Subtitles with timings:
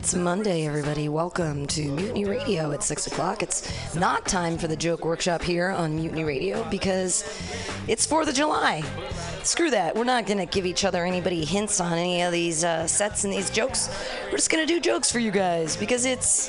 [0.00, 1.10] It's Monday, everybody.
[1.10, 3.42] Welcome to Mutiny Radio at 6 o'clock.
[3.42, 7.22] It's not time for the joke workshop here on Mutiny Radio because
[7.86, 8.82] it's 4th of July.
[9.42, 9.94] Screw that.
[9.94, 13.24] We're not going to give each other anybody hints on any of these uh, sets
[13.24, 13.94] and these jokes.
[14.30, 16.48] We're just going to do jokes for you guys because it's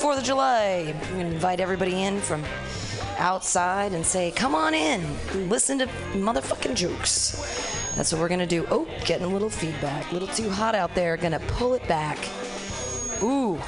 [0.00, 0.94] 4th of July.
[1.10, 2.44] We're going to invite everybody in from
[3.18, 5.02] outside and say, come on in,
[5.50, 7.76] listen to motherfucking jokes.
[7.96, 8.64] That's what we're gonna do.
[8.70, 10.08] Oh, getting a little feedback.
[10.08, 11.16] A little too hot out there.
[11.16, 12.16] Gonna pull it back.
[13.22, 13.60] Ooh.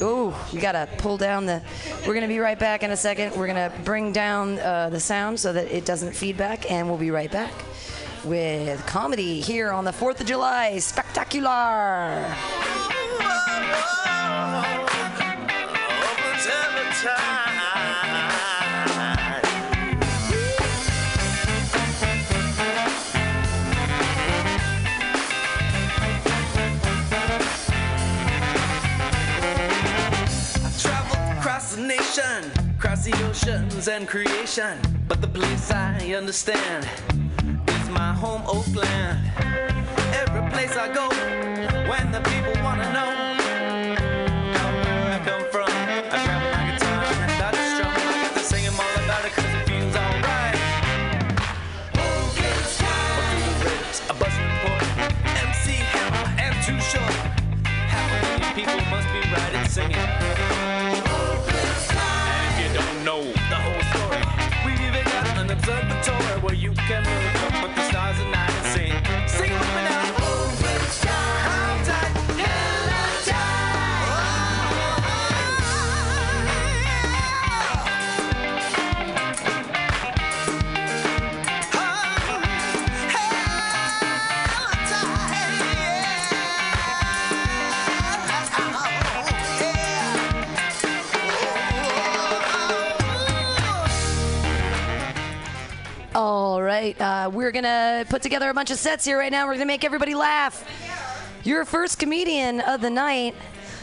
[0.00, 1.62] Ooh, we gotta pull down the.
[2.06, 3.36] We're gonna be right back in a second.
[3.36, 7.12] We're gonna bring down uh, the sound so that it doesn't feedback, and we'll be
[7.12, 7.52] right back
[8.24, 12.26] with comedy here on the 4th of July Spectacular.
[17.02, 17.51] Traveled
[31.96, 34.78] the across the oceans and creation.
[35.08, 36.88] But the place I understand
[37.68, 39.18] is my home, Oakland.
[40.14, 41.08] Every place I go,
[41.90, 43.41] when the people wanna know
[67.00, 67.21] where
[96.82, 99.46] right, uh, we're gonna put together a bunch of sets here right now.
[99.46, 100.66] We're gonna make everybody laugh.
[101.44, 103.34] Your first comedian of the night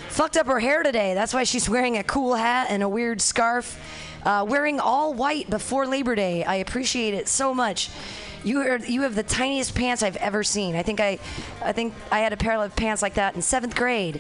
[0.10, 1.14] fucked up her hair today.
[1.14, 3.80] That's why she's wearing a cool hat and a weird scarf.
[4.26, 6.44] Uh, wearing all white before Labor Day.
[6.44, 7.90] I appreciate it so much.
[8.44, 10.76] You are you have the tiniest pants I've ever seen.
[10.76, 11.20] I think I,
[11.62, 14.20] I think I had a pair of pants like that in seventh grade.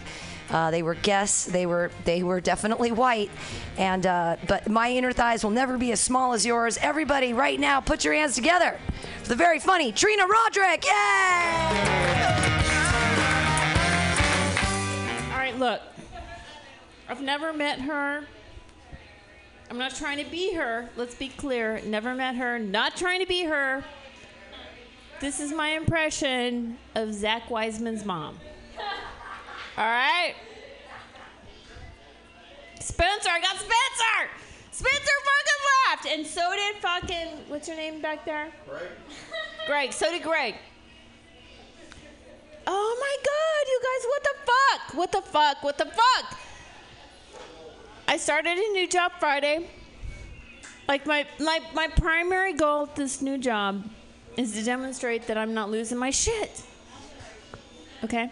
[0.49, 1.45] Uh, they were guests.
[1.45, 3.29] They were they were definitely white,
[3.77, 6.77] and uh, but my inner thighs will never be as small as yours.
[6.81, 8.79] Everybody, right now, put your hands together
[9.21, 10.85] for the very funny Trina Roderick.
[10.85, 10.91] Yay!
[15.31, 15.81] All right, look.
[17.07, 18.23] I've never met her.
[19.69, 20.89] I'm not trying to be her.
[20.95, 21.79] Let's be clear.
[21.85, 22.57] Never met her.
[22.57, 23.83] Not trying to be her.
[25.19, 28.39] This is my impression of Zach Wiseman's mom.
[29.79, 30.35] All right?
[32.81, 34.29] Spencer, I got Spencer!
[34.71, 36.05] Spencer fucking left!
[36.17, 38.49] And so did fucking, what's your name back there?
[38.67, 38.81] Greg.
[39.67, 40.55] Greg, so did Greg.
[42.67, 44.97] Oh my god, you guys, what the fuck?
[44.97, 45.63] What the fuck?
[45.63, 46.39] What the fuck?
[48.05, 49.69] I started a new job Friday.
[50.89, 53.87] Like my my my primary goal at this new job
[54.35, 56.63] is to demonstrate that I'm not losing my shit.
[58.03, 58.29] Okay?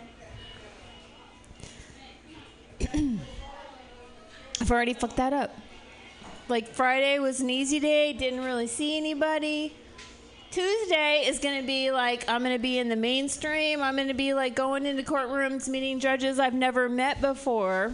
[2.94, 5.56] I've already fucked that up.
[6.50, 9.74] Like Friday was an easy day, didn't really see anybody.
[10.50, 13.82] Tuesday is going to be like I'm going to be in the mainstream.
[13.82, 17.94] I'm going to be like going into courtrooms, meeting judges I've never met before.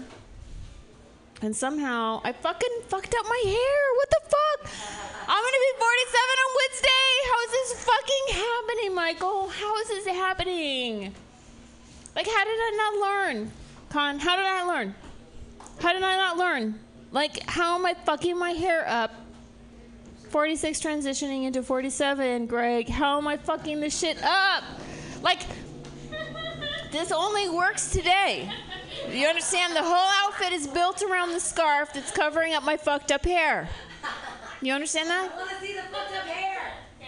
[1.41, 3.95] And somehow I fucking fucked up my hair.
[3.95, 4.71] What the fuck?
[5.27, 7.09] I'm going to be 47 on Wednesday.
[7.25, 9.49] How is this fucking happening, Michael?
[9.49, 11.13] How is this happening?
[12.15, 13.51] Like, how did I not learn?
[13.93, 14.95] Con, how did I learn?
[15.79, 16.79] How did I not learn?
[17.11, 19.11] Like, how am I fucking my hair up?
[20.31, 22.89] 46 transitioning into 47, Greg.
[22.89, 24.63] How am I fucking this shit up?
[25.21, 25.41] Like,
[26.91, 28.51] this only works today.
[29.11, 29.75] You understand?
[29.75, 33.69] The whole outfit is built around the scarf that's covering up my fucked up hair.
[34.63, 35.31] You understand that?
[35.31, 36.73] I want to see the fucked up hair.
[36.99, 37.07] Yeah.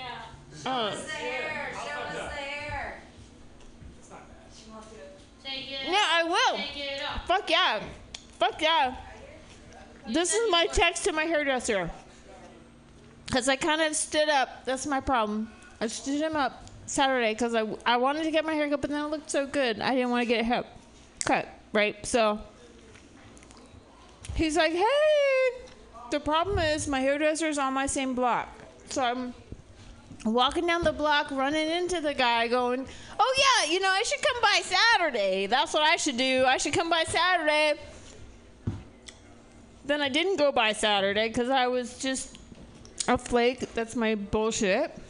[0.67, 0.95] Oh.
[0.95, 1.71] The hair.
[1.73, 2.54] Show us the hair.
[5.85, 6.59] Yeah, I will.
[7.25, 7.81] Fuck yeah.
[8.39, 8.95] Fuck yeah.
[10.07, 11.89] This is my text to my hairdresser.
[13.25, 14.65] Because I kind of stood up.
[14.65, 15.51] That's my problem.
[15.81, 18.89] I stood him up Saturday because I, I wanted to get my hair cut, but
[18.89, 19.81] then it looked so good.
[19.81, 20.67] I didn't want to get it cut,
[21.25, 22.05] cut, right?
[22.05, 22.39] So
[24.35, 25.65] he's like, hey,
[26.11, 28.47] the problem is my hairdresser is on my same block.
[28.89, 29.33] So I'm
[30.25, 32.87] walking down the block, running into the guy, going,
[33.19, 35.45] "Oh yeah, you know I should come by Saturday.
[35.47, 36.43] That's what I should do.
[36.45, 37.79] I should come by Saturday."
[39.85, 42.37] Then I didn't go by Saturday because I was just
[43.07, 43.73] a flake.
[43.73, 44.91] That's my bullshit.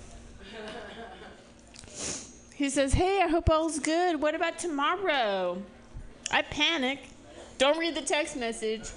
[2.55, 4.21] He says, "Hey, I hope all's good.
[4.21, 5.61] What about tomorrow?"
[6.31, 6.99] I panic.
[7.57, 8.89] Don't read the text message.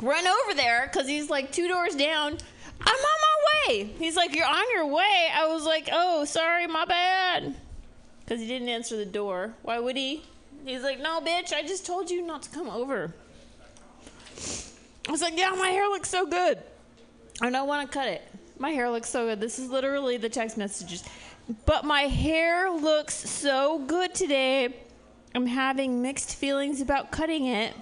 [0.00, 2.38] Run over there because he's like two doors down.
[2.80, 3.31] I'm on my
[3.68, 3.84] way.
[3.98, 5.28] He's like, You're on your way.
[5.34, 7.54] I was like, Oh, sorry, my bad.
[8.20, 9.54] Because he didn't answer the door.
[9.62, 10.22] Why would he?
[10.64, 13.14] He's like, No, bitch, I just told you not to come over.
[15.08, 16.58] I was like, Yeah, my hair looks so good.
[17.40, 18.22] I don't want to cut it.
[18.58, 19.40] My hair looks so good.
[19.40, 21.02] This is literally the text messages.
[21.66, 24.76] But my hair looks so good today.
[25.34, 27.74] I'm having mixed feelings about cutting it.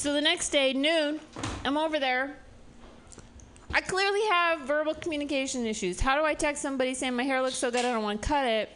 [0.00, 1.20] So the next day, noon,
[1.62, 2.34] I'm over there.
[3.70, 6.00] I clearly have verbal communication issues.
[6.00, 8.26] How do I text somebody saying my hair looks so good I don't want to
[8.26, 8.70] cut it?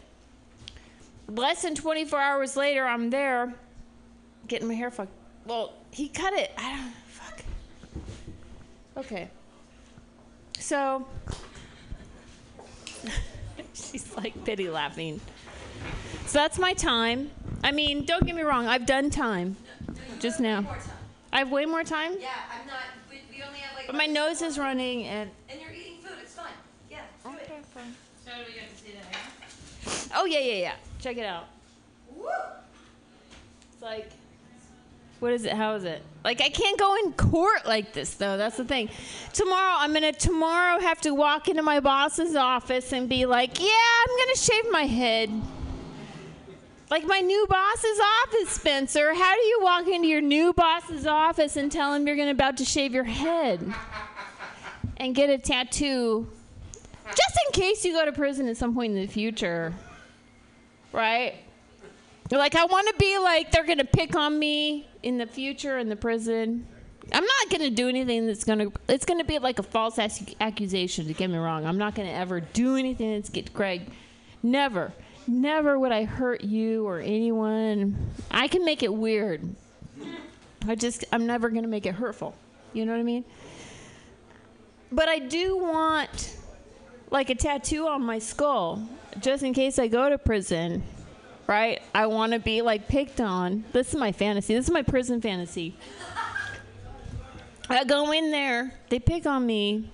[1.26, 3.54] Less than 24 hours later, I'm there
[4.48, 5.14] getting my hair fucked.
[5.46, 6.52] Well, he cut it.
[6.58, 6.92] I don't.
[7.06, 7.40] Fuck.
[8.98, 9.30] Okay.
[10.58, 11.06] So.
[13.72, 15.22] She's like pity laughing.
[16.26, 17.30] So that's my time.
[17.62, 19.56] I mean, don't get me wrong, I've done time
[20.20, 20.66] just now.
[21.34, 22.76] I have way more time, Yeah, I'm not.
[23.10, 23.88] We, we only have like.
[23.88, 25.28] but my nose is running and.
[25.50, 26.16] And you're eating food.
[26.22, 26.46] It's fine.
[26.88, 27.00] Yeah.
[27.24, 27.50] Do it.
[28.24, 30.10] So do we get to see the hair?
[30.14, 30.72] Oh yeah, yeah, yeah.
[31.00, 31.46] Check it out.
[32.14, 32.28] Woo!
[33.72, 34.10] It's like,
[35.18, 35.54] what is it?
[35.54, 36.02] How is it?
[36.22, 38.36] Like I can't go in court like this though.
[38.36, 38.88] That's the thing.
[39.32, 43.68] Tomorrow I'm gonna tomorrow have to walk into my boss's office and be like, yeah,
[43.68, 45.30] I'm gonna shave my head.
[46.94, 49.12] Like my new boss's office, Spencer.
[49.14, 52.58] How do you walk into your new boss's office and tell him you're gonna about
[52.58, 53.74] to shave your head
[54.98, 56.28] and get a tattoo,
[57.04, 59.74] just in case you go to prison at some point in the future,
[60.92, 61.34] right?
[62.30, 65.88] Like I want to be like they're gonna pick on me in the future in
[65.88, 66.64] the prison.
[67.12, 68.68] I'm not gonna do anything that's gonna.
[68.88, 71.08] It's gonna be like a false ac- accusation.
[71.08, 73.90] To get me wrong, I'm not gonna ever do anything that's get Greg.
[74.44, 74.92] Never,
[75.26, 78.12] never would I hurt you or anyone.
[78.30, 79.42] I can make it weird.
[80.66, 82.34] I just I'm never gonna make it hurtful.
[82.72, 83.24] You know what I mean?
[84.90, 86.36] But I do want
[87.10, 88.88] like a tattoo on my skull
[89.20, 90.82] just in case I go to prison
[91.46, 91.82] right?
[91.94, 93.64] I want to be like picked on.
[93.72, 94.54] This is my fantasy.
[94.54, 95.76] This is my prison fantasy.
[97.68, 99.90] I go in there, they pick on me,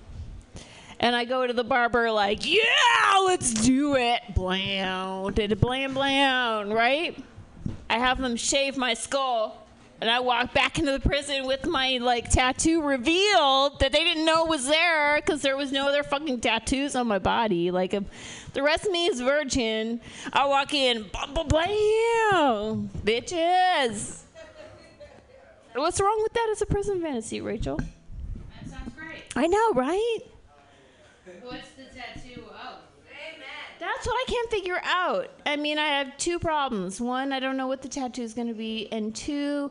[1.01, 4.21] and I go to the barber like, yeah, let's do it.
[4.35, 7.21] Blam, did it blam blam, right?
[7.89, 9.57] I have them shave my skull.
[9.99, 14.25] And I walk back into the prison with my like tattoo revealed that they didn't
[14.25, 17.69] know was there because there was no other fucking tattoos on my body.
[17.69, 18.07] Like um,
[18.53, 20.01] the rest of me is virgin.
[20.33, 24.21] I walk in, blam, blam, blam, bitches.
[25.75, 27.77] What's wrong with that as a prison fantasy, Rachel?
[27.77, 29.23] That sounds great.
[29.35, 30.30] I know, right?
[34.01, 35.29] That's what I can't figure out.
[35.45, 36.99] I mean, I have two problems.
[36.99, 39.69] One, I don't know what the tattoo is going to be, and two,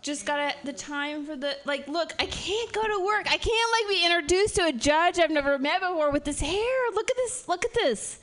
[0.00, 1.88] just got the time for the like.
[1.88, 3.26] Look, I can't go to work.
[3.26, 6.90] I can't like be introduced to a judge I've never met before with this hair.
[6.94, 7.48] Look at this.
[7.48, 8.20] Look at this.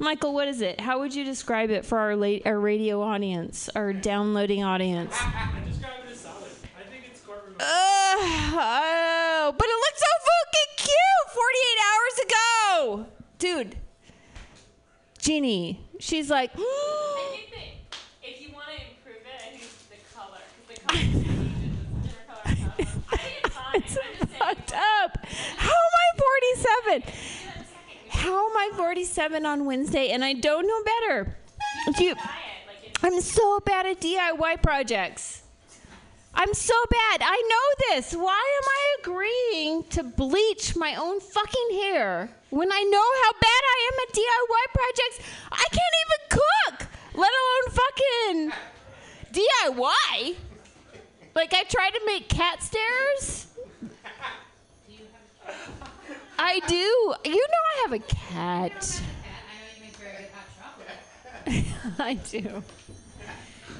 [0.00, 0.80] Michael, what is it?
[0.80, 5.16] How would you describe it for our late our radio audience, our downloading audience?
[7.60, 13.06] Uh, oh, but it looked so fucking cute 48 hours ago.
[13.38, 13.76] Dude,
[15.22, 15.80] Jeannie.
[16.00, 16.58] She's like, I
[17.30, 17.96] think that
[18.28, 20.38] if you want to improve it, I think it's the color.
[20.38, 21.12] 'cause the color is
[22.02, 22.40] different color.
[22.44, 23.74] I think it's fine.
[23.76, 24.26] it's I'm just saying.
[24.40, 25.24] fucked up.
[25.56, 26.18] How am I
[26.98, 27.02] 47?
[28.08, 31.36] How am I 47 on Wednesday and I don't know better?
[31.96, 32.66] Do you, Try it.
[32.66, 35.41] Like it's I'm so bad at DIY projects.
[36.34, 37.20] I'm so bad.
[37.22, 38.14] I know this.
[38.14, 43.62] Why am I agreeing to bleach my own fucking hair when I know how bad
[43.74, 45.18] I am at DIY projects?
[45.52, 48.52] I can't even cook, let alone fucking
[49.32, 50.36] DIY.
[51.34, 53.46] Like I tried to make cat stairs.
[56.38, 57.14] I do.
[57.24, 59.02] You know I have a cat.
[61.98, 62.62] I know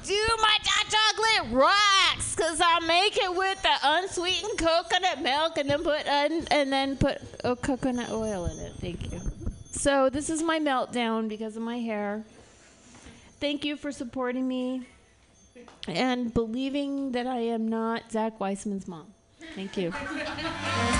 [0.04, 5.70] Do my hot chocolate rocks because I make it with the unsweetened coconut milk and
[5.70, 8.72] then put un- and then put oh, coconut oil in it.
[8.80, 9.20] Thank you.
[9.70, 12.24] So this is my meltdown because of my hair.
[13.40, 14.82] Thank you for supporting me
[15.86, 19.06] and believing that I am not Zach Weissman's mom.
[19.54, 19.92] Thank you.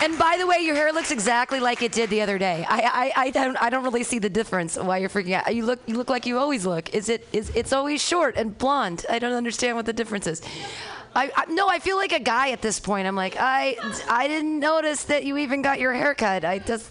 [0.00, 2.64] And by the way, your hair looks exactly like it did the other day.
[2.66, 4.76] I, I, I don't I don't really see the difference.
[4.76, 5.54] Why you're freaking out?
[5.54, 6.94] You look you look like you always look.
[6.94, 9.04] Is it is it's always short and blonde?
[9.10, 10.42] I don't understand what the difference is.
[11.14, 13.06] I, I no, I feel like a guy at this point.
[13.06, 13.76] I'm like I
[14.08, 16.44] I didn't notice that you even got your hair cut.
[16.44, 16.90] I just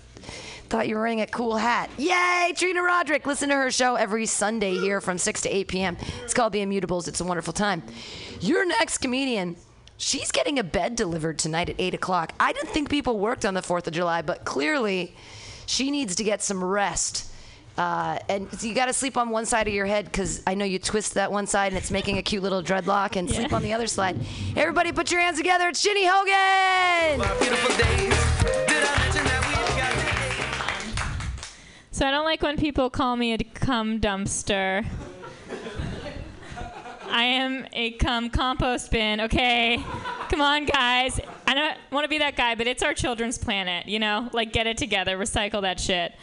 [0.70, 1.90] thought you were wearing a cool hat.
[1.98, 3.26] Yay, Trina Roderick.
[3.26, 5.98] Listen to her show every Sunday here from 6 to 8 p.m.
[6.24, 7.08] It's called The Immutables.
[7.08, 7.82] It's a wonderful time.
[8.40, 9.56] Your next comedian,
[10.00, 12.34] she's getting a bed delivered tonight at 8 o'clock.
[12.40, 15.14] I didn't think people worked on the 4th of July, but clearly
[15.68, 17.28] she needs to get some rest.
[17.78, 20.56] Uh, and so you got to sleep on one side of your head because I
[20.56, 23.54] know you twist that one side and it's making a cute little dreadlock, and sleep
[23.54, 24.20] on the other side.
[24.58, 25.70] Everybody, put your hands together.
[25.70, 27.22] It's Ginny Hogan.
[27.22, 28.10] Our beautiful days.
[28.68, 33.38] Did I mention that we've got So I don't like when people call me a
[33.38, 34.86] cum dumpster.
[37.10, 39.84] I am a cum compost bin, okay?
[40.30, 41.20] Come on, guys.
[41.48, 44.30] I don't want to be that guy, but it's our children's planet, you know?
[44.32, 46.14] Like, get it together, recycle that shit.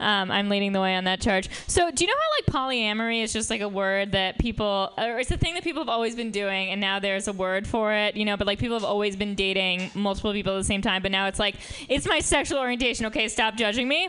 [0.00, 1.50] Um, I'm leading the way on that charge.
[1.66, 5.18] So, do you know how, like, polyamory is just like a word that people, or
[5.18, 7.92] it's a thing that people have always been doing, and now there's a word for
[7.92, 8.36] it, you know?
[8.36, 11.26] But, like, people have always been dating multiple people at the same time, but now
[11.26, 11.56] it's like,
[11.88, 13.26] it's my sexual orientation, okay?
[13.26, 14.08] Stop judging me.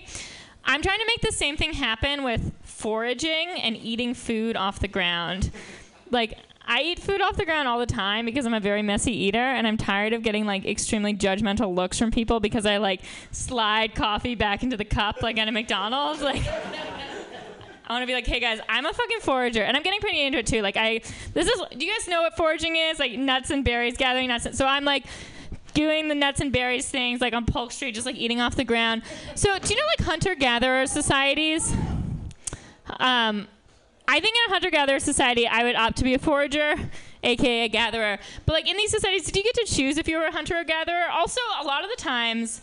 [0.63, 4.87] I'm trying to make the same thing happen with foraging and eating food off the
[4.87, 5.49] ground.
[6.11, 9.11] Like, I eat food off the ground all the time because I'm a very messy
[9.11, 13.01] eater and I'm tired of getting like extremely judgmental looks from people because I like
[13.31, 16.21] slide coffee back into the cup like at a McDonald's.
[16.21, 19.99] Like, I want to be like, hey guys, I'm a fucking forager, and I'm getting
[19.99, 20.61] pretty into it too.
[20.61, 21.01] Like, I
[21.33, 21.59] this is.
[21.75, 22.99] Do you guys know what foraging is?
[22.99, 24.45] Like nuts and berries, gathering nuts.
[24.45, 25.05] And, so I'm like
[25.73, 28.63] doing the nuts and berries things, like on Polk Street, just like eating off the
[28.63, 29.01] ground.
[29.33, 31.75] So do you know like hunter gatherer societies?
[32.99, 33.47] Um,
[34.11, 36.73] I think in a hunter gatherer society, I would opt to be a forager,
[37.23, 38.17] aka a gatherer.
[38.47, 40.57] But like in these societies, did you get to choose if you were a hunter
[40.57, 41.05] or gatherer?
[41.11, 42.61] Also, a lot of the times,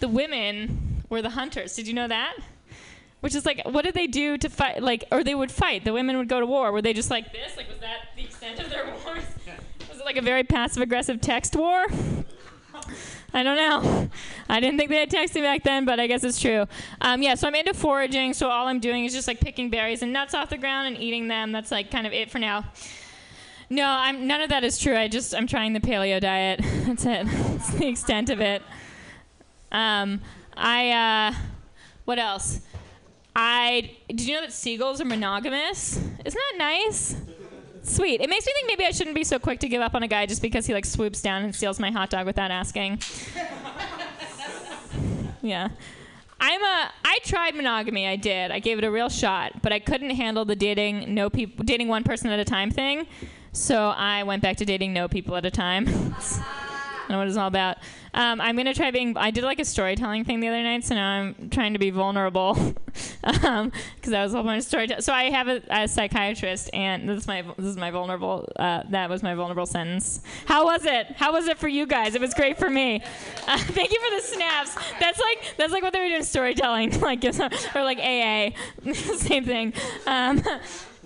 [0.00, 1.76] the women were the hunters.
[1.76, 2.38] Did you know that?
[3.20, 4.82] Which is like, what did they do to fight?
[4.82, 5.84] Like, or they would fight.
[5.84, 6.72] The women would go to war.
[6.72, 7.58] Were they just like this?
[7.58, 9.24] Like, was that the extent of their wars?
[9.90, 11.84] Was it like a very passive aggressive text war?
[13.34, 14.08] I don't know.
[14.48, 16.66] I didn't think they had texting back then, but I guess it's true.
[17.00, 18.32] Um, yeah, so I'm into foraging.
[18.32, 20.96] So all I'm doing is just like picking berries and nuts off the ground and
[21.02, 21.52] eating them.
[21.52, 22.64] That's like kind of it for now.
[23.70, 24.96] No, I'm none of that is true.
[24.96, 26.60] I just I'm trying the paleo diet.
[26.86, 27.26] That's it.
[27.26, 28.62] That's the extent of it.
[29.70, 30.20] Um,
[30.56, 31.34] I uh,
[32.06, 32.62] what else?
[33.36, 35.98] I did you know that seagulls are monogamous?
[35.98, 37.16] Isn't that nice?
[37.88, 38.20] Sweet.
[38.20, 40.08] It makes me think maybe I shouldn't be so quick to give up on a
[40.08, 43.00] guy just because he like swoops down and steals my hot dog without asking.
[45.42, 45.68] yeah.
[46.40, 48.50] I'm a I tried monogamy, I did.
[48.50, 51.88] I gave it a real shot, but I couldn't handle the dating no people dating
[51.88, 53.06] one person at a time thing.
[53.52, 56.14] So I went back to dating no people at a time.
[57.08, 57.78] Know what it's all about.
[58.12, 59.16] Um, I'm gonna try being.
[59.16, 61.90] I did like a storytelling thing the other night, so now I'm trying to be
[61.90, 62.54] vulnerable
[63.22, 63.70] because
[64.06, 65.02] that was a whole bunch of storytelling.
[65.02, 68.50] So I have a, a psychiatrist, and this is my this is my vulnerable.
[68.56, 70.20] Uh, that was my vulnerable sentence.
[70.46, 71.06] How was it?
[71.16, 72.14] How was it for you guys?
[72.14, 73.02] It was great for me.
[73.48, 74.74] Uh, thank you for the snaps.
[75.00, 78.50] That's like that's like what they were doing storytelling, like or like AA,
[78.92, 79.72] same thing.
[80.06, 80.42] Um,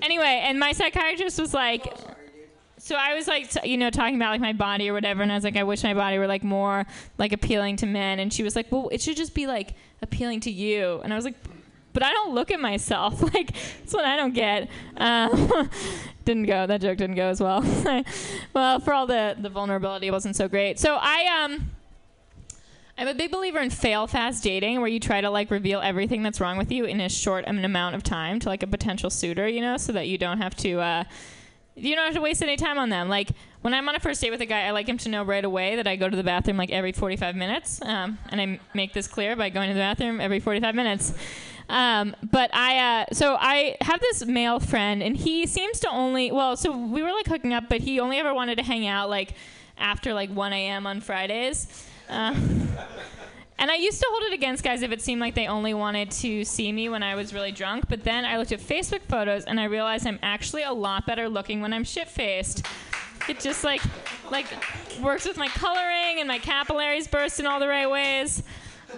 [0.01, 1.87] anyway, and my psychiatrist was like
[2.85, 5.31] so I was like, t- you know, talking about like my body or whatever, and
[5.31, 6.85] I was like, I wish my body were like more
[7.17, 10.41] like appealing to men, and she was like, well, it should just be like appealing
[10.41, 11.37] to you, and I was like,
[11.93, 14.69] but I don't look at myself, like that's what I don't get.
[14.97, 15.71] Um,
[16.25, 16.67] didn't go.
[16.67, 17.65] That joke didn't go as well.
[18.53, 20.81] well, for all the the vulnerability, it wasn't so great.
[20.81, 21.71] So I um.
[22.99, 26.23] I'm a big believer in fail fast dating, where you try to like reveal everything
[26.23, 29.49] that's wrong with you in as short amount of time to like a potential suitor,
[29.49, 30.79] you know, so that you don't have to.
[30.79, 31.05] Uh,
[31.75, 33.09] you don't have to waste any time on them.
[33.09, 33.31] Like
[33.63, 35.45] when I'm on a first date with a guy, I like him to know right
[35.45, 38.61] away that I go to the bathroom like every 45 minutes, um, and I m-
[38.75, 41.15] make this clear by going to the bathroom every 45 minutes.
[41.69, 46.31] Um, but I, uh, so I have this male friend, and he seems to only,
[46.31, 49.09] well, so we were like hooking up, but he only ever wanted to hang out
[49.09, 49.35] like
[49.79, 50.87] after like 1 a.m.
[50.87, 51.87] on Fridays.
[52.11, 52.35] Uh,
[53.63, 56.11] and I used to hold it against guys if it seemed like they only wanted
[56.11, 57.85] to see me when I was really drunk.
[57.89, 61.29] But then I looked at Facebook photos and I realized I'm actually a lot better
[61.29, 62.67] looking when I'm shit faced.
[63.29, 63.81] It just like
[64.33, 64.47] like
[65.01, 68.43] works with my coloring and my capillaries burst in all the right ways.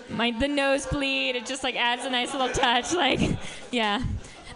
[0.09, 2.95] My the nosebleed, it just like adds a nice little touch.
[2.95, 3.21] Like,
[3.71, 4.03] yeah.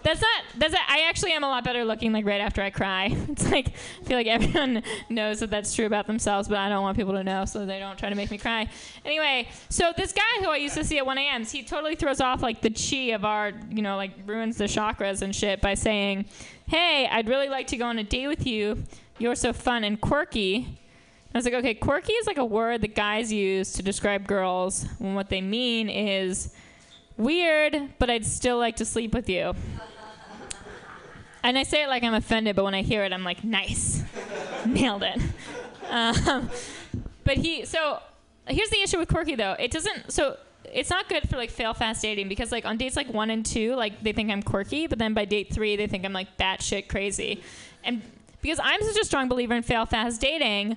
[0.03, 0.45] That's not.
[0.57, 0.73] That's.
[0.73, 2.13] Not, I actually am a lot better looking.
[2.13, 5.87] Like right after I cry, it's like I feel like everyone knows that that's true
[5.87, 8.31] about themselves, but I don't want people to know, so they don't try to make
[8.31, 8.69] me cry.
[9.05, 11.45] Anyway, so this guy who I used to see at 1 a.m.
[11.45, 15.23] he totally throws off like the chi of our, you know, like ruins the chakras
[15.23, 16.27] and shit by saying,
[16.67, 18.85] "Hey, I'd really like to go on a date with you.
[19.19, 20.79] You're so fun and quirky."
[21.35, 24.87] I was like, okay, quirky is like a word that guys use to describe girls
[24.99, 26.55] when what they mean is
[27.19, 29.55] weird, but I'd still like to sleep with you.
[31.49, 34.05] And I say it like I'm offended, but when I hear it, I'm like, nice.
[34.67, 35.19] Nailed it.
[35.89, 36.51] Um,
[37.25, 38.03] but he, so
[38.47, 39.57] here's the issue with quirky though.
[39.59, 40.37] It doesn't, so
[40.67, 43.47] it's not good for like fail fast dating because like on dates like one and
[43.47, 46.37] two, like they think I'm quirky, but then by date three, they think I'm like
[46.37, 47.43] batshit crazy.
[47.83, 48.03] And
[48.43, 50.77] because I'm such a strong believer in fail fast dating,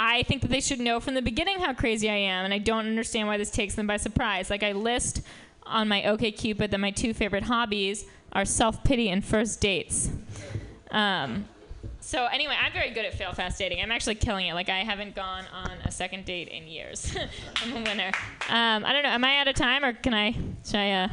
[0.00, 2.58] I think that they should know from the beginning how crazy I am, and I
[2.58, 4.50] don't understand why this takes them by surprise.
[4.50, 5.22] Like I list
[5.62, 8.04] on my OkCupid that my two favorite hobbies
[8.38, 10.10] are self pity and first dates.
[10.92, 11.48] Um,
[11.98, 13.80] so anyway, I'm very good at fail fast dating.
[13.80, 14.54] I'm actually killing it.
[14.54, 17.16] Like I haven't gone on a second date in years.
[17.56, 18.12] I'm a winner.
[18.48, 19.10] Um, I don't know.
[19.10, 20.36] Am I out of time, or can I?
[20.64, 20.90] Should I?
[20.92, 21.08] Uh,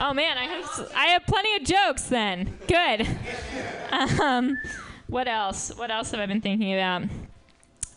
[0.00, 2.56] Oh man, I have I have plenty of jokes then.
[2.66, 3.06] Good.
[4.20, 4.58] Um,
[5.06, 5.72] what else?
[5.74, 7.04] What else have I been thinking about?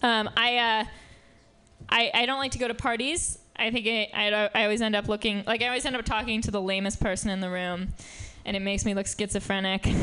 [0.02, 0.86] Um, I, uh,
[1.90, 3.38] I I don't like to go to parties.
[3.62, 6.42] I think I, I, I always end up looking like I always end up talking
[6.42, 7.90] to the lamest person in the room,
[8.46, 9.88] and it makes me look schizophrenic.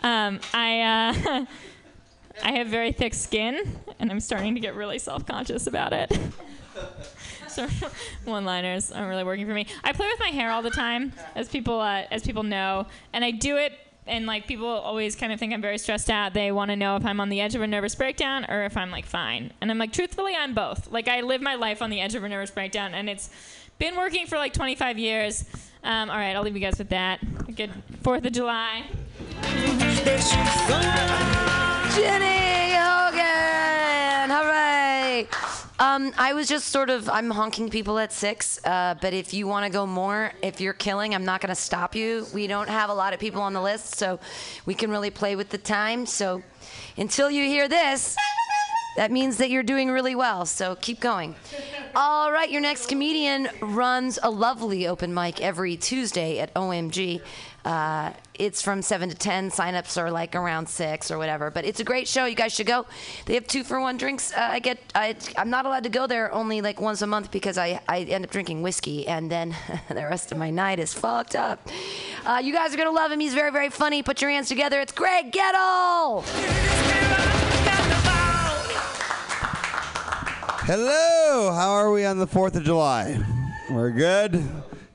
[0.00, 1.44] Um, I uh,
[2.44, 6.16] I have very thick skin, and I'm starting to get really self-conscious about it.
[7.48, 7.66] so
[8.24, 9.66] one-liners aren't really working for me.
[9.82, 13.24] I play with my hair all the time, as people uh, as people know, and
[13.24, 13.72] I do it.
[14.08, 16.34] And like people always kind of think I'm very stressed out.
[16.34, 18.76] They want to know if I'm on the edge of a nervous breakdown or if
[18.76, 19.52] I'm like fine.
[19.60, 20.90] And I'm like, truthfully, I'm both.
[20.90, 23.30] Like I live my life on the edge of a nervous breakdown, and it's
[23.78, 25.44] been working for like 25 years.
[25.84, 27.20] Um, all right, I'll leave you guys with that.
[27.54, 27.70] Good
[28.02, 28.84] Fourth of July.
[31.98, 34.30] Ginny Hogan!
[34.30, 35.26] Hooray!
[35.80, 39.48] Um, I was just sort of, I'm honking people at six, uh, but if you
[39.48, 42.24] want to go more, if you're killing, I'm not going to stop you.
[42.32, 44.20] We don't have a lot of people on the list, so
[44.64, 46.06] we can really play with the time.
[46.06, 46.40] So
[46.96, 48.16] until you hear this,
[48.96, 51.34] that means that you're doing really well, so keep going.
[51.96, 57.22] All right, your next comedian runs a lovely open mic every Tuesday at OMG.
[57.64, 59.50] Uh, it's from 7 to 10.
[59.50, 61.50] Signups are like around 6 or whatever.
[61.50, 62.24] But it's a great show.
[62.24, 62.86] You guys should go.
[63.26, 64.32] They have two for one drinks.
[64.32, 67.30] Uh, I get, I, I'm not allowed to go there only like once a month
[67.30, 69.54] because I, I end up drinking whiskey and then
[69.88, 71.68] the rest of my night is fucked up.
[72.24, 73.20] Uh, you guys are going to love him.
[73.20, 74.02] He's very, very funny.
[74.02, 74.80] Put your hands together.
[74.80, 76.24] It's Greg Gettle.
[80.70, 83.18] Hello, how are we on the 4th of July?
[83.70, 84.44] We're good.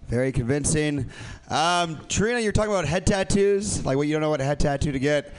[0.08, 1.10] Very convincing.
[1.50, 4.92] Um, Trina, you're talking about head tattoos, like what you don't know what head tattoo
[4.92, 5.34] to get.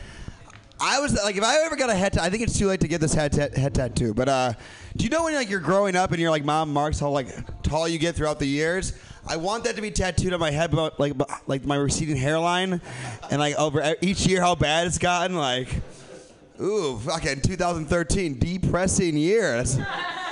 [0.80, 2.88] I was like, if I ever got a head, I think it's too late to
[2.88, 4.12] get this head, head tattoo.
[4.12, 4.52] But uh,
[4.96, 7.28] do you know when like you're growing up and you're like, mom marks how like
[7.62, 8.92] tall you get throughout the years?
[9.26, 11.14] I want that to be tattooed on my head, but like,
[11.46, 12.82] like my receding hairline,
[13.30, 15.36] and like over each year how bad it's gotten.
[15.36, 15.68] Like,
[16.60, 19.56] ooh, fucking 2013, depressing year.
[19.56, 19.78] That's,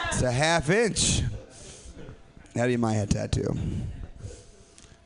[0.08, 1.22] it's a half inch.
[2.54, 3.56] That'd be my head tattoo.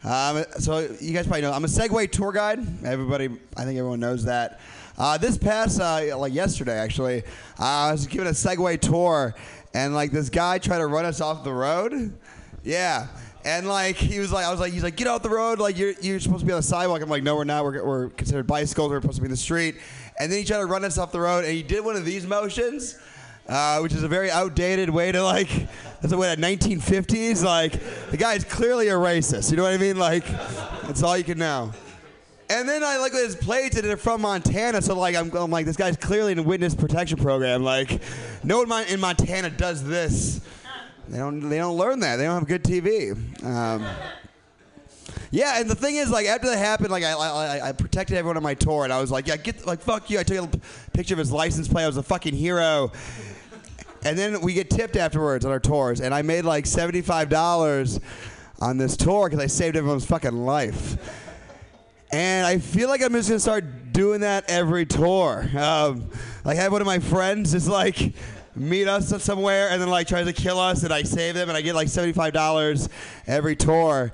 [0.04, 2.60] Um, so you guys probably know I'm a Segway tour guide.
[2.84, 4.60] Everybody, I think everyone knows that.
[4.98, 7.22] Uh, this past, uh, like yesterday, actually,
[7.58, 9.34] uh, I was giving a Segway tour,
[9.74, 12.16] and like this guy tried to run us off the road.
[12.62, 13.08] Yeah.
[13.44, 15.58] And like he was like, I was like, he's like, get off the road.
[15.58, 17.00] Like you're you're supposed to be on the sidewalk.
[17.00, 17.64] I'm like, no, we're not.
[17.64, 18.90] We're, we're considered bicycles.
[18.90, 19.76] We're supposed to be in the street.
[20.18, 22.04] And then he tried to run us off the road, and he did one of
[22.04, 22.98] these motions
[23.48, 25.48] uh, which is a very outdated way to like.
[26.00, 27.42] That's a way at 1950s.
[27.42, 27.72] Like
[28.10, 29.50] the guy is clearly a racist.
[29.50, 29.96] You know what I mean?
[29.96, 30.26] Like
[30.86, 31.72] that's all you can know.
[32.48, 35.50] And then I look at his plates and they're from Montana, so like I'm, I'm
[35.50, 37.64] like this guy's clearly in a witness protection program.
[37.64, 38.00] Like,
[38.44, 40.40] no one in Montana does this.
[41.08, 42.16] They don't they don't learn that.
[42.16, 43.12] They don't have good TV.
[43.44, 43.84] Um,
[45.30, 48.36] yeah, and the thing is, like after that happened, like I, I I protected everyone
[48.36, 50.18] on my tour, and I was like, yeah, get like fuck you.
[50.18, 50.60] I took a
[50.92, 51.84] picture of his license plate.
[51.84, 52.92] I was a fucking hero.
[54.06, 57.98] And then we get tipped afterwards on our tours, and I made like seventy-five dollars
[58.60, 60.96] on this tour because I saved everyone's fucking life.
[62.12, 65.48] And I feel like I'm just gonna start doing that every tour.
[65.58, 66.08] Um,
[66.44, 68.14] like, I have one of my friends just like
[68.54, 71.58] meet us somewhere and then like tries to kill us, and I save them, and
[71.58, 72.88] I get like seventy-five dollars
[73.26, 74.12] every tour.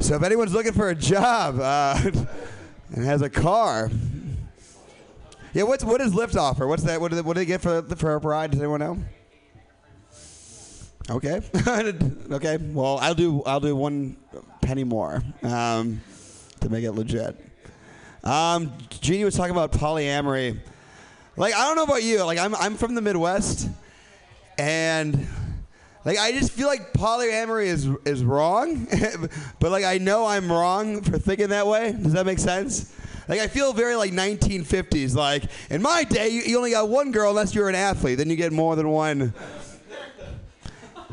[0.00, 1.98] So if anyone's looking for a job uh,
[2.94, 3.90] and has a car,
[5.54, 6.66] yeah, what's what does Lyft offer?
[6.66, 7.00] What's that?
[7.00, 8.50] What do they, what do they get for for a ride?
[8.50, 8.98] Does anyone know?
[11.10, 11.42] Okay,
[12.30, 12.56] okay.
[12.56, 14.16] Well, I'll do I'll do one
[14.62, 16.00] penny more um,
[16.60, 17.38] to make it legit.
[18.22, 20.58] Um, Jeannie was talking about polyamory.
[21.36, 22.22] Like I don't know about you.
[22.22, 23.68] Like I'm I'm from the Midwest,
[24.56, 25.26] and
[26.06, 28.86] like I just feel like polyamory is is wrong,
[29.60, 31.92] but like I know I'm wrong for thinking that way.
[31.92, 32.94] Does that make sense?
[33.28, 35.14] Like I feel very like 1950s.
[35.14, 38.16] Like in my day, you, you only got one girl unless you're an athlete.
[38.16, 39.34] Then you get more than one.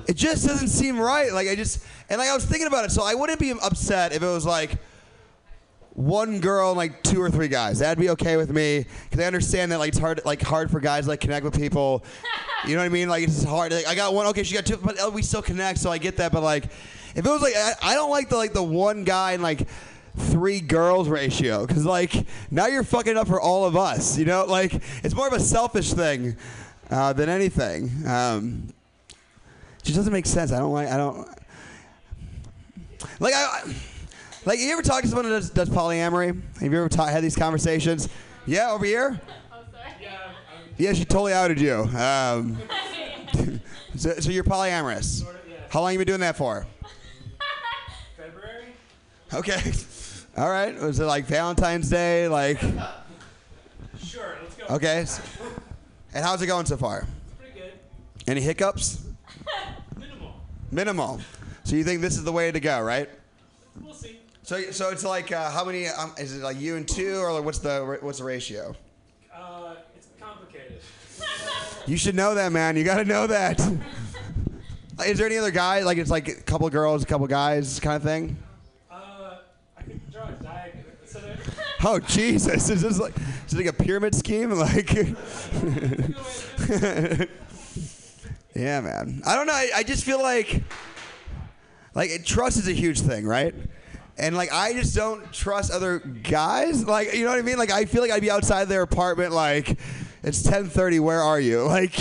[0.08, 1.32] It just doesn't seem right.
[1.32, 4.14] Like I just and like I was thinking about it, so I wouldn't be upset
[4.14, 4.78] if it was like
[5.94, 7.80] one girl and like two or three guys.
[7.80, 10.80] That'd be okay with me because I understand that like it's hard like hard for
[10.80, 12.04] guys like connect with people.
[12.66, 13.10] You know what I mean?
[13.10, 13.72] Like it's hard.
[13.72, 14.28] Like, I got one.
[14.28, 16.32] Okay, she got two, but oh, we still connect, so I get that.
[16.32, 16.66] But like,
[17.16, 19.68] if it was like I, I don't like the like the one guy and like
[20.18, 24.18] three girls ratio because like now you're fucking up for all of us.
[24.18, 26.38] You know, like it's more of a selfish thing
[26.90, 27.90] uh, than anything.
[28.08, 28.74] Um,
[29.84, 30.52] just doesn't make sense.
[30.52, 30.88] I don't like.
[30.89, 31.28] I don't
[33.20, 33.34] like.
[33.34, 33.63] I.
[34.44, 36.41] Like, you ever talk to someone that does, does polyamory?
[36.62, 38.10] Have you ever ta- had these conversations?
[38.48, 39.22] Yeah, over here?
[40.78, 41.76] Yeah, she totally outed you.
[41.76, 42.58] Um,
[43.96, 45.24] so, so you're polyamorous?
[45.70, 46.65] How long you been doing that for?
[48.17, 48.65] February?
[49.32, 49.62] Okay.
[50.38, 50.76] All right.
[50.82, 52.28] Was it like Valentine's Day?
[52.28, 52.60] Like,
[54.04, 54.65] Sure, let's go.
[54.76, 55.06] okay.
[56.15, 57.02] And how's it going so far?
[57.02, 57.74] It's Pretty good.
[58.28, 59.04] Any hiccups?
[59.98, 60.34] Minimal.
[60.72, 61.22] Minimal.
[61.64, 63.10] So you think this is the way to go, right?
[63.82, 64.20] We'll see.
[64.44, 65.88] So, so it's like uh, how many?
[65.88, 68.76] Um, is it like you and two, or like what's the what's the ratio?
[69.34, 70.82] Uh, it's complicated.
[71.88, 72.78] You should know that, man.
[72.78, 73.60] You got to know that.
[75.06, 75.82] Is there any other guy?
[75.82, 78.38] Like it's like a couple girls, a couple guys, kind of thing.
[78.90, 79.38] Uh,
[79.76, 80.86] I could draw a diagram.
[81.06, 81.38] So there,
[81.84, 82.70] Oh Jesus!
[82.70, 83.16] Is this like
[83.48, 84.52] is it like a pyramid scheme?
[84.52, 84.96] Like,
[88.56, 89.22] yeah, man.
[89.26, 89.54] I don't know.
[89.54, 90.64] I, I just feel like
[91.94, 93.54] like trust is a huge thing, right?
[94.18, 96.86] And like I just don't trust other guys.
[96.86, 97.58] Like you know what I mean?
[97.58, 99.32] Like I feel like I'd be outside their apartment.
[99.32, 99.78] Like
[100.24, 101.00] it's 10:30.
[101.00, 101.66] Where are you?
[101.72, 101.98] Like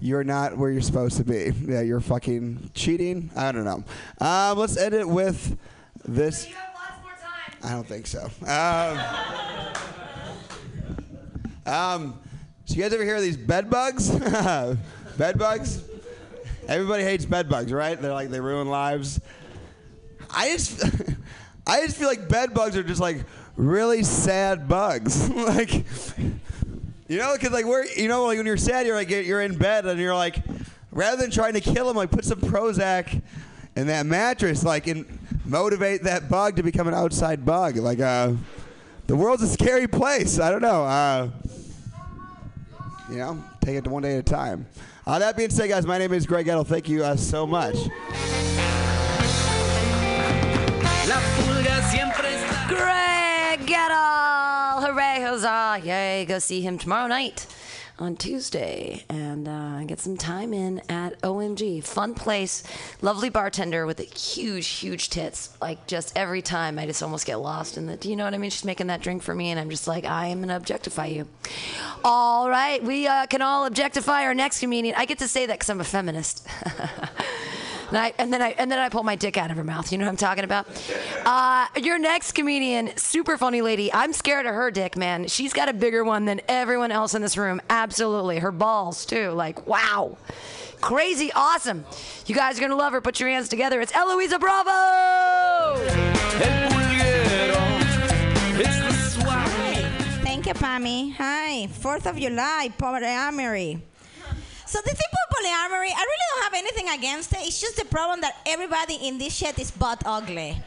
[0.00, 1.52] you're not where you're supposed to be.
[1.66, 3.30] Yeah, you're fucking cheating.
[3.34, 3.82] I don't know.
[4.24, 5.58] Um, let's end it with
[6.04, 6.46] this.
[6.46, 7.58] You have lots more time.
[7.64, 8.30] I don't think so.
[11.66, 12.20] Um, um,
[12.64, 14.08] so you guys ever hear of these bed bugs?
[15.18, 15.82] bed bugs?
[16.68, 18.00] Everybody hates bed bugs, right?
[18.00, 19.20] They're like they ruin lives.
[20.30, 20.84] I just,
[21.66, 23.24] I just feel like bed bugs are just like
[23.56, 25.28] really sad bugs.
[25.30, 29.42] like, you know, because like we're, you know, like when you're sad, you're like you're
[29.42, 30.38] in bed and you're like,
[30.92, 33.20] rather than trying to kill them, like put some Prozac
[33.76, 37.76] in that mattress, like and motivate that bug to become an outside bug.
[37.76, 38.32] Like, uh,
[39.06, 40.38] the world's a scary place.
[40.38, 40.84] I don't know.
[40.84, 41.30] Uh,
[43.10, 44.66] you know, take it one day at a time.
[45.08, 46.64] Uh, that being said, guys, my name is Greg Edel.
[46.64, 47.74] Thank you uh, so much.
[51.08, 52.68] La pulga siempre está.
[52.68, 54.82] Greg Gettle!
[54.82, 55.80] Hooray, huzzah!
[55.82, 57.46] Yay, go see him tomorrow night
[57.98, 61.82] on Tuesday and uh, get some time in at OMG.
[61.84, 62.62] Fun place,
[63.02, 65.56] lovely bartender with a huge, huge tits.
[65.60, 68.34] Like, just every time I just almost get lost in the, do you know what
[68.34, 68.50] I mean?
[68.50, 71.28] She's making that drink for me, and I'm just like, I am to objectify you.
[72.04, 74.94] All right, we uh, can all objectify our next comedian.
[74.96, 76.46] I get to say that because I'm a feminist.
[77.88, 79.90] And, I, and then I and then I pull my dick out of her mouth.
[79.90, 80.66] You know what I'm talking about?
[81.24, 83.90] Uh, your next comedian, super funny lady.
[83.92, 85.26] I'm scared of her dick, man.
[85.26, 87.62] She's got a bigger one than everyone else in this room.
[87.70, 89.30] Absolutely, her balls too.
[89.30, 90.18] Like wow,
[90.82, 91.86] crazy, awesome.
[92.26, 93.00] You guys are gonna love her.
[93.00, 93.80] Put your hands together.
[93.80, 95.78] It's Eloisa Bravo.
[100.22, 101.14] Thank you, Pammy.
[101.14, 101.66] Hi.
[101.68, 103.80] Fourth of July, polyamory.
[104.68, 107.38] So the thing about polyamory, I really don't have anything against it.
[107.40, 110.60] It's just the problem that everybody in this shit is butt ugly.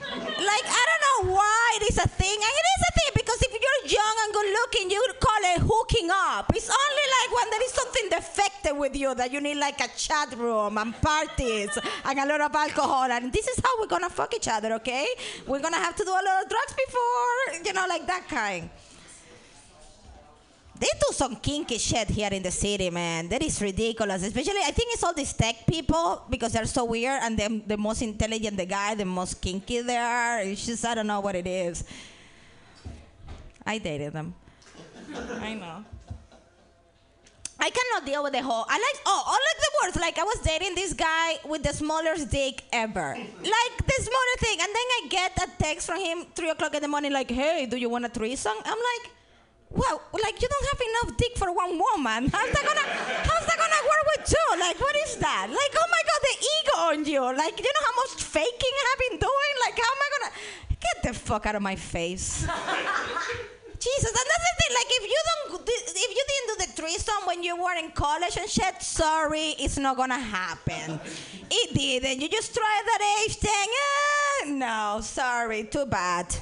[0.00, 3.42] Like I don't know why it is a thing, and it is a thing because
[3.42, 6.50] if you're young and good looking, you would call it hooking up.
[6.56, 9.88] It's only like when there is something defective with you that you need like a
[9.96, 14.08] chat room and parties and a lot of alcohol, and this is how we're gonna
[14.08, 15.06] fuck each other, okay?
[15.46, 18.70] We're gonna have to do a lot of drugs before, you know, like that kind.
[20.78, 23.28] They do some kinky shit here in the city, man.
[23.28, 24.22] That is ridiculous.
[24.22, 27.76] Especially, I think it's all these tech people because they're so weird and they're the
[27.78, 30.40] most intelligent the guy, the most kinky they are.
[30.40, 31.84] It's just, I don't know what it is.
[33.64, 34.34] I dated them.
[35.40, 35.84] I know.
[37.58, 38.66] I cannot deal with the whole.
[38.68, 39.96] I like oh, I like the words.
[39.96, 44.58] Like I was dating this guy with the smallest dick ever, like the smaller thing,
[44.60, 47.66] and then I get a text from him three o'clock in the morning, like, "Hey,
[47.66, 49.10] do you want a threesome?" I'm like,
[49.70, 52.28] "Well, like you don't have enough dick for one woman.
[52.34, 52.86] How's that gonna
[53.28, 54.48] How's that gonna work with two?
[54.60, 55.46] Like, what is that?
[55.50, 57.22] Like, oh my god, the ego on you.
[57.36, 59.52] Like, you know how much faking I've been doing?
[59.64, 60.32] Like, how am I gonna
[60.80, 62.46] get the fuck out of my face?"
[63.78, 64.72] Jesus, and that's the thing.
[64.74, 68.36] Like, if you don't, if you didn't do the threesome when you were in college
[68.36, 70.98] and shit, sorry, it's not gonna happen.
[71.50, 72.20] It didn't.
[72.20, 73.68] You just tried that age thing.
[74.48, 76.34] Eh, no, sorry, too bad.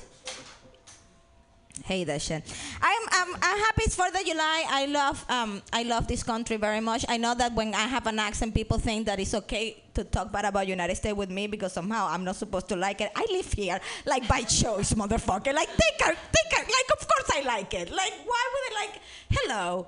[1.86, 2.42] That shit.
[2.80, 4.64] I'm, I'm, I'm happy it's Fourth of July.
[4.68, 7.04] I love um I love this country very much.
[7.08, 10.32] I know that when I have an accent, people think that it's okay to talk
[10.32, 13.10] bad about United States with me because somehow I'm not supposed to like it.
[13.14, 15.52] I live here like by choice, motherfucker.
[15.52, 16.62] Like take her, take her.
[16.64, 17.90] Like of course I like it.
[17.90, 19.00] Like why would I like?
[19.30, 19.86] Hello,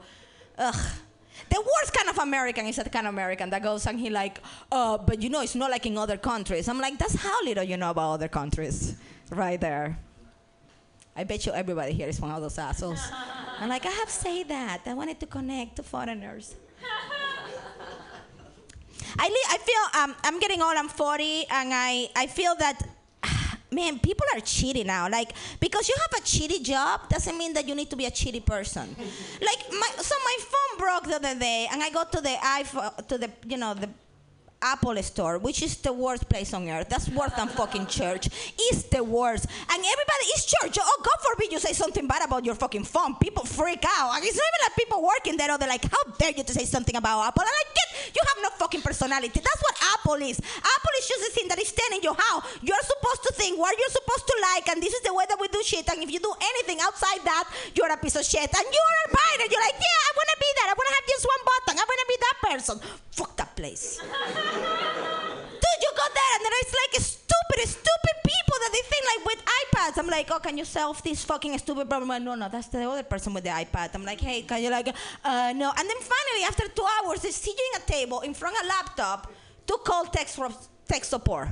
[0.59, 0.91] ugh.
[1.49, 4.41] The worst kind of American is that kind of American that goes and he like,
[4.71, 6.69] uh, but you know it's not like in other countries.
[6.69, 8.97] I'm like, that's how little you know about other countries,
[9.31, 9.99] right there.
[11.17, 13.01] I bet you everybody here is one of those assholes.
[13.59, 14.83] I'm like, I have said that.
[14.85, 16.55] I wanted to connect to foreigners.
[19.19, 20.77] I, li- I feel um, I'm getting old.
[20.77, 22.83] I'm 40, and I, I feel that
[23.71, 25.09] man, people are cheating now.
[25.09, 28.11] Like because you have a cheaty job doesn't mean that you need to be a
[28.11, 28.95] cheaty person.
[29.41, 33.07] like my, so my phone broke the other day, and I go to the iPhone
[33.09, 33.89] to the you know the
[34.63, 36.89] Apple store, which is the worst place on earth.
[36.89, 38.29] That's worse than fucking church.
[38.59, 39.47] It's the worst.
[39.47, 40.79] And everybody is church.
[40.81, 43.15] Oh, God forbid you say something bad about your fucking phone.
[43.17, 44.17] People freak out.
[44.17, 45.53] And it's not even like people working there.
[45.53, 47.43] Or they're like, how dare you to say something about Apple?
[47.43, 49.41] And I get, you have no fucking personality.
[49.41, 50.41] That's what Apple is.
[50.41, 53.77] Apple is just a thing that is telling you how you're supposed to think, what
[53.79, 55.87] you're supposed to like, and this is the way that we do shit.
[55.89, 58.49] And if you do anything outside that, you're a piece of shit.
[58.49, 59.47] And you're a biter.
[59.53, 60.67] You're like, yeah, I want to be that.
[60.73, 61.75] I want to have just one button.
[61.77, 62.77] I want to be that person.
[63.13, 64.01] Fuck that place.
[64.57, 69.23] Dude, you got that, and then it's like stupid, stupid people that they think like
[69.27, 69.99] with iPads.
[69.99, 72.09] I'm like, oh, can you solve this fucking stupid problem?
[72.09, 73.95] Like, no, no, that's the other person with the iPad.
[73.95, 75.73] I'm like, hey, can you like, uh, no?
[75.77, 78.65] And then finally, after two hours, they sit you in a table in front of
[78.65, 79.33] a laptop
[79.67, 80.39] to call text
[80.89, 81.49] tech support.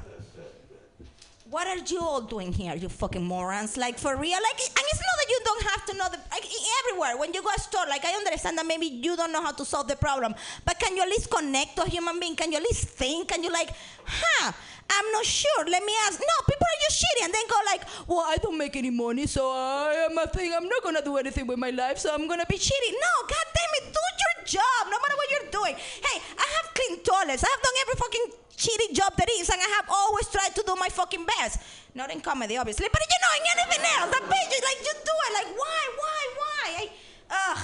[1.55, 3.77] What are you all doing here, you fucking morons?
[3.77, 4.41] Like for real?
[4.43, 6.51] Like, and it's not that you don't have to know the like
[6.83, 7.17] everywhere.
[7.17, 9.65] When you go a store, like I understand that maybe you don't know how to
[9.65, 12.35] solve the problem, but can you at least connect to a human being?
[12.35, 13.29] Can you at least think?
[13.29, 13.71] Can you like,
[14.05, 14.51] huh?
[14.91, 15.65] I'm not sure.
[15.67, 16.21] Let me ask.
[16.21, 19.27] No, people are just shitty, and then go like, well, I don't make any money,
[19.27, 20.53] so I am a thing.
[20.55, 22.91] I'm not gonna do anything with my life, so I'm gonna be shitty.
[22.93, 25.75] No, god damn it, do your job, no matter what you're doing.
[25.75, 27.43] Hey, I have clean toilets.
[27.43, 30.63] I have done every fucking shitty job there is, and I have always tried to
[30.67, 31.61] do my fucking best.
[31.95, 35.15] Not in comedy, obviously, but you know, in anything else, that bitch, like, you do
[35.27, 35.33] it.
[35.35, 36.65] Like, why, why, why?
[36.79, 36.91] I,
[37.31, 37.59] ugh.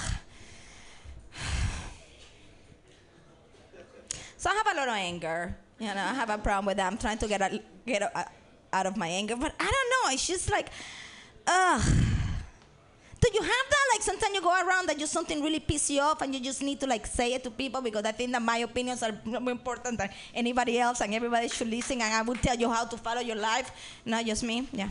[4.37, 5.55] So I have a lot of anger.
[5.81, 6.85] You know, I have a problem with that.
[6.85, 8.29] I'm trying to get a, get a,
[8.71, 10.13] out of my anger, but I don't know.
[10.13, 10.69] It's just like,
[11.47, 11.81] ugh.
[13.19, 13.85] Do you have that?
[13.93, 16.61] Like sometimes you go around that just something really piss you off, and you just
[16.61, 19.51] need to like say it to people because I think that my opinions are more
[19.51, 21.99] important than anybody else, and everybody should listen.
[22.01, 23.71] And I will tell you how to follow your life,
[24.05, 24.67] not just me.
[24.71, 24.87] Yeah.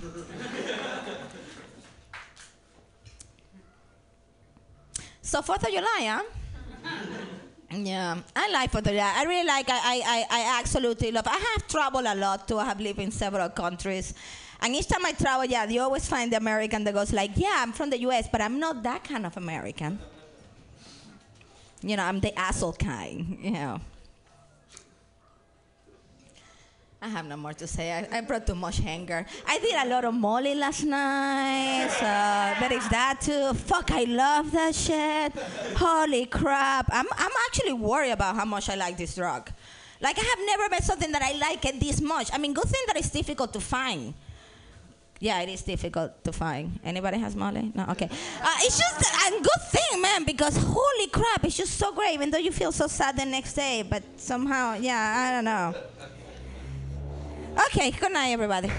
[5.23, 6.23] so Fourth of July, huh?
[7.73, 9.13] Yeah, I like July.
[9.17, 9.69] I really like.
[9.71, 11.27] I, I, I, I absolutely love.
[11.29, 12.59] I have traveled a lot too.
[12.59, 14.13] I have lived in several countries,
[14.61, 17.55] and each time I travel, yeah, you always find the American that goes like, "Yeah,
[17.59, 20.01] I'm from the U.S., but I'm not that kind of American."
[21.83, 23.39] You know, I'm the asshole kind.
[23.41, 23.81] You know.
[27.03, 27.93] I have no more to say.
[27.93, 29.25] I, I brought too much anger.
[29.47, 31.89] I did a lot of molly last night.
[31.93, 32.05] So
[32.61, 33.55] there is that too.
[33.55, 35.33] Fuck, I love that shit.
[35.77, 36.91] Holy crap.
[36.93, 39.51] I'm, I'm actually worried about how much I like this drug.
[40.03, 42.31] Like, I have never met something that I like it this much.
[42.33, 44.13] I mean, good thing that it's difficult to find.
[45.21, 46.81] Yeah, it is difficult to find.
[46.83, 47.73] Anybody has Molly?
[47.75, 48.07] No, okay.
[48.07, 52.15] Uh, it's just a good thing, man, because holy crap, it's just so great.
[52.15, 55.75] Even though you feel so sad the next day, but somehow, yeah, I don't know.
[57.67, 58.71] Okay, good night, everybody.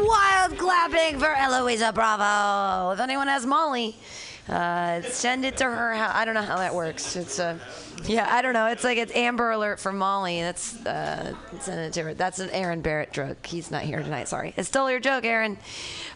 [0.00, 2.92] Wild clapping for Eloisa Bravo.
[2.92, 3.94] If anyone has Molly,
[4.48, 5.92] uh, send it to her.
[5.92, 7.16] I don't know how that works.
[7.16, 7.58] It's a,
[8.04, 8.66] yeah, I don't know.
[8.66, 10.40] It's like it's Amber Alert for Molly.
[10.40, 12.14] That's uh, send it to her.
[12.14, 13.44] That's an Aaron Barrett joke.
[13.44, 14.28] He's not here tonight.
[14.28, 14.54] Sorry.
[14.56, 15.58] It's still your joke, Aaron.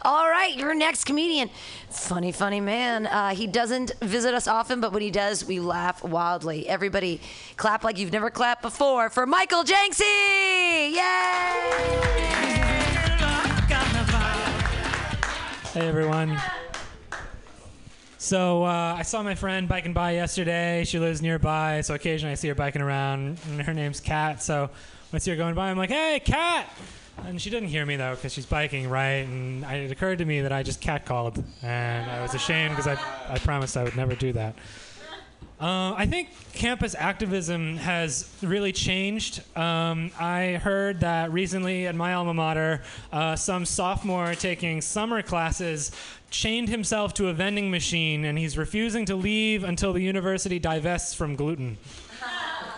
[0.03, 1.51] All right, your next comedian.
[1.91, 3.07] Funny, funny man.
[3.07, 6.69] Uh, he doesn't visit us often, but when he does, we laugh wildly.
[6.69, 7.21] Everybody,
[7.57, 10.93] clap like you've never clapped before for Michael Jenksy!
[10.93, 12.23] Yay!
[15.73, 16.39] Hey everyone.
[18.23, 20.85] So uh, I saw my friend biking by yesterday.
[20.85, 23.41] She lives nearby, so occasionally I see her biking around.
[23.49, 24.41] And her name's Kat.
[24.41, 24.71] So
[25.11, 26.71] when I see her going by, I'm like, "Hey, Kat!"
[27.25, 29.27] And she didn't hear me though, because she's biking right.
[29.27, 32.77] And I, it occurred to me that I just cat called, and I was ashamed
[32.77, 32.97] because I,
[33.29, 34.55] I promised I would never do that.
[35.61, 39.43] Uh, I think campus activism has really changed.
[39.57, 42.83] Um, I heard that recently at my alma mater,
[43.13, 45.93] uh, some sophomore taking summer classes
[46.33, 51.15] chained himself to a vending machine and he's refusing to leave until the university divests
[51.15, 51.77] from gluten.
[52.23, 52.75] I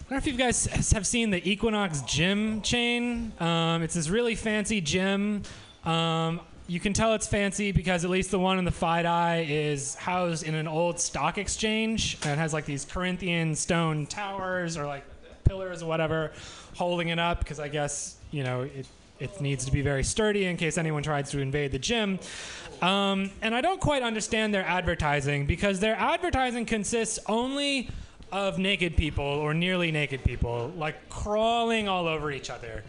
[0.00, 3.32] don't know if you guys have seen the Equinox gym chain.
[3.38, 5.42] Um, it's this really fancy gym.
[5.84, 9.94] Um, you can tell it's fancy because at least the one in the FiDi is
[9.94, 15.04] housed in an old stock exchange and has like these Corinthian stone towers or like
[15.44, 16.32] pillars or whatever
[16.74, 18.86] holding it up because I guess, you know, it,
[19.20, 22.18] it needs to be very sturdy in case anyone tries to invade the gym.
[22.80, 27.90] Um, and I don't quite understand their advertising because their advertising consists only
[28.30, 32.84] of naked people or nearly naked people, like crawling all over each other.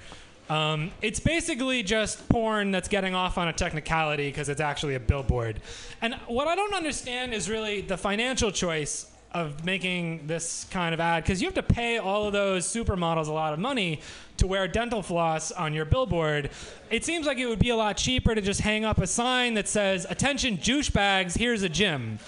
[0.50, 5.00] Um, it's basically just porn that's getting off on a technicality because it's actually a
[5.00, 5.62] billboard.
[6.02, 11.00] And what I don't understand is really the financial choice of making this kind of
[11.00, 14.02] ad because you have to pay all of those supermodels a lot of money
[14.40, 16.50] to wear dental floss on your billboard.
[16.90, 19.54] It seems like it would be a lot cheaper to just hang up a sign
[19.54, 22.20] that says, Attention, douchebags, here's a gym.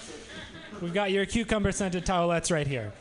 [0.80, 2.92] We've got your cucumber scented towelettes right here.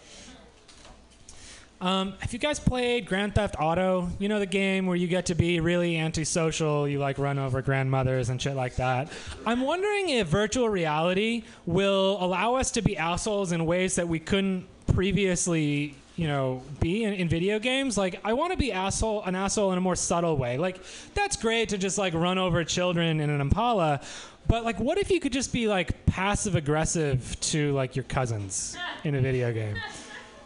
[1.82, 4.08] Um, have you guys played Grand Theft Auto?
[4.20, 7.60] You know the game where you get to be really antisocial, you like run over
[7.64, 9.12] grandmothers and shit like that.
[9.48, 14.20] I'm wondering if virtual reality will allow us to be assholes in ways that we
[14.20, 17.98] couldn't previously, you know, be in, in video games.
[17.98, 20.60] Like I want to be asshole an asshole in a more subtle way.
[20.60, 20.80] Like
[21.16, 24.02] that's great to just like run over children in an Impala,
[24.48, 28.78] but like what if you could just be like passive aggressive to like your cousins
[29.04, 29.78] in a video game?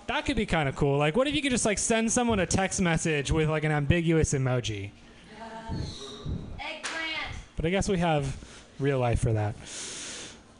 [0.07, 0.97] That could be kind of cool.
[0.97, 3.71] Like, what if you could just like send someone a text message with like an
[3.73, 4.91] ambiguous emoji?
[6.57, 7.33] Eggplant.
[7.57, 8.37] But I guess we have
[8.79, 9.55] real life for that.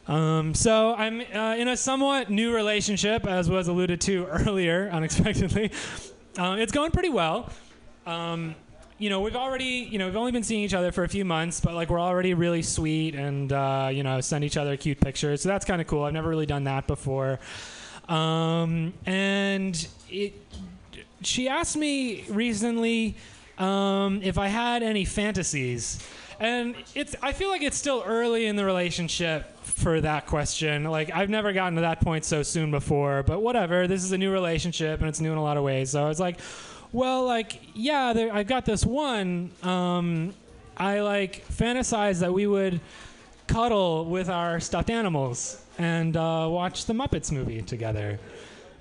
[0.08, 5.72] Um, so I'm uh, in a somewhat new relationship, as was alluded to earlier, unexpectedly.
[6.38, 7.50] Uh, it's going pretty well.
[8.06, 8.54] Um,
[8.98, 11.24] you know, we've already, you know, we've only been seeing each other for a few
[11.24, 15.00] months, but like we're already really sweet and, uh, you know, send each other cute
[15.00, 15.42] pictures.
[15.42, 16.04] So that's kind of cool.
[16.04, 17.38] I've never really done that before.
[18.08, 20.34] Um, and it,
[21.22, 23.16] she asked me recently
[23.58, 25.98] um, if I had any fantasies.
[26.38, 30.84] And it's, I feel like it's still early in the relationship for that question.
[30.84, 33.86] Like, I've never gotten to that point so soon before, but whatever.
[33.86, 35.90] This is a new relationship and it's new in a lot of ways.
[35.90, 36.38] So I was like,
[36.92, 39.50] well, like, yeah, there, I've got this one.
[39.62, 40.34] Um,
[40.76, 42.80] I like fantasize that we would
[43.46, 48.18] cuddle with our stuffed animals and uh, watch the Muppets movie together.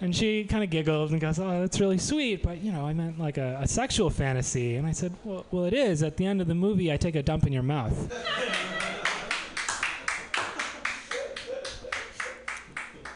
[0.05, 2.93] And she kind of giggled and goes, "Oh, that's really sweet, but you know, I
[2.93, 6.03] meant like a, a sexual fantasy." And I said, well, "Well, it is.
[6.03, 8.13] At the end of the movie, I take a dump in your mouth."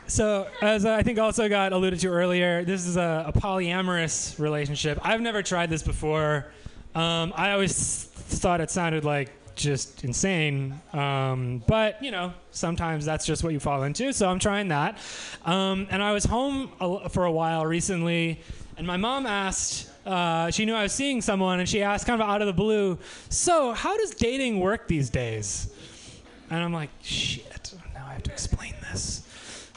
[0.07, 4.99] So, as I think also got alluded to earlier, this is a, a polyamorous relationship.
[5.03, 6.51] I've never tried this before.
[6.95, 10.79] Um, I always thought it sounded like just insane.
[10.93, 14.11] Um, but you know, sometimes that's just what you fall into.
[14.13, 14.97] So I'm trying that.
[15.45, 18.41] Um, and I was home a, for a while recently,
[18.77, 19.87] and my mom asked.
[20.05, 22.53] Uh, she knew I was seeing someone, and she asked, kind of out of the
[22.53, 22.97] blue,
[23.29, 25.71] "So, how does dating work these days?"
[26.49, 27.73] And I'm like, "Shit!
[27.93, 29.23] Now I have to explain this."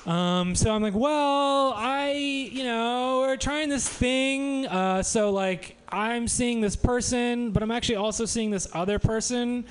[0.06, 4.66] Um, so I'm like, well, I, you know, we're trying this thing.
[4.66, 9.66] Uh, so like, I'm seeing this person, but I'm actually also seeing this other person,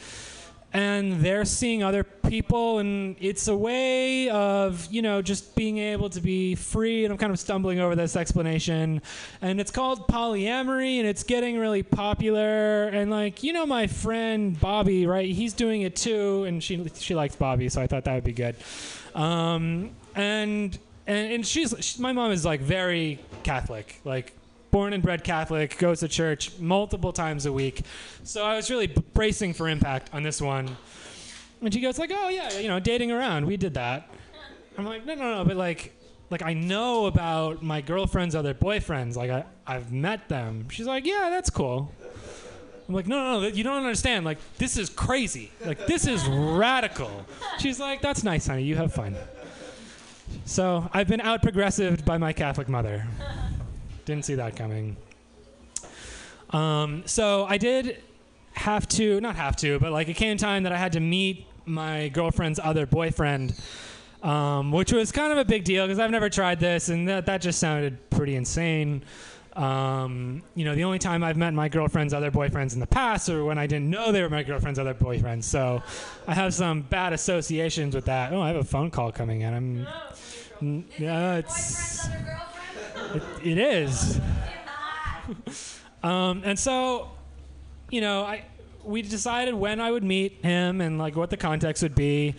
[0.71, 6.09] and they're seeing other people, and it's a way of, you know, just being able
[6.11, 7.03] to be free.
[7.03, 9.01] And I'm kind of stumbling over this explanation,
[9.41, 12.87] and it's called polyamory, and it's getting really popular.
[12.87, 15.29] And like, you know, my friend Bobby, right?
[15.29, 18.31] He's doing it too, and she she likes Bobby, so I thought that would be
[18.31, 18.55] good.
[19.15, 24.35] Um, and and, and she's she, my mom is like very Catholic, like
[24.71, 27.83] born and bred Catholic, goes to church multiple times a week.
[28.23, 30.75] So I was really bracing for impact on this one.
[31.61, 33.45] And she goes like, "Oh yeah, you know, dating around.
[33.45, 34.09] We did that."
[34.77, 35.93] I'm like, "No, no, no, but like
[36.29, 39.15] like I know about my girlfriend's other boyfriends.
[39.15, 41.93] Like I I've met them." She's like, "Yeah, that's cool."
[42.87, 44.25] I'm like, no, no, no, you don't understand.
[44.25, 45.49] Like, this is crazy.
[45.65, 47.25] Like, this is radical.
[47.57, 48.63] She's like, that's nice, honey.
[48.63, 49.15] You have fun.
[50.43, 53.07] So I've been out progressive by my Catholic mother.
[54.05, 54.97] Didn't see that coming.
[56.51, 58.01] Um, so I did
[58.53, 61.45] have to, not have to, but like it came time that I had to meet
[61.65, 63.57] my girlfriend's other boyfriend,
[64.23, 67.25] um, which was kind of a big deal because I've never tried this, and that,
[67.27, 69.03] that just sounded pretty insane.
[69.55, 73.27] Um, you know, the only time I've met my girlfriend's other boyfriends in the past
[73.29, 75.43] or when I didn't know they were my girlfriend's other boyfriends.
[75.43, 75.83] So
[76.25, 78.31] I have some bad associations with that.
[78.31, 79.53] Oh, I have a phone call coming in.
[79.53, 79.87] I'm.
[80.61, 82.07] N- Yeah, it's.
[83.13, 84.19] It, it is.
[86.03, 87.11] um, and so,
[87.89, 88.45] you know, I
[88.83, 92.35] we decided when I would meet him and like what the context would be.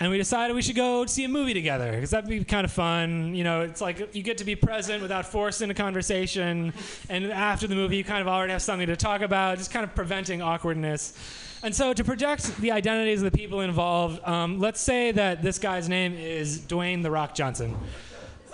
[0.00, 2.70] And we decided we should go see a movie together because that'd be kind of
[2.70, 3.34] fun.
[3.34, 6.72] You know, it's like you get to be present without forcing a conversation.
[7.08, 9.82] And after the movie, you kind of already have something to talk about, just kind
[9.82, 11.14] of preventing awkwardness.
[11.64, 15.58] And so, to project the identities of the people involved, um, let's say that this
[15.58, 17.76] guy's name is Dwayne The Rock Johnson.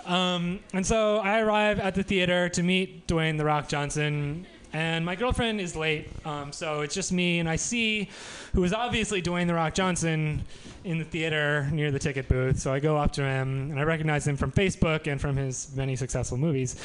[0.06, 5.06] Um, and so I arrive at the theater to meet Dwayne The Rock Johnson, and
[5.06, 8.10] my girlfriend is late, um, so it's just me, and I see
[8.54, 10.42] who is obviously Dwayne The Rock Johnson
[10.82, 12.58] in the theater near the ticket booth.
[12.58, 15.74] So I go up to him, and I recognize him from Facebook and from his
[15.74, 16.76] many successful movies,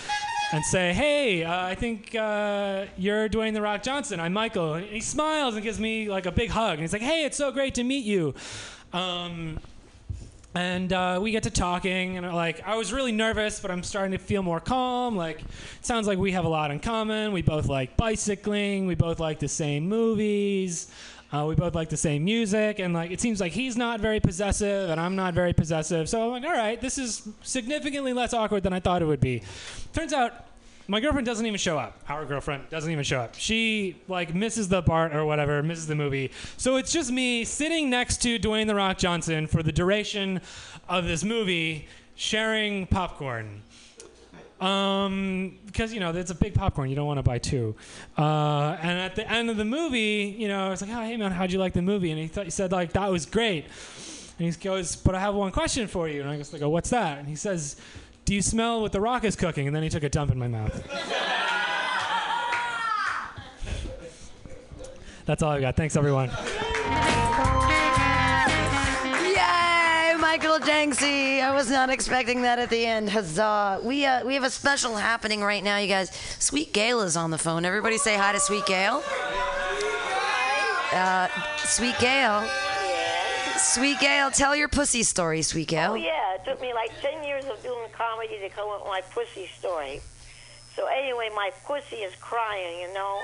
[0.53, 4.19] and say, "Hey, uh, I think uh, you're Dwayne The Rock Johnson.
[4.19, 7.01] I'm Michael." And he smiles and gives me like a big hug, and he's like,
[7.01, 8.35] "Hey, it's so great to meet you."
[8.93, 9.59] Um,
[10.55, 14.11] and uh, we get to talking and like i was really nervous but i'm starting
[14.11, 15.15] to feel more calm.
[15.15, 17.31] Like it sounds like we have a lot in common.
[17.31, 18.85] We both like bicycling.
[18.87, 20.91] We both like the same movies.
[21.31, 22.79] Uh, we both like the same music.
[22.79, 26.09] And like it seems like he's not very possessive and i'm not very possessive.
[26.09, 29.21] So i'm like all right this is significantly less awkward than i thought it would
[29.21, 29.43] be.
[29.93, 30.45] Turns out
[30.89, 32.03] my girlfriend doesn't even show up.
[32.09, 33.35] Our girlfriend doesn't even show up.
[33.35, 36.31] She like misses the part or whatever, misses the movie.
[36.57, 40.41] So it's just me sitting next to Dwayne the Rock Johnson for the duration
[40.89, 43.61] of this movie, sharing popcorn.
[44.59, 47.75] Um, because you know it's a big popcorn, you don't want to buy two.
[48.17, 51.31] Uh, and at the end of the movie, you know, it's like, oh hey man,
[51.31, 52.09] how'd you like the movie?
[52.11, 53.65] And he, th- he said like that was great.
[54.39, 56.21] And he goes, but I have one question for you.
[56.21, 57.19] And I just go, what's that?
[57.19, 57.75] And he says,
[58.29, 59.65] do you smell what the rock is cooking?
[59.65, 60.71] And then he took a dump in my mouth.
[65.25, 65.75] That's all I got.
[65.75, 66.29] Thanks, everyone.
[69.25, 71.41] Yay, Michael Jenksy!
[71.41, 73.09] I was not expecting that at the end.
[73.09, 73.81] Huzzah!
[73.83, 76.11] We uh, we have a special happening right now, you guys.
[76.37, 77.65] Sweet Gail is on the phone.
[77.65, 79.01] Everybody say hi to Sweet Gail.
[80.93, 81.29] Uh,
[81.65, 82.47] Sweet Gail.
[83.57, 85.91] Sweet Gail, tell your pussy story, Sweet Gail.
[85.91, 89.01] Oh yeah, it took me like ten years of doing comedy to come with my
[89.11, 89.99] pussy story.
[90.75, 92.79] So anyway, my pussy is crying.
[92.79, 93.19] You know,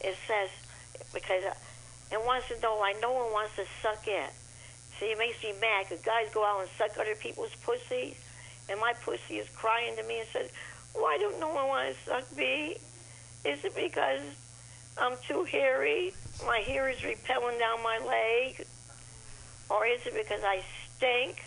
[0.00, 0.50] it says
[1.14, 1.44] because
[2.10, 4.30] it wants to know why no one wants to suck it.
[4.98, 8.16] See, it makes me mad because guys go out and suck other people's pussies,
[8.68, 10.50] and my pussy is crying to me and says,
[10.94, 12.78] "Why don't no one want to suck me?
[13.44, 14.22] Is it because
[14.98, 16.12] I'm too hairy?
[16.44, 18.66] My hair is repelling down my leg."
[19.68, 20.64] Or is it because I
[20.96, 21.42] stink?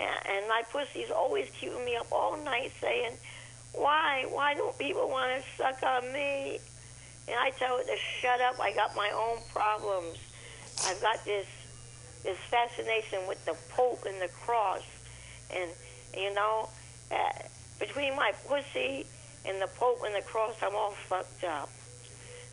[0.00, 3.12] And, my pussy's always keeping me up all night saying,
[3.74, 4.26] why?
[4.30, 6.58] Why don't people want to suck on me?
[7.28, 8.58] And I tell it to shut up.
[8.60, 10.18] I got my own problems.
[10.86, 11.46] I've got this
[12.24, 14.82] this fascination with the Pope and the cross.
[15.54, 15.70] And,
[16.16, 16.68] you know,
[17.10, 17.16] uh,
[17.78, 19.06] between my pussy
[19.46, 21.70] and the Pope and the cross, I'm all fucked up.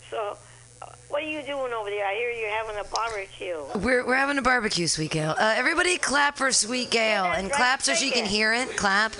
[0.10, 0.38] So,
[0.82, 2.06] uh, what are you doing over there?
[2.06, 3.58] I hear you're having a barbecue.
[3.86, 5.36] We're, we're having a barbecue, Sweet Gail.
[5.38, 8.76] Uh, everybody clap for Sweet Gail and clap so she can hear it.
[8.76, 9.14] Clap.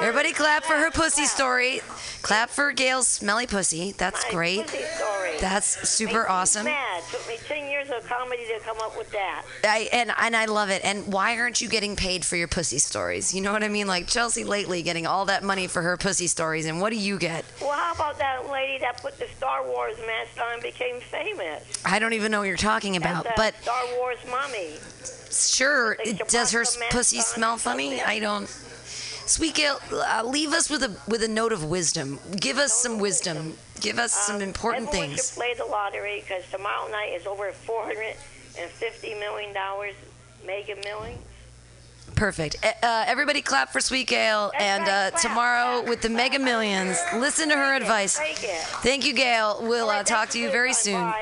[0.00, 1.80] Everybody clap for her pussy story.
[2.22, 3.92] Clap for Gail's smelly pussy.
[3.92, 4.62] That's great.
[4.62, 5.30] Pussy story.
[5.40, 6.64] That's super Makes awesome.
[6.64, 7.02] Mad.
[7.10, 9.44] Took me ten years of comedy to come up with that.
[9.64, 10.82] I, and and I love it.
[10.84, 13.34] And why aren't you getting paid for your pussy stories?
[13.34, 13.86] You know what I mean?
[13.86, 17.18] Like Chelsea lately getting all that money for her pussy stories, and what do you
[17.18, 17.44] get?
[17.60, 21.25] Well, how about that lady that put the Star Wars mask on and became famous?
[21.84, 23.26] I don't even know what you're talking about.
[23.36, 24.74] But Star Wars mommy.
[25.30, 25.96] sure,
[26.28, 28.00] does her should put the pussy smell funny?
[28.00, 28.48] I don't.
[28.48, 32.20] Sweet Gail, uh, leave us with a with a note of wisdom.
[32.36, 33.56] Give us some wisdom.
[33.80, 35.28] Give us some important Everyone things.
[35.28, 38.14] should play the lottery because tomorrow night is over four hundred
[38.58, 39.94] and fifty million dollars,
[40.46, 41.18] mega millions.
[42.16, 42.56] Perfect.
[42.64, 44.50] Uh, uh, everybody clap for Sweet Gail.
[44.58, 48.18] And uh, tomorrow with the Mega Millions, listen to her advice.
[48.18, 49.58] Thank you, Gail.
[49.60, 51.12] We'll uh, talk to you very soon.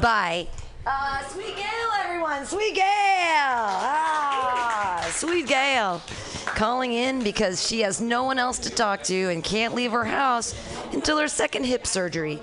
[0.00, 0.48] Bye.
[0.86, 2.46] Uh, Sweet Gail, everyone.
[2.46, 2.84] Sweet Gail.
[2.86, 6.00] Ah, Sweet Gail.
[6.46, 10.04] Calling in because she has no one else to talk to and can't leave her
[10.04, 10.54] house
[10.92, 12.40] until her second hip surgery.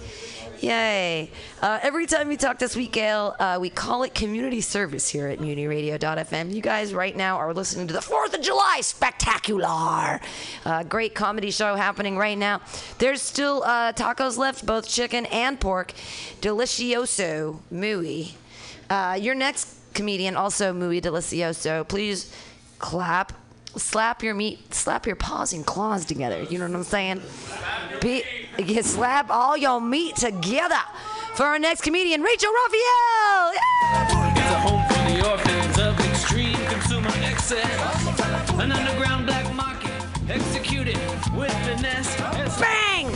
[0.60, 1.30] Yay.
[1.62, 5.28] Uh, every time we talk to Sweet Gail, uh, we call it community service here
[5.28, 6.54] at MutinyRadio.fm.
[6.54, 10.20] You guys right now are listening to the 4th of July Spectacular.
[10.66, 12.62] Uh, great comedy show happening right now.
[12.98, 15.94] There's still uh, tacos left, both chicken and pork.
[16.42, 18.34] Delicioso, muy.
[18.90, 21.88] Uh, your next comedian, also muy delicioso.
[21.88, 22.34] Please
[22.80, 23.34] clap.
[23.76, 26.42] Slap your meat, slap your paws and claws together.
[26.42, 27.22] You know what I'm saying?
[28.02, 28.24] Be,
[28.58, 30.80] you slap all your meat together
[31.36, 33.54] for our next comedian, Rachel Raphael.
[33.54, 34.34] Yeah!
[34.36, 38.52] It's a home for the orphans of extreme consumer excess.
[38.60, 39.92] An underground black market
[40.30, 40.98] executed
[41.36, 42.16] with finesse.
[42.60, 43.12] Bang!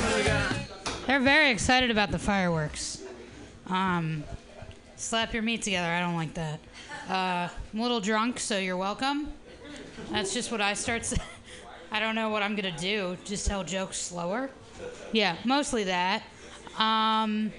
[1.07, 3.01] They're very excited about the fireworks.
[3.67, 4.23] Um,
[4.95, 5.87] slap your meat together.
[5.87, 6.59] I don't like that.
[7.09, 9.33] Uh, I'm a little drunk, so you're welcome.
[10.11, 11.05] That's just what I start.
[11.05, 11.17] sa-
[11.91, 13.17] I don't know what I'm gonna do.
[13.25, 14.49] Just tell jokes slower.
[15.11, 16.23] Yeah, mostly that.
[16.77, 17.51] Um,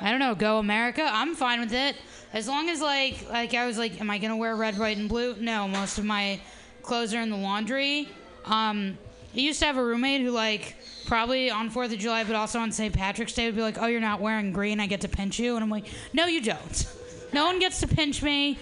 [0.00, 0.34] I don't know.
[0.34, 1.08] Go America.
[1.10, 1.96] I'm fine with it.
[2.32, 5.08] As long as like like I was like, am I gonna wear red, white, and
[5.08, 5.36] blue?
[5.40, 5.66] No.
[5.66, 6.40] Most of my
[6.82, 8.08] clothes are in the laundry.
[8.44, 8.98] Um,
[9.34, 12.58] I used to have a roommate who like probably on Fourth of July, but also
[12.58, 12.94] on St.
[12.94, 14.80] Patrick's Day would be like, oh, you're not wearing green.
[14.80, 16.86] I get to pinch you, and I'm like, no, you don't.
[17.32, 18.58] No one gets to pinch me.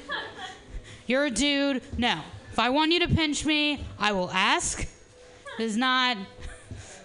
[1.07, 1.83] You're a dude.
[1.99, 2.21] No.
[2.51, 4.87] If I want you to pinch me, I will ask.
[5.59, 6.17] It's not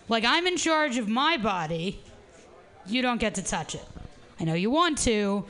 [0.10, 2.02] like I'm in charge of my body.
[2.86, 3.86] You don't get to touch it.
[4.40, 5.46] I know you want to,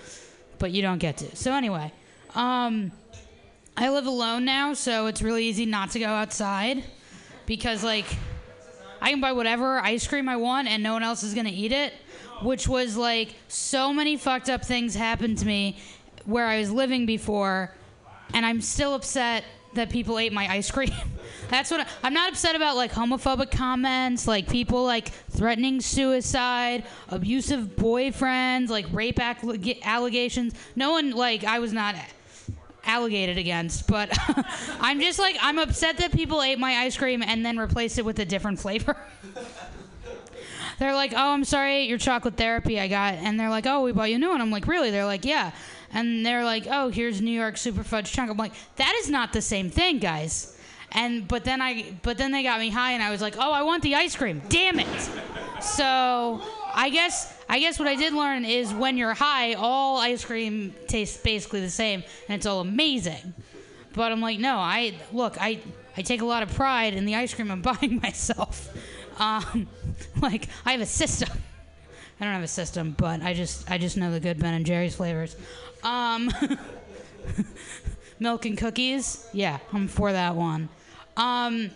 [0.58, 1.36] but you don't get to.
[1.36, 1.92] So anyway,
[2.36, 2.92] um,
[3.78, 6.84] I live alone now, so it's really easy not to go outside
[7.46, 8.06] because like
[9.02, 11.72] I can buy whatever ice cream I want and no one else is gonna eat
[11.72, 11.94] it.
[12.42, 15.78] Which was like so many fucked up things happened to me
[16.26, 17.74] where I was living before,
[18.34, 19.44] and I'm still upset
[19.74, 20.92] that people ate my ice cream.
[21.50, 26.84] That's what I, I'm not upset about like homophobic comments, like people like threatening suicide,
[27.10, 30.54] abusive boyfriends, like rape alleg- allegations.
[30.76, 31.96] No one like I was not
[32.86, 34.16] allegated against, but
[34.80, 38.06] I'm just like I'm upset that people ate my ice cream and then replaced it
[38.06, 38.98] with a different flavor.
[40.80, 43.92] they're like, "Oh, I'm sorry, your chocolate therapy I got," and they're like, "Oh, we
[43.92, 45.52] bought you a new one." I'm like, "Really?" They're like, "Yeah,"
[45.94, 49.34] and they're like, "Oh, here's New York Super Fudge Chunk." I'm like, "That is not
[49.34, 50.56] the same thing, guys."
[50.92, 53.52] And but then I but then they got me high, and I was like, "Oh,
[53.52, 54.42] I want the ice cream!
[54.50, 55.10] Damn it!"
[55.62, 56.42] So
[56.74, 60.74] I guess I guess what I did learn is when you're high, all ice cream
[60.88, 63.34] tastes basically the same, and it's all amazing.
[63.94, 65.60] But I'm like, no, I look, I
[65.98, 68.70] I take a lot of pride in the ice cream I'm buying myself.
[69.20, 69.68] Um,
[70.22, 71.30] like I have a system.
[72.20, 74.66] I don't have a system, but I just I just know the good Ben and
[74.66, 75.36] Jerry's flavors.
[75.84, 76.32] Um,
[78.20, 80.68] milk and cookies, yeah, I'm for that one.
[81.16, 81.72] Um,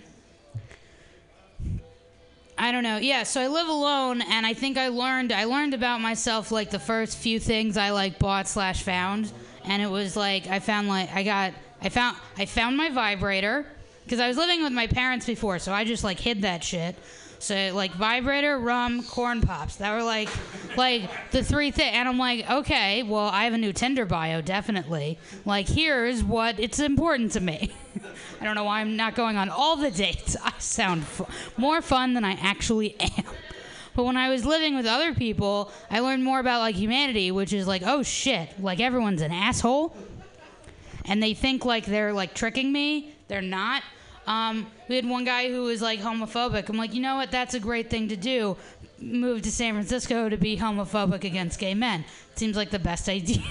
[2.58, 2.98] I don't know.
[2.98, 6.72] Yeah, so I live alone, and I think I learned I learned about myself like
[6.72, 9.32] the first few things I like bought slash found,
[9.64, 13.66] and it was like I found like I got I found I found my vibrator
[14.04, 16.96] because I was living with my parents before, so I just like hid that shit.
[17.44, 19.76] So like vibrator, rum, corn pops.
[19.76, 20.30] That were like
[20.78, 21.92] like the three things.
[21.94, 25.20] And I'm like, okay, well I have a new Tinder bio, definitely.
[25.46, 27.74] Like here's what it's important to me.
[28.42, 30.38] I don't know why I'm not going on all the dates.
[30.42, 31.06] I sound
[31.58, 33.26] more fun than I actually am.
[33.96, 37.54] But when I was living with other people, I learned more about like humanity, which
[37.54, 39.96] is like, oh shit, like everyone's an asshole
[41.06, 43.14] and they think like they're like tricking me.
[43.28, 43.84] They're not.
[44.26, 46.70] Um, we had one guy who was like homophobic.
[46.70, 47.32] I'm like, you know what?
[47.32, 48.56] That's a great thing to do.
[49.00, 52.06] Move to San Francisco to be homophobic against gay men.
[52.36, 53.44] Seems like the best idea.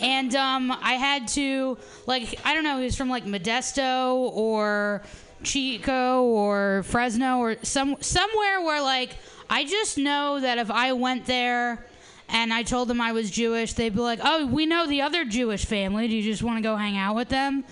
[0.00, 2.78] and um, I had to like I don't know.
[2.78, 5.02] He was from like Modesto or
[5.42, 9.16] Chico or Fresno or some somewhere where like
[9.48, 11.86] I just know that if I went there
[12.28, 15.24] and I told them I was Jewish, they'd be like, "Oh, we know the other
[15.24, 16.08] Jewish family.
[16.08, 17.64] Do you just want to go hang out with them?"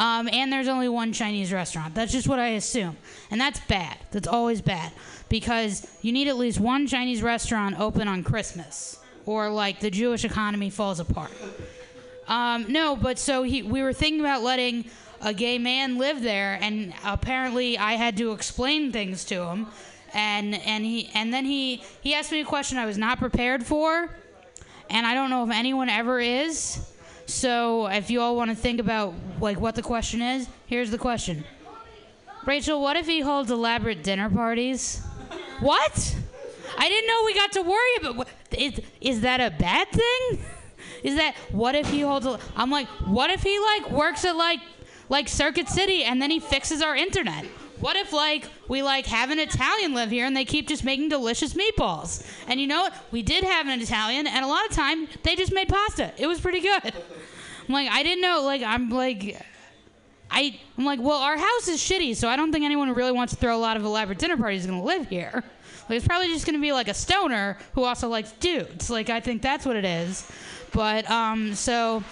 [0.00, 1.94] Um, and there's only one Chinese restaurant.
[1.94, 2.96] That's just what I assume,
[3.30, 3.98] and that's bad.
[4.12, 4.92] That's always bad
[5.28, 10.24] because you need at least one Chinese restaurant open on Christmas, or like the Jewish
[10.24, 11.32] economy falls apart.
[12.28, 14.86] Um, no, but so he, we were thinking about letting
[15.20, 19.66] a gay man live there, and apparently I had to explain things to him,
[20.14, 23.66] and and he and then he he asked me a question I was not prepared
[23.66, 24.08] for,
[24.88, 26.80] and I don't know if anyone ever is.
[27.30, 30.98] So if you all want to think about like what the question is, here's the
[30.98, 31.44] question.
[32.44, 35.00] Rachel, what if he holds elaborate dinner parties?
[35.60, 36.16] What?
[36.76, 38.28] I didn't know we got to worry about.
[38.56, 40.44] Is, is that a bad thing?
[41.04, 42.26] Is that what if he holds?
[42.26, 44.60] A, I'm like, what if he like works at like
[45.08, 47.44] like Circuit City and then he fixes our internet?
[47.80, 51.10] What if like we like have an Italian live here and they keep just making
[51.10, 52.26] delicious meatballs?
[52.48, 52.94] And you know what?
[53.10, 56.12] We did have an Italian and a lot of time they just made pasta.
[56.18, 56.92] It was pretty good.
[57.70, 58.42] I'm like, I didn't know.
[58.42, 59.40] Like, I'm like.
[60.32, 63.10] I, I'm like, well, our house is shitty, so I don't think anyone who really
[63.10, 65.42] wants to throw a lot of elaborate dinner parties is going to live here.
[65.88, 68.90] Like, it's probably just going to be like a stoner who also likes dudes.
[68.90, 70.30] Like, I think that's what it is.
[70.72, 72.04] But, um, so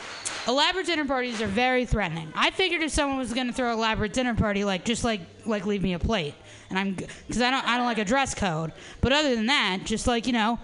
[0.48, 2.32] elaborate dinner parties are very threatening.
[2.34, 5.20] I figured if someone was going to throw an elaborate dinner party, like, just like,
[5.46, 6.34] like leave me a plate.
[6.70, 8.72] And I'm, because I don't, I don't like a dress code.
[9.00, 10.58] But other than that, just like, you know,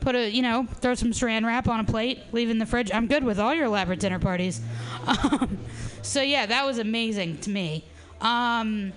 [0.00, 2.90] put a you know throw some saran wrap on a plate leave in the fridge.
[2.92, 4.60] I'm good with all your elaborate dinner parties.
[5.06, 5.58] Um,
[6.02, 7.84] so yeah that was amazing to me.
[8.20, 8.92] Um,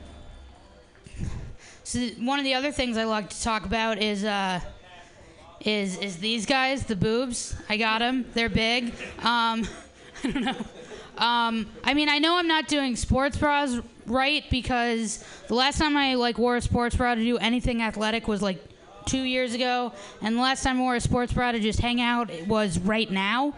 [1.84, 4.60] so one of the other things i like to talk about is uh,
[5.62, 7.56] is is these guys the boobs.
[7.70, 8.94] I got them they're big.
[9.20, 9.68] Um,
[10.24, 10.66] i don't know.
[11.20, 15.98] Um, I mean, I know I'm not doing sports bras right because the last time
[15.98, 18.64] I like wore a sports bra to do anything athletic was like
[19.06, 22.02] two years ago, and the last time I wore a sports bra to just hang
[22.02, 23.54] out it was right now.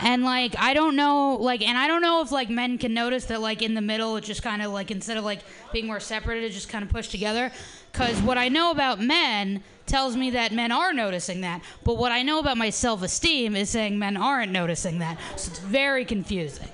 [0.00, 3.26] And like I don't know, like, and I don't know if like men can notice
[3.26, 5.40] that like in the middle it just kind of like instead of like
[5.72, 7.50] being more separated, it just kind of pushed together.
[7.92, 12.12] Because what I know about men tells me that men are noticing that, but what
[12.12, 15.18] I know about my self-esteem is saying men aren't noticing that.
[15.36, 16.68] So it's very confusing.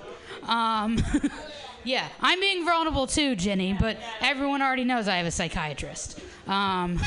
[0.47, 0.97] Um,
[1.83, 6.19] yeah, I'm being vulnerable too, Ginny, but everyone already knows I have a psychiatrist.
[6.47, 6.99] Um,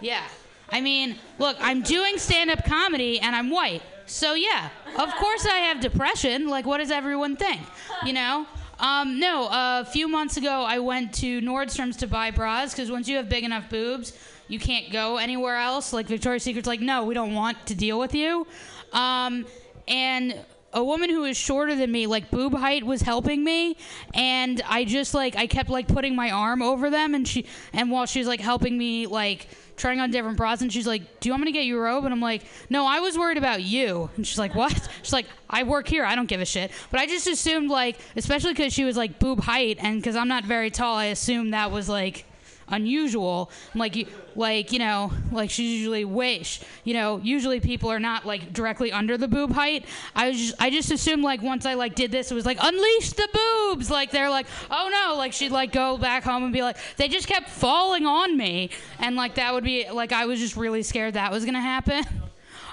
[0.00, 0.24] yeah.
[0.70, 3.82] I mean, look, I'm doing stand up comedy and I'm white.
[4.06, 6.48] So, yeah, of course I have depression.
[6.48, 7.60] Like, what does everyone think?
[8.04, 8.46] You know?
[8.78, 13.08] Um, no, a few months ago, I went to Nordstrom's to buy bras because once
[13.08, 14.12] you have big enough boobs,
[14.46, 15.92] you can't go anywhere else.
[15.92, 18.46] Like, Victoria's Secret's like, no, we don't want to deal with you.
[18.92, 19.46] Um,
[19.88, 20.38] and
[20.72, 23.76] a woman who is shorter than me, like boob height, was helping me,
[24.14, 27.90] and I just like I kept like putting my arm over them, and she and
[27.90, 29.48] while she's like helping me like
[29.78, 31.80] trying on different bras, and she's like, "Do you want me to get you a
[31.80, 35.12] robe?" And I'm like, "No, I was worried about you." And she's like, "What?" She's
[35.12, 36.04] like, "I work here.
[36.04, 39.18] I don't give a shit." But I just assumed like, especially because she was like
[39.18, 42.26] boob height, and because I'm not very tall, I assumed that was like
[42.70, 43.50] unusual.
[43.74, 44.06] Like you,
[44.36, 46.60] like you know, like she's usually wish.
[46.84, 49.84] You know, usually people are not like directly under the boob height.
[50.14, 52.58] I was just, I just assumed like once I like did this, it was like
[52.60, 53.90] unleash the boobs.
[53.90, 57.08] Like they're like, oh no, like she'd like go back home and be like, they
[57.08, 60.82] just kept falling on me, and like that would be like I was just really
[60.82, 62.04] scared that was gonna happen.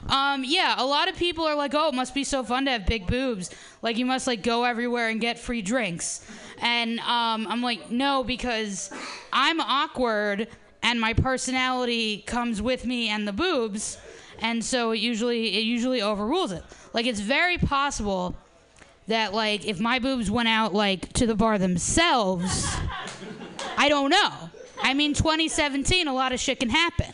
[0.07, 2.71] Um, yeah, a lot of people are like, oh, it must be so fun to
[2.71, 3.49] have big boobs.
[3.81, 6.25] Like, you must, like, go everywhere and get free drinks.
[6.59, 8.91] And um, I'm like, no, because
[9.33, 10.47] I'm awkward
[10.83, 13.97] and my personality comes with me and the boobs.
[14.39, 16.63] And so it usually, it usually overrules it.
[16.93, 18.35] Like, it's very possible
[19.07, 22.67] that, like, if my boobs went out, like, to the bar themselves,
[23.77, 24.49] I don't know.
[24.81, 27.11] I mean, 2017, a lot of shit can happen.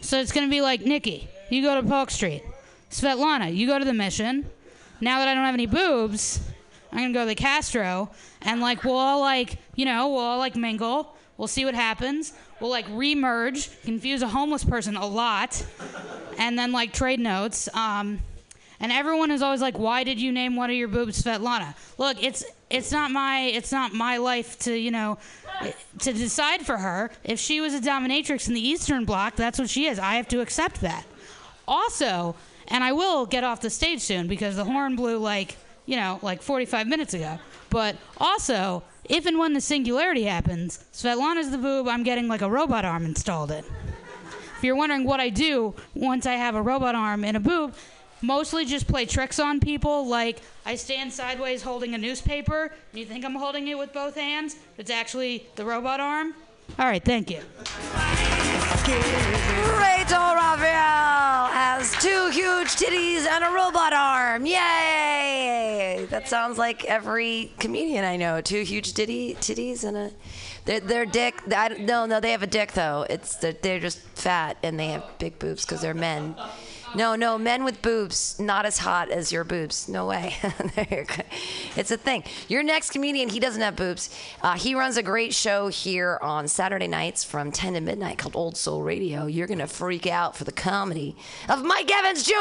[0.00, 2.42] So it's to be like, Nikki, you go to Polk Street.
[2.90, 4.48] Svetlana, you go to the Mission.
[5.00, 6.40] Now that I don't have any boobs,
[6.92, 8.10] I'm gonna go to the Castro,
[8.42, 11.16] and like we'll all like, you know, we'll all like mingle.
[11.36, 12.32] We'll see what happens.
[12.60, 15.64] We'll like remerge, confuse a homeless person a lot,
[16.38, 17.68] and then like trade notes.
[17.74, 18.20] Um,
[18.80, 22.22] and everyone is always like, "Why did you name one of your boobs Svetlana?" Look,
[22.22, 25.18] it's it's not my it's not my life to you know
[26.00, 27.10] to decide for her.
[27.24, 29.98] If she was a dominatrix in the Eastern Bloc, that's what she is.
[29.98, 31.04] I have to accept that.
[31.66, 32.34] Also,
[32.68, 35.56] and I will get off the stage soon because the horn blew like,
[35.86, 37.38] you know, like 45 minutes ago.
[37.70, 42.50] But also, if and when the singularity happens, Svetlana's the boob, I'm getting like a
[42.50, 43.64] robot arm installed in.
[44.56, 47.74] If you're wondering what I do once I have a robot arm and a boob,
[48.22, 50.06] mostly just play tricks on people.
[50.06, 54.16] Like I stand sideways holding a newspaper, and you think I'm holding it with both
[54.16, 54.56] hands.
[54.78, 56.34] It's actually the robot arm.
[56.78, 57.40] All right, thank you.
[58.90, 64.46] Rachel Raphael has two huge titties and a robot arm.
[64.46, 66.06] Yay!
[66.10, 68.40] That sounds like every comedian I know.
[68.40, 70.10] Two huge titty titties and a
[70.80, 71.40] their dick.
[71.54, 73.06] I, no, no, they have a dick though.
[73.08, 76.34] It's they're, they're just fat and they have big boobs because they're men.
[76.94, 79.88] No, no, men with boobs not as hot as your boobs.
[79.88, 80.34] No way.
[81.76, 82.24] it's a thing.
[82.48, 84.10] Your next comedian, he doesn't have boobs.
[84.42, 88.34] Uh, he runs a great show here on Saturday nights from 10 to midnight called
[88.34, 89.26] Old Soul Radio.
[89.26, 91.14] You're gonna freak out for the comedy
[91.48, 92.34] of Mike Evans Jr.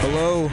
[0.00, 0.50] Hello.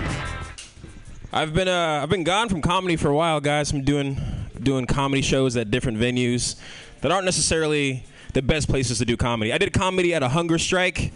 [1.31, 3.71] I've been uh, I've been gone from comedy for a while, guys.
[3.71, 4.17] I'm doing
[4.61, 6.57] doing comedy shows at different venues
[7.03, 9.51] that aren't necessarily the best places to do comedy.
[9.51, 11.11] I did comedy at a hunger strike,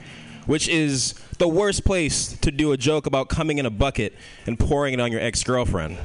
[0.46, 4.14] which is the worst place to do a joke about coming in a bucket
[4.46, 5.98] and pouring it on your ex-girlfriend.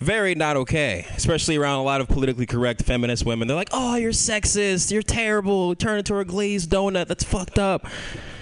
[0.00, 3.46] Very not okay, especially around a lot of politically correct feminist women.
[3.46, 4.90] They're like, "Oh, you're sexist.
[4.90, 5.76] You're terrible.
[5.76, 7.06] Turn into a glazed donut.
[7.06, 7.86] That's fucked up."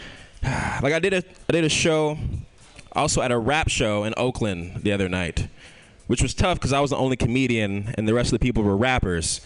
[0.42, 2.16] like I did a I did a show
[2.92, 5.48] also at a rap show in Oakland the other night,
[6.10, 8.64] which was tough because I was the only comedian and the rest of the people
[8.64, 9.42] were rappers.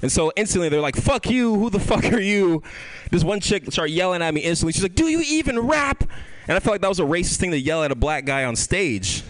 [0.00, 1.54] And so instantly they're like, "Fuck you!
[1.56, 2.62] Who the fuck are you?"
[3.10, 4.72] This one chick started yelling at me instantly.
[4.72, 6.04] She's like, "Do you even rap?"
[6.48, 8.44] And I felt like that was a racist thing to yell at a black guy
[8.44, 9.24] on stage.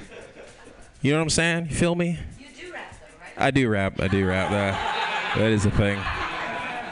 [1.02, 1.66] You know what I'm saying?
[1.70, 2.20] You feel me?
[2.38, 3.46] You do rap, though, right?
[3.48, 4.00] I do rap.
[4.00, 4.50] I do rap.
[4.52, 5.98] That that is a thing.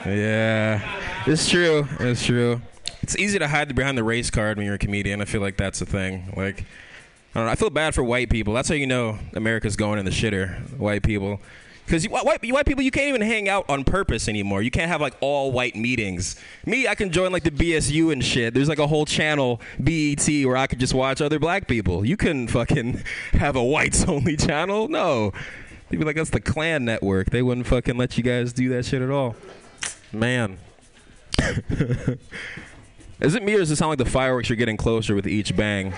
[0.06, 0.80] Yeah,
[1.24, 1.86] it's true.
[2.00, 2.60] It's true.
[3.00, 5.20] It's easy to hide behind the race card when you're a comedian.
[5.20, 6.34] I feel like that's the thing.
[6.36, 6.64] Like,
[7.34, 7.52] I don't know.
[7.52, 8.54] I feel bad for white people.
[8.54, 10.56] That's how you know America's going in the shitter.
[10.78, 11.40] White people.
[11.84, 14.62] Because white, white people, you can't even hang out on purpose anymore.
[14.62, 16.36] You can't have like all white meetings.
[16.64, 18.54] Me, I can join like the BSU and shit.
[18.54, 22.04] There's like a whole channel, BET, where I could just watch other black people.
[22.06, 24.88] You couldn't fucking have a whites only channel.
[24.88, 25.32] No.
[25.90, 27.30] They'd be like, that's the Klan network.
[27.30, 29.36] They wouldn't fucking let you guys do that shit at all.
[30.12, 30.58] Man.
[33.20, 35.54] Is it me or does it sound like the fireworks are getting closer with each
[35.54, 35.92] bang?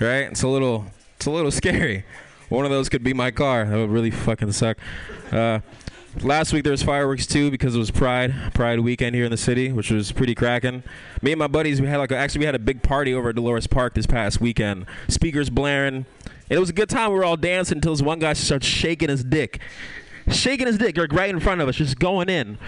[0.00, 0.30] Right?
[0.30, 0.86] It's a little,
[1.16, 2.04] it's a little scary.
[2.48, 3.64] One of those could be my car.
[3.64, 4.78] That would really fucking suck.
[5.32, 5.60] Uh,
[6.22, 9.36] last week there was fireworks too because it was Pride, Pride weekend here in the
[9.36, 10.82] city, which was pretty cracking.
[11.22, 13.30] Me and my buddies, we had like a, actually we had a big party over
[13.30, 14.86] at Dolores Park this past weekend.
[15.08, 16.06] Speakers blaring,
[16.48, 17.10] it was a good time.
[17.10, 19.60] We were all dancing until this one guy starts shaking his dick,
[20.28, 22.58] shaking his dick like right in front of us, just going in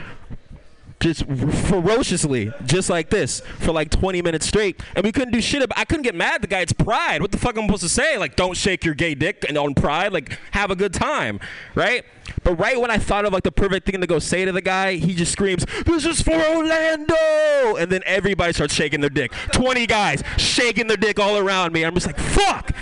[1.00, 5.62] just ferociously, just like this, for like 20 minutes straight, and we couldn't do shit.
[5.62, 6.60] About, I couldn't get mad the guy.
[6.60, 7.22] It's Pride.
[7.22, 8.18] What the fuck am I supposed to say?
[8.18, 10.12] Like, don't shake your gay dick and on Pride.
[10.12, 11.38] Like, have a good time,
[11.74, 12.04] right?
[12.42, 14.60] But right when I thought of like the perfect thing to go say to the
[14.60, 19.32] guy, he just screams, "This is for Orlando!" And then everybody starts shaking their dick.
[19.52, 21.84] 20 guys shaking their dick all around me.
[21.84, 22.72] I'm just like, fuck.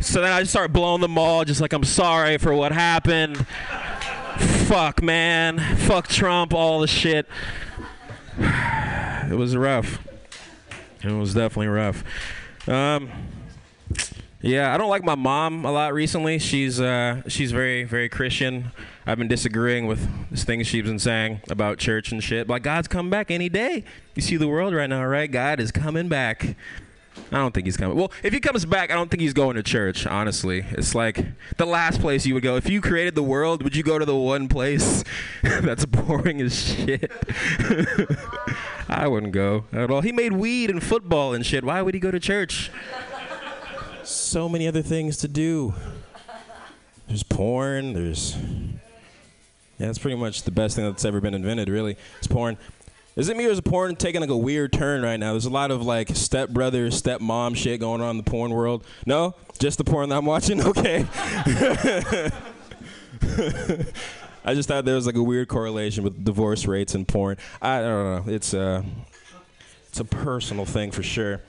[0.00, 3.46] So then I just start blowing them all, just like I'm sorry for what happened
[4.64, 5.58] fuck, man.
[5.76, 7.26] Fuck Trump, all the shit.
[8.38, 9.98] It was rough.
[11.02, 12.02] It was definitely rough.
[12.66, 13.10] Um,
[14.40, 16.38] yeah, I don't like my mom a lot recently.
[16.38, 18.72] She's uh, she's very very Christian.
[19.06, 20.00] I've been disagreeing with
[20.34, 22.46] things she's been saying about church and shit.
[22.46, 23.84] But God's coming back any day.
[24.14, 25.30] You see the world right now, right?
[25.30, 26.56] God is coming back.
[27.30, 27.96] I don't think he's coming.
[27.96, 30.64] Well, if he comes back, I don't think he's going to church, honestly.
[30.72, 31.24] It's like
[31.56, 32.56] the last place you would go.
[32.56, 35.04] If you created the world, would you go to the one place
[35.42, 37.10] that's boring as shit?
[38.88, 40.00] I wouldn't go at all.
[40.00, 41.64] He made weed and football and shit.
[41.64, 42.70] Why would he go to church?
[44.02, 45.74] So many other things to do.
[47.08, 48.36] There's porn, there's.
[49.78, 51.96] Yeah, that's pretty much the best thing that's ever been invented, really.
[52.18, 52.56] It's porn.
[53.16, 55.32] Is it me or is porn taking like a weird turn right now?
[55.32, 58.84] There's a lot of like stepbrother, stepmom shit going on in the porn world.
[59.06, 60.60] No, just the porn that I'm watching.
[60.64, 61.06] Okay.
[64.46, 67.38] I just thought there was like a weird correlation with divorce rates and porn.
[67.62, 68.32] I don't know.
[68.32, 68.84] It's a
[69.88, 71.40] it's a personal thing for sure.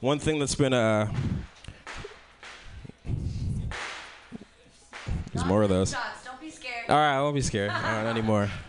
[0.00, 1.12] One thing that's been uh,
[5.32, 5.92] there's more of those.
[6.24, 6.88] Don't be scared.
[6.88, 7.70] All right, I won't be scared.
[7.70, 8.48] All right, not anymore.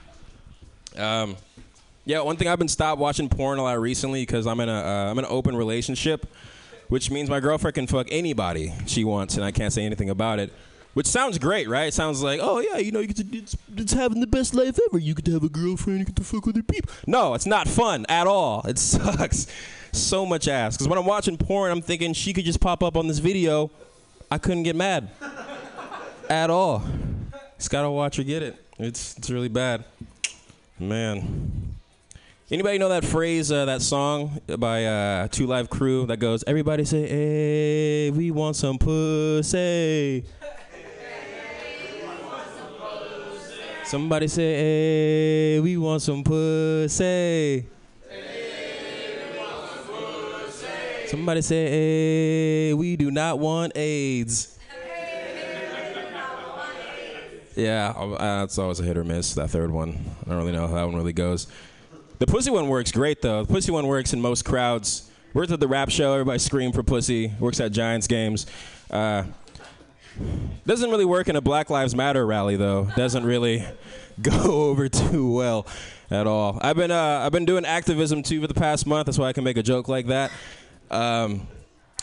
[0.96, 1.38] Um,
[2.06, 4.74] yeah, one thing I've been stopped watching porn a lot recently because I'm in a
[4.74, 6.28] uh, I'm in an open relationship,
[6.90, 10.40] which means my girlfriend can fuck anybody she wants, and I can't say anything about
[10.40, 10.52] it.
[10.94, 11.88] Which sounds great, right?
[11.88, 14.54] It sounds like, oh yeah, you know, you get to, it's, it's having the best
[14.54, 15.00] life ever.
[15.00, 16.94] You get to have a girlfriend, you get to fuck other people.
[17.08, 18.62] No, it's not fun at all.
[18.68, 19.48] It sucks.
[19.92, 20.76] So much ass.
[20.76, 23.72] Because when I'm watching porn, I'm thinking she could just pop up on this video.
[24.30, 25.10] I couldn't get mad
[26.30, 26.84] at all.
[27.58, 28.56] Just gotta watch her get it.
[28.78, 29.86] It's it's really bad,
[30.80, 31.73] man.
[32.54, 36.86] Anybody know that phrase, uh, that song by uh, Two Live Crew that goes, "Everybody
[36.86, 40.24] say, hey, we want some pussy."
[43.84, 47.66] Somebody say, hey, we want some pussy.
[51.08, 54.60] Somebody say, hey, we do not want AIDS.
[57.56, 60.06] Yeah, uh, that's always a hit or miss, that third one.
[60.24, 61.48] I don't really know how that one really goes.
[62.20, 63.44] The pussy one works great, though.
[63.44, 65.10] The pussy one works in most crowds.
[65.34, 67.34] Works at the rap show, everybody scream for pussy.
[67.40, 68.46] Works at Giants games.
[68.92, 69.24] Uh,
[70.68, 72.88] Doesn't really work in a Black Lives Matter rally though.
[72.96, 73.66] Doesn't really
[74.22, 75.66] go over too well
[76.12, 76.60] at all.
[76.62, 79.08] I've been uh, I've been doing activism too for the past month.
[79.08, 80.32] That's why I can make a joke like that.
[80.92, 81.48] Um,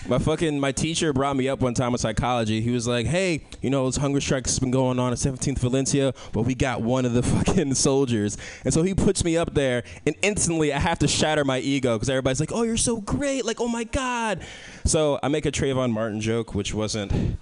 [0.09, 2.61] my fucking my teacher brought me up one time with psychology.
[2.61, 6.15] He was like, "Hey, you know, this hunger strike's been going on at 17th Valencia,
[6.33, 9.83] but we got one of the fucking soldiers." And so he puts me up there,
[10.07, 13.45] and instantly I have to shatter my ego because everybody's like, "Oh, you're so great!"
[13.45, 14.45] Like, "Oh my god!"
[14.85, 17.39] So I make a Trayvon Martin joke, which wasn't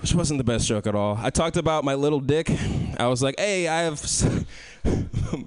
[0.00, 1.16] which wasn't the best joke at all.
[1.22, 2.50] I talked about my little dick.
[2.98, 4.02] I was like, "Hey, I have."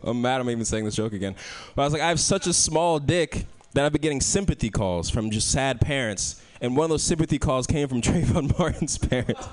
[0.03, 0.39] I'm mad.
[0.39, 1.35] I'm even saying this joke again.
[1.75, 3.45] But I was like, "I have such a small dick
[3.75, 7.37] that I've been getting sympathy calls from just sad parents." And one of those sympathy
[7.37, 9.47] calls came from Trayvon Martin's parents.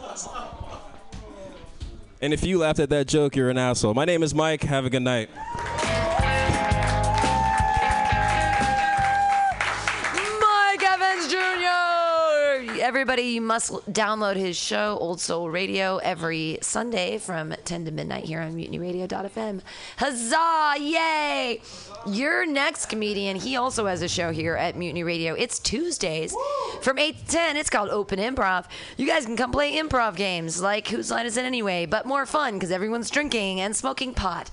[2.23, 3.95] And if you laughed at that joke, you're an asshole.
[3.95, 4.63] My name is Mike.
[4.63, 5.29] Have a good night.
[12.83, 18.25] Everybody, you must download his show, Old Soul Radio, every Sunday from 10 to midnight
[18.25, 19.61] here on MutinyRadio.fm.
[19.99, 20.75] Huzzah!
[20.81, 21.61] Yay!
[22.09, 25.35] Your next comedian, he also has a show here at Mutiny Radio.
[25.35, 26.35] It's Tuesdays
[26.81, 27.57] from 8 to 10.
[27.57, 28.65] It's called Open Improv.
[28.97, 32.27] You guys can come play improv games like Whose Line Is It Anyway, but more
[32.27, 34.51] fun because everyone's drinking and smoking pot.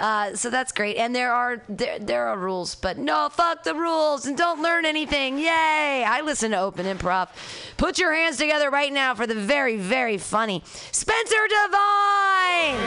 [0.00, 0.96] Uh, so that's great.
[0.96, 4.86] And there are there, there are rules, but no, fuck the rules and don't learn
[4.86, 5.38] anything.
[5.38, 6.04] Yay!
[6.06, 7.28] I listen to Open Improv.
[7.76, 12.78] Put your hands together right now for the very, very funny Spencer Devine!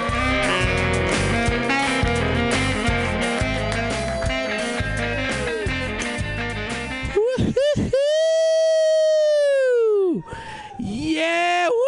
[10.80, 11.84] Yeah, woo!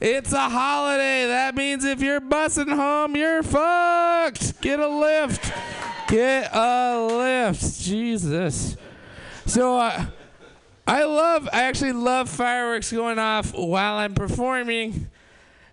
[0.00, 1.26] It's a holiday.
[1.26, 4.60] That means if you're bussing home, you're fucked.
[4.60, 5.52] Get a lift.
[6.08, 7.80] Get a lift.
[7.80, 8.76] Jesus.
[9.44, 10.06] So, uh,
[10.86, 15.10] I love, I actually love fireworks going off while I'm performing.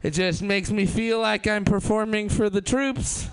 [0.02, 3.28] It just makes me feel like I'm performing for the troops.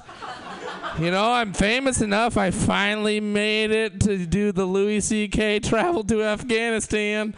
[0.99, 2.37] You know, I'm famous enough.
[2.37, 5.61] I finally made it to do the Louis C.K.
[5.61, 7.35] travel to Afghanistan.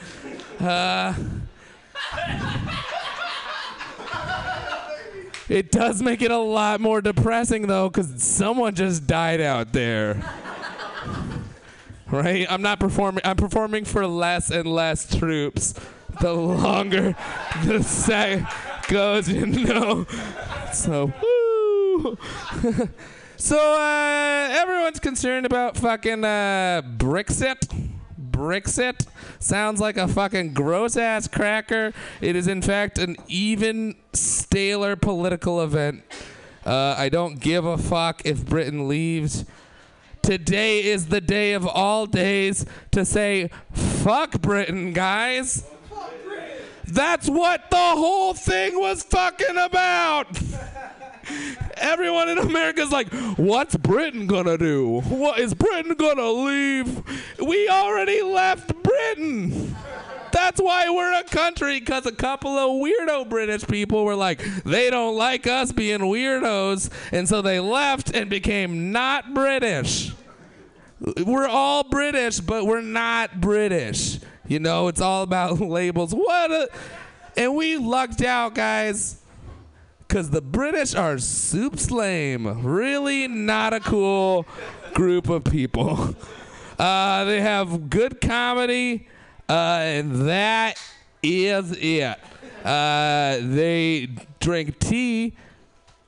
[0.58, 1.14] Uh,
[5.48, 10.22] it does make it a lot more depressing, though, because someone just died out there.
[12.10, 12.46] Right?
[12.48, 13.22] I'm not performing.
[13.24, 15.74] I'm performing for less and less troops.
[16.20, 17.16] The longer
[17.64, 18.44] the set
[18.86, 20.06] goes, you know.
[20.72, 22.18] So, woo.
[23.36, 27.90] So uh, everyone's concerned about fucking uh, Brexit.
[28.30, 29.06] Brexit
[29.44, 31.92] sounds like a fucking gross ass cracker.
[32.20, 36.02] It is in fact an even staler political event.
[36.64, 39.44] Uh, I don't give a fuck if Britain leaves.
[40.22, 45.64] Today is the day of all days to say fuck Britain, guys.
[46.86, 50.26] That's what the whole thing was fucking about.
[51.76, 55.00] Everyone in America's like, what's Britain gonna do?
[55.00, 57.02] What is Britain gonna leave?
[57.44, 59.76] We already left Britain.
[60.32, 64.90] That's why we're a country, because a couple of weirdo British people were like, they
[64.90, 70.12] don't like us being weirdos, and so they left and became not British.
[71.24, 74.18] We're all British, but we're not British.
[74.46, 76.12] You know, it's all about labels.
[76.14, 76.68] What a.
[77.36, 79.20] And we lucked out, guys.
[80.06, 82.62] Because the British are soup lame.
[82.64, 84.46] Really not a cool
[84.92, 86.14] group of people.
[86.76, 89.06] Uh, they have good comedy,
[89.48, 90.74] uh, and that
[91.22, 92.18] is it.
[92.64, 94.08] Uh, they
[94.40, 95.36] drink tea.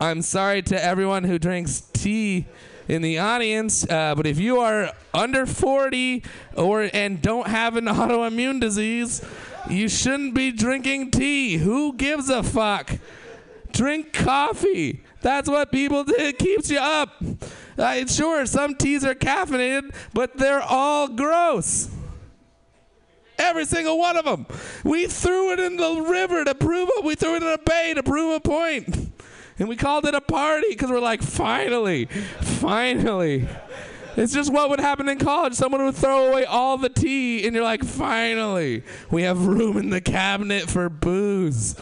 [0.00, 2.46] I'm sorry to everyone who drinks tea
[2.88, 6.22] in the audience, uh, but if you are under 40
[6.56, 9.24] or and don't have an autoimmune disease,
[9.68, 11.58] you shouldn't be drinking tea.
[11.58, 12.98] Who gives a fuck?
[13.76, 15.02] Drink coffee.
[15.20, 16.14] That's what people do.
[16.16, 17.22] It keeps you up.
[17.76, 21.90] Uh, sure, some teas are caffeinated, but they're all gross.
[23.38, 24.46] Every single one of them.
[24.82, 27.04] We threw it in the river to prove it.
[27.04, 29.12] We threw it in a bay to prove a point.
[29.58, 32.06] And we called it a party because we're like, finally,
[32.40, 33.46] finally.
[34.16, 35.52] It's just what would happen in college.
[35.52, 39.90] Someone would throw away all the tea, and you're like, finally, we have room in
[39.90, 41.76] the cabinet for booze.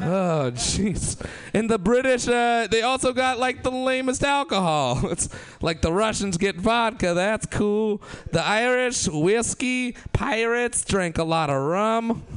[0.00, 1.16] Oh, jeez.
[1.52, 5.00] And the British, uh, they also got like the lamest alcohol.
[5.10, 5.28] It's
[5.60, 7.14] like the Russians get vodka.
[7.14, 8.00] That's cool.
[8.32, 9.96] The Irish, whiskey.
[10.12, 12.22] Pirates drink a lot of rum.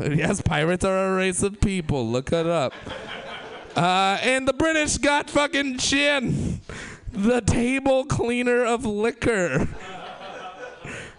[0.00, 2.08] Yes, pirates are a race of people.
[2.08, 2.72] Look it up.
[3.76, 6.60] Uh, and the British got fucking gin,
[7.12, 9.68] the table cleaner of liquor.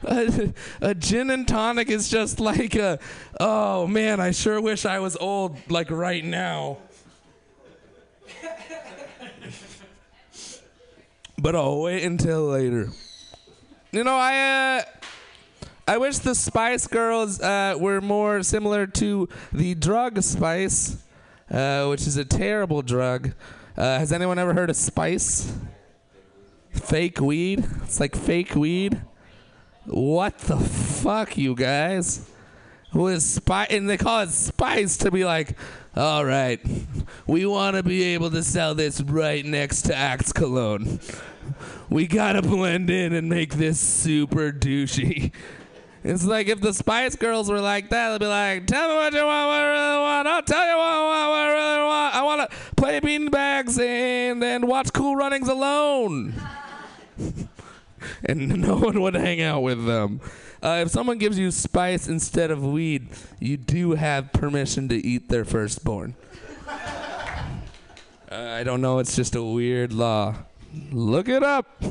[0.07, 0.53] a,
[0.89, 2.99] a gin and tonic is just like a,
[3.39, 6.77] oh man, I sure wish I was old like right now.
[11.37, 12.89] but I'll wait until later.
[13.91, 14.83] You know, I uh,
[15.87, 20.97] I wish the Spice Girls uh, were more similar to the drug Spice,
[21.49, 23.31] uh, which is a terrible drug.
[23.77, 25.53] Uh, has anyone ever heard of Spice?
[26.71, 27.65] Fake weed?
[27.83, 29.01] It's like fake weed.
[29.87, 32.29] What the fuck, you guys?
[32.91, 33.67] Who is spice?
[33.69, 35.57] And they call it spice to be like,
[35.95, 36.59] all right,
[37.25, 40.99] we want to be able to sell this right next to Axe Cologne.
[41.89, 45.31] We gotta blend in and make this super douchey.
[46.03, 49.13] It's like if the Spice Girls were like that, they'd be like, "Tell me what
[49.13, 50.27] you want, what I really want.
[50.27, 52.15] I'll tell you what I want, what I really want.
[52.15, 56.33] I want to play beanbags and and watch Cool Runnings alone."
[58.25, 60.21] and no one would hang out with them.
[60.61, 63.07] Uh, if someone gives you spice instead of weed,
[63.39, 66.15] you do have permission to eat their firstborn.
[68.29, 68.99] Uh, I don't know.
[68.99, 70.35] It's just a weird law.
[70.91, 71.81] Look it up.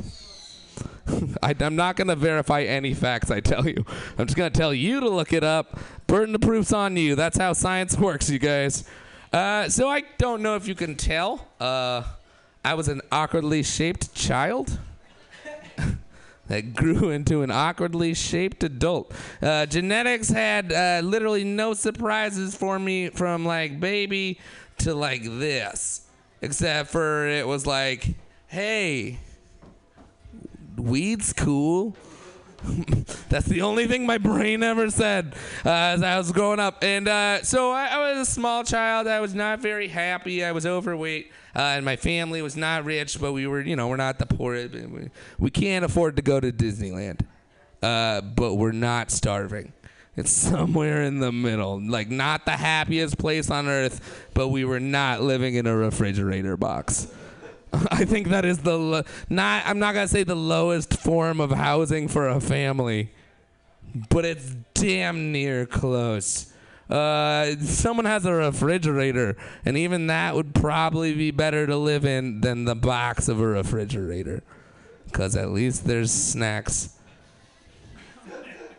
[1.42, 3.84] I, am not going to verify any facts I tell you.
[4.18, 5.78] I'm just going to tell you to look it up.
[6.06, 7.14] Burden of proof's on you.
[7.14, 8.84] That's how science works, you guys.
[9.32, 11.48] Uh, so I don't know if you can tell.
[11.58, 12.02] Uh,
[12.64, 14.78] I was an awkwardly shaped child
[16.48, 19.12] that grew into an awkwardly shaped adult.
[19.42, 24.38] Uh, genetics had uh, literally no surprises for me from like baby
[24.78, 26.06] to like this,
[26.42, 28.14] except for it was like,
[28.48, 29.18] hey,
[30.76, 31.96] weed's cool.
[33.28, 36.82] That's the only thing my brain ever said uh, as I was growing up.
[36.82, 39.06] And uh, so I, I, was a small child.
[39.06, 40.44] I was not very happy.
[40.44, 41.30] I was overweight.
[41.54, 44.26] Uh, and my family was not rich, but we were, you know, we're not the
[44.26, 44.74] poorest.
[44.74, 47.20] We, we can't afford to go to Disneyland.
[47.82, 49.72] Uh, but we're not starving.
[50.16, 51.80] It's somewhere in the middle.
[51.80, 56.56] Like, not the happiest place on earth, but we were not living in a refrigerator
[56.56, 57.06] box.
[57.90, 59.62] I think that is the lo- not.
[59.66, 63.10] I'm not gonna say the lowest form of housing for a family,
[64.08, 66.52] but it's damn near close.
[66.88, 72.40] Uh, someone has a refrigerator, and even that would probably be better to live in
[72.40, 74.42] than the box of a refrigerator,
[75.06, 76.95] because at least there's snacks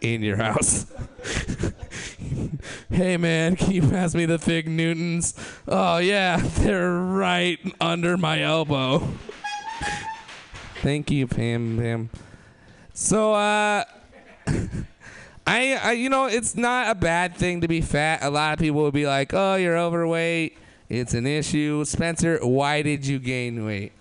[0.02, 0.86] in your house.
[2.90, 5.34] hey man, can you pass me the Fig Newtons?
[5.68, 9.00] Oh yeah, they're right under my elbow.
[10.82, 11.78] Thank you, Pam.
[11.78, 12.10] Pam.
[12.94, 13.84] So, uh,
[15.46, 18.20] I, I, you know, it's not a bad thing to be fat.
[18.22, 20.58] A lot of people will be like, "Oh, you're overweight.
[20.90, 23.92] It's an issue." Spencer, why did you gain weight?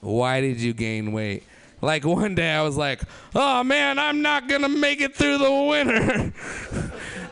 [0.00, 1.44] Why did you gain weight?
[1.82, 3.00] Like one day I was like,
[3.34, 6.32] oh man, I'm not gonna make it through the winter.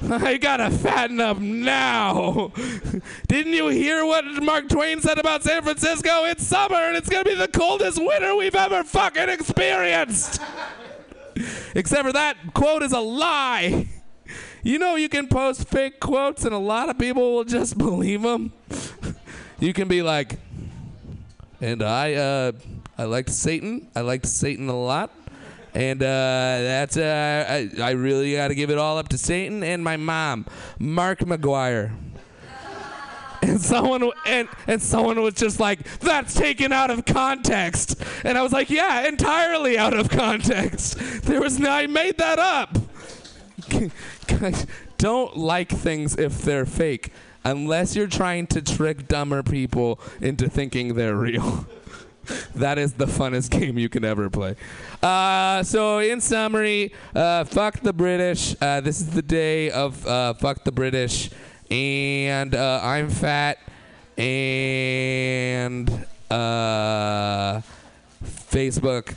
[0.24, 2.53] I gotta fatten up now.
[3.28, 6.24] Didn't you hear what Mark Twain said about San Francisco?
[6.24, 10.40] It's summer and it's gonna be the coldest winter we've ever fucking experienced.
[11.74, 13.88] Except for that quote is a lie.
[14.62, 18.22] You know, you can post fake quotes and a lot of people will just believe
[18.22, 18.53] them.
[19.61, 20.38] you can be like,
[21.61, 22.53] and I, uh,
[22.99, 23.86] I liked Satan.
[23.94, 25.12] I liked Satan a lot.
[25.72, 29.62] And uh, that's uh, I, I really got to give it all up to Satan
[29.62, 30.46] and my mom,
[30.78, 31.92] Mark McGuire.
[33.40, 37.94] And someone and and someone was just like, "That's taken out of context,"
[38.24, 40.99] and I was like, "Yeah, entirely out of context.
[41.22, 42.76] There was no, I made that up."
[44.26, 44.66] Guys,
[44.99, 47.12] don't like things if they're fake,
[47.44, 51.64] unless you're trying to trick dumber people into thinking they're real.
[52.55, 54.57] that is the funnest game you can ever play.
[55.03, 58.57] Uh, so, in summary, uh, fuck the British.
[58.61, 61.31] Uh, this is the day of uh, fuck the British,
[61.70, 63.59] and uh, I'm fat,
[64.16, 65.89] and
[66.31, 67.61] uh,
[68.24, 69.14] Facebook.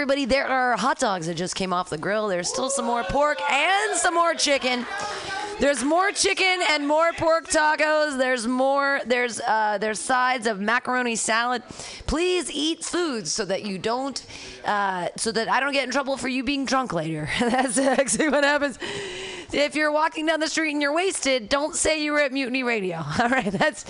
[0.00, 2.26] Everybody, there are hot dogs that just came off the grill.
[2.26, 4.86] There's still some more pork and some more chicken.
[5.58, 8.16] There's more chicken and more pork tacos.
[8.16, 9.00] There's more.
[9.04, 11.62] There's uh, there's sides of macaroni salad.
[12.06, 14.24] Please eat foods so that you don't,
[14.64, 17.28] uh, so that I don't get in trouble for you being drunk later.
[17.38, 18.78] That's actually what happens.
[19.52, 22.62] If you're walking down the street and you're wasted, don't say you were at Mutiny
[22.62, 23.04] Radio.
[23.20, 23.84] All right, that's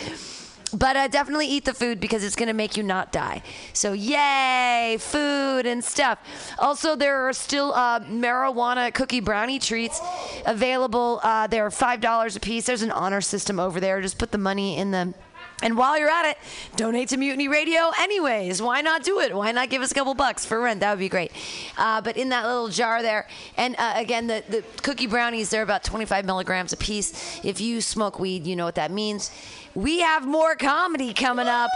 [0.72, 3.42] But uh, definitely eat the food because it's going to make you not die.
[3.72, 6.18] So, yay, food and stuff.
[6.58, 10.00] Also, there are still uh, marijuana cookie brownie treats
[10.46, 11.20] available.
[11.22, 12.66] Uh, they're $5 a piece.
[12.66, 14.00] There's an honor system over there.
[14.00, 15.14] Just put the money in the.
[15.62, 16.38] And while you're at it,
[16.76, 18.62] donate to Mutiny Radio anyways.
[18.62, 19.34] Why not do it?
[19.34, 20.80] Why not give us a couple bucks for rent?
[20.80, 21.32] That would be great.
[21.76, 25.62] Uh, but in that little jar there, and uh, again, the, the cookie brownies, they're
[25.62, 27.44] about 25 milligrams a piece.
[27.44, 29.30] If you smoke weed, you know what that means.
[29.74, 31.70] We have more comedy coming up.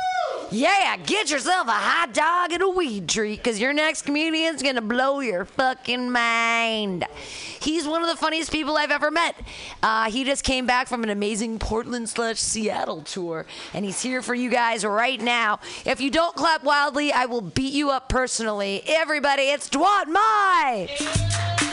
[0.51, 4.75] Yeah, get yourself a hot dog and a weed treat because your next comedian's going
[4.75, 7.05] to blow your fucking mind.
[7.61, 9.37] He's one of the funniest people I've ever met.
[9.83, 14.23] Uh, he just came back from an amazing Portland slash Seattle tour, and he's here
[14.23, 15.61] for you guys right now.
[15.87, 18.83] If you don't clap wildly, I will beat you up personally.
[18.87, 21.64] Everybody, it's Dwat Mai!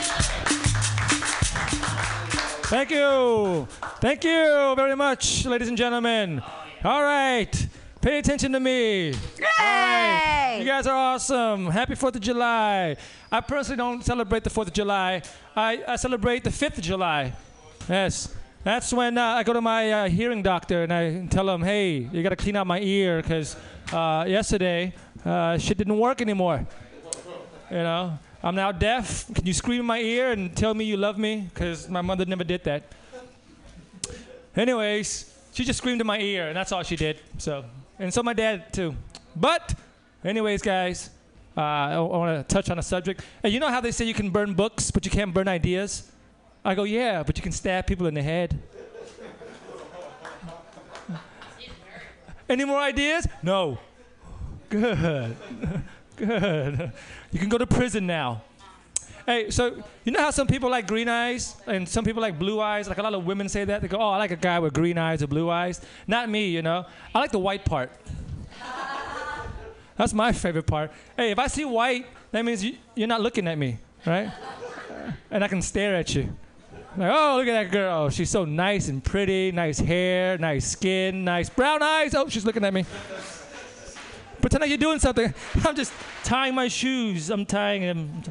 [2.72, 3.68] Thank you.
[4.00, 6.40] Thank you very much, ladies and gentlemen.
[6.82, 7.52] All right.
[8.00, 9.12] Pay attention to me.
[9.58, 10.56] Right.
[10.58, 11.66] You guys are awesome.
[11.66, 12.96] Happy 4th of July.
[13.30, 15.20] I personally don't celebrate the 4th of July.
[15.54, 17.34] I, I celebrate the 5th of July.
[17.90, 18.34] Yes.
[18.64, 22.08] That's when uh, I go to my uh, hearing doctor and I tell him, hey,
[22.10, 23.54] you got to clean out my ear because
[23.92, 24.94] uh, yesterday
[25.26, 26.66] uh, shit didn't work anymore.
[27.70, 29.32] You know, I'm now deaf.
[29.32, 31.48] Can you scream in my ear and tell me you love me?
[31.54, 32.82] Because my mother never did that.
[34.56, 37.20] Anyways, she just screamed in my ear, and that's all she did.
[37.38, 37.64] So,
[38.00, 38.96] and so my dad too.
[39.36, 39.74] But,
[40.24, 41.10] anyways, guys,
[41.56, 43.22] uh, I, I want to touch on a subject.
[43.42, 46.10] Hey, you know how they say you can burn books, but you can't burn ideas?
[46.64, 48.58] I go, yeah, but you can stab people in the head.
[52.48, 53.26] Any more ideas?
[53.42, 53.78] No.
[54.68, 55.36] Good.
[56.16, 56.92] Good.
[57.32, 58.42] You can go to prison now.
[59.26, 62.60] Hey, so you know how some people like green eyes and some people like blue
[62.60, 62.88] eyes?
[62.88, 63.80] Like a lot of women say that.
[63.80, 65.80] They go, oh, I like a guy with green eyes or blue eyes.
[66.06, 66.84] Not me, you know.
[67.14, 67.90] I like the white part.
[69.96, 70.90] That's my favorite part.
[71.16, 74.30] Hey, if I see white, that means you, you're not looking at me, right?
[75.30, 76.28] And I can stare at you.
[76.96, 78.04] Like, oh, look at that girl.
[78.04, 82.14] Oh, she's so nice and pretty, nice hair, nice skin, nice brown eyes.
[82.14, 82.84] Oh, she's looking at me.
[84.42, 85.32] Pretend like you're doing something.
[85.64, 85.92] I'm just
[86.24, 87.30] tying my shoes.
[87.30, 88.22] I'm tying them.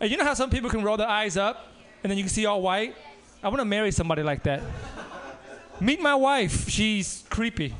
[0.00, 1.68] And you know how some people can roll their eyes up
[2.02, 2.94] and then you can see all white?
[3.42, 4.60] I want to marry somebody like that.
[5.80, 6.68] Meet my wife.
[6.68, 7.74] She's creepy.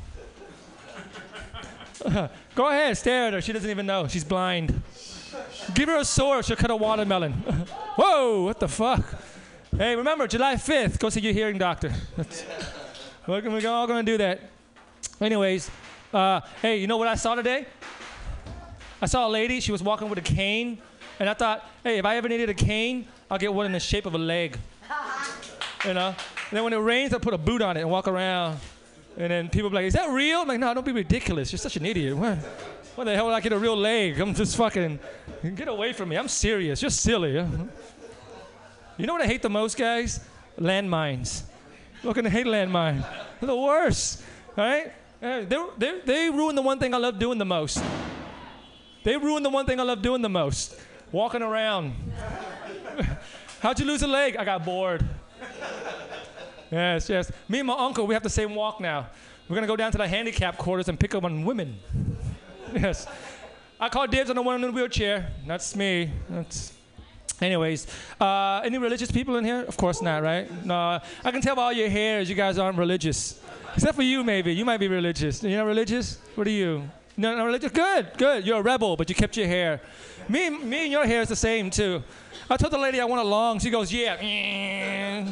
[2.55, 3.41] Go ahead, stare at her.
[3.41, 4.07] She doesn't even know.
[4.07, 4.81] She's blind.
[5.73, 6.45] Give her a sword.
[6.45, 7.33] She'll cut a watermelon.
[7.97, 9.03] Whoa, what the fuck?
[9.75, 11.91] Hey, remember, July 5th, go see your hearing doctor.
[12.15, 12.45] That's,
[13.27, 14.39] we're, we're all going to do that.
[15.19, 15.69] Anyways,
[16.15, 17.65] uh, hey, you know what I saw today?
[19.01, 19.59] I saw a lady.
[19.59, 20.77] She was walking with a cane.
[21.19, 23.79] And I thought, hey, if I ever needed a cane, I'll get one in the
[23.79, 24.57] shape of a leg.
[25.85, 26.07] You know?
[26.07, 28.59] And then when it rains, I put a boot on it and walk around.
[29.17, 30.41] And then people be like, is that real?
[30.41, 31.51] I'm like, no, don't be ridiculous.
[31.51, 32.15] You're such an idiot.
[32.15, 32.37] What,
[32.95, 34.19] what the hell would I get a real leg?
[34.19, 34.99] I'm just fucking,
[35.55, 36.17] get away from me.
[36.17, 36.81] I'm serious.
[36.81, 37.33] You're silly.
[38.97, 40.21] You know what I hate the most, guys?
[40.57, 41.43] Landmines.
[42.03, 43.05] Fucking hate landmine.
[43.39, 44.23] They're the worst.
[44.55, 44.93] Right?
[45.19, 45.45] They,
[45.77, 47.81] they, they ruin the one thing I love doing the most.
[49.03, 50.79] They ruin the one thing I love doing the most
[51.11, 51.93] walking around.
[53.61, 54.35] How'd you lose a leg?
[54.37, 55.05] I got bored.
[56.71, 57.31] Yes, yes.
[57.47, 59.07] Me and my uncle, we have the same walk now.
[59.47, 61.79] We're gonna go down to the handicap quarters and pick up on women.
[62.73, 63.07] Yes.
[63.79, 65.31] I call dibs on the one in the wheelchair.
[65.47, 66.11] That's me.
[66.29, 66.73] That's.
[67.41, 67.87] Anyways,
[68.19, 69.65] uh, any religious people in here?
[69.67, 70.49] Of course not, right?
[70.65, 73.39] No, I can tell by all your hairs you guys aren't religious.
[73.73, 74.53] Except for you, maybe.
[74.53, 75.43] You might be religious.
[75.43, 76.17] You're not religious?
[76.35, 76.89] What are you?
[77.17, 77.71] No, not religious?
[77.71, 78.45] Good, good.
[78.45, 79.81] You're a rebel, but you kept your hair.
[80.29, 82.01] Me, me and your hair is the same, too.
[82.49, 83.59] I told the lady I want it long.
[83.59, 85.27] She goes, yeah.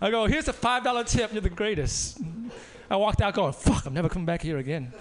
[0.00, 1.32] I go, here's a $5 tip.
[1.32, 2.18] You're the greatest.
[2.90, 4.92] I walked out going, fuck, I'm never coming back here again.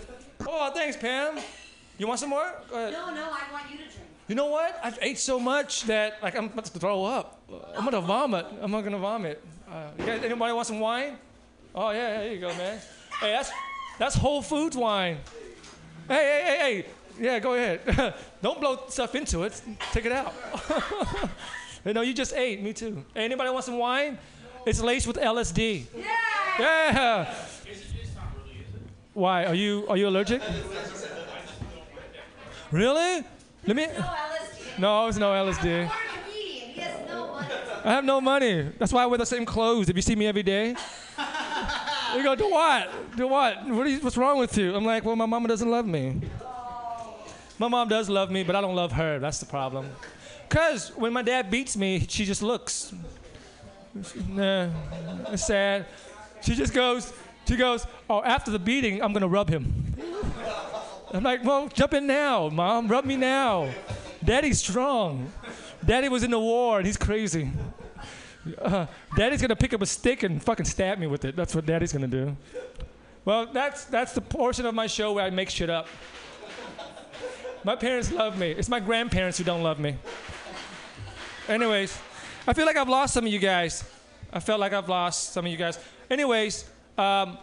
[0.48, 1.40] Oh, thanks, Pam.
[1.98, 2.52] You want some more?
[2.72, 4.01] No, no, I want you to drink.
[4.32, 4.80] You know what?
[4.82, 7.42] I've ate so much that like I'm about to throw up.
[7.76, 8.46] I'm gonna vomit.
[8.62, 9.44] I'm not gonna vomit.
[9.70, 11.18] Uh, you guys, anybody want some wine?
[11.76, 12.80] Oh yeah, yeah, here you go, man.
[13.20, 13.52] Hey, that's
[14.00, 15.18] that's Whole Foods wine.
[16.08, 16.86] Hey, hey, hey, hey.
[17.20, 18.14] Yeah, go ahead.
[18.42, 19.62] Don't blow stuff into it.
[19.92, 20.34] Take it out.
[21.84, 22.62] you know, you just ate.
[22.62, 23.04] Me too.
[23.14, 24.18] Hey, anybody want some wine?
[24.66, 25.88] It's laced with LSD.
[25.94, 26.06] Yeah.
[26.58, 27.36] Yeah.
[29.14, 29.44] Why?
[29.44, 30.42] Are you are you allergic?
[32.72, 33.26] Really?
[33.66, 33.88] Let me.
[34.80, 35.92] No, it's no LSD.
[37.84, 38.70] I have no money.
[38.78, 39.90] That's why I wear the same clothes.
[39.90, 40.70] If you see me every day,
[42.16, 43.18] you go, do what?
[43.18, 43.66] Do what?
[43.68, 44.76] what you, what's wrong with you?
[44.76, 46.22] I'm like, well, my mama doesn't love me.
[47.60, 49.20] My mom does love me, but I don't love her.
[49.20, 49.90] That's the problem.
[50.50, 52.94] Cause when my dad beats me, she just looks.
[54.28, 54.70] Nah,
[55.30, 55.86] it's sad.
[56.42, 57.14] She just goes.
[57.48, 59.96] She goes, Oh, after the beating, I'm going to rub him.
[61.14, 62.88] I'm like, Well, jump in now, mom.
[62.88, 63.70] Rub me now.
[64.24, 65.32] Daddy's strong.
[65.86, 67.52] Daddy was in the war and he's crazy.
[68.60, 68.86] Uh,
[69.16, 71.36] Daddy's to pick up a stick and fucking stab me with it.
[71.36, 72.36] That's what Daddy's to do.
[73.26, 75.88] Well, that's, that's the portion of my show where I make shit up.
[77.64, 78.52] My parents love me.
[78.52, 79.96] It's my grandparents who don't love me.
[81.48, 81.96] Anyways,
[82.48, 83.84] I feel like I've lost some of you guys.
[84.34, 85.78] I felt like I've lost some of you guys.
[86.10, 86.66] Anyways,
[86.98, 87.38] um,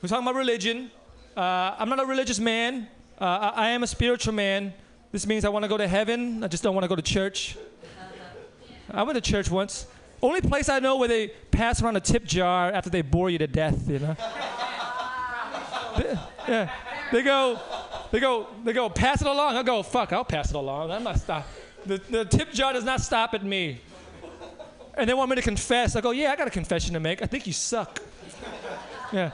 [0.00, 0.90] we're talking about religion.
[1.36, 2.86] Uh, I'm not a religious man.
[3.20, 4.72] Uh, I, am a spiritual man.
[5.10, 6.44] This means I want to go to heaven.
[6.44, 7.56] I just don't want to go to church.
[8.90, 9.86] I went to church once.
[10.22, 13.38] Only place I know where they pass around a tip jar after they bore you
[13.38, 13.88] to death.
[13.88, 14.16] You know.
[15.96, 16.18] They-
[16.48, 16.70] yeah.
[17.10, 17.58] They go,
[18.12, 18.88] they go, they go.
[18.88, 19.56] Pass it along.
[19.56, 19.82] I go.
[19.82, 20.12] Fuck.
[20.12, 20.92] I'll pass it along.
[20.92, 21.44] I'm not stop.
[21.86, 23.80] The, the tip jar does not stop at me.
[24.96, 25.96] And they want me to confess.
[25.96, 27.20] I go, yeah, I got a confession to make.
[27.20, 28.00] I think you suck.
[29.12, 29.30] Yeah.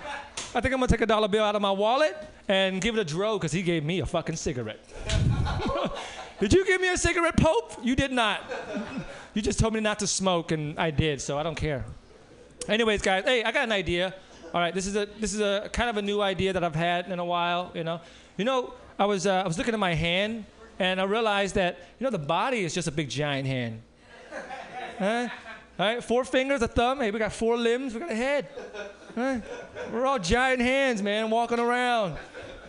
[0.55, 2.17] I think I'm gonna take a dollar bill out of my wallet
[2.49, 4.85] and give it a Dro because he gave me a fucking cigarette.
[6.41, 7.79] did you give me a cigarette, Pope?
[7.83, 8.43] You did not.
[9.35, 11.85] You just told me not to smoke, and I did, so I don't care.
[12.69, 14.15] Anyways, guys, hey, I got an idea.
[14.53, 16.75] All right, this is a this is a kind of a new idea that I've
[16.75, 17.73] had in a while.
[17.75, 18.01] You know,
[18.37, 20.45] you know, I was uh, I was looking at my hand,
[20.79, 23.83] and I realized that you know the body is just a big giant hand.
[24.99, 25.29] Huh?
[25.77, 27.01] All right, four fingers, a thumb.
[27.01, 27.95] Hey, we got four limbs.
[27.95, 28.49] We got a head.
[29.17, 29.41] Huh?
[29.93, 32.17] We're all giant hands, man, walking around.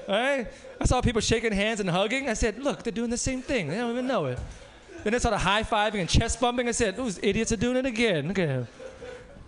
[0.08, 0.48] I
[0.86, 2.30] saw people shaking hands and hugging.
[2.30, 3.68] I said, look, they're doing the same thing.
[3.68, 4.40] They don't even know it.
[5.04, 6.68] Then I saw the high fiving and chest bumping.
[6.68, 8.28] I said, those idiots are doing it again.
[8.28, 8.68] Look at them.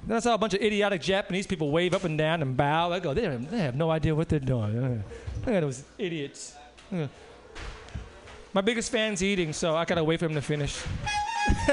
[0.06, 2.92] Then I saw a bunch of idiotic Japanese people wave up and down and bow.
[2.92, 5.04] I go, they, they have no idea what they're doing.
[5.46, 6.56] Look at those idiots.
[8.54, 10.82] My biggest fan's eating, so I gotta wait for him to finish.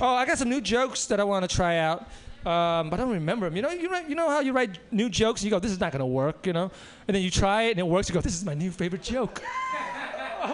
[0.00, 2.08] oh, I got some new jokes that I want to try out,
[2.46, 3.56] um, but I don't remember them.
[3.56, 5.80] You know, you, write, you know how you write new jokes you go, this is
[5.80, 6.70] not gonna work, you know,
[7.08, 8.08] and then you try it and it works.
[8.08, 9.42] You go, this is my new favorite joke.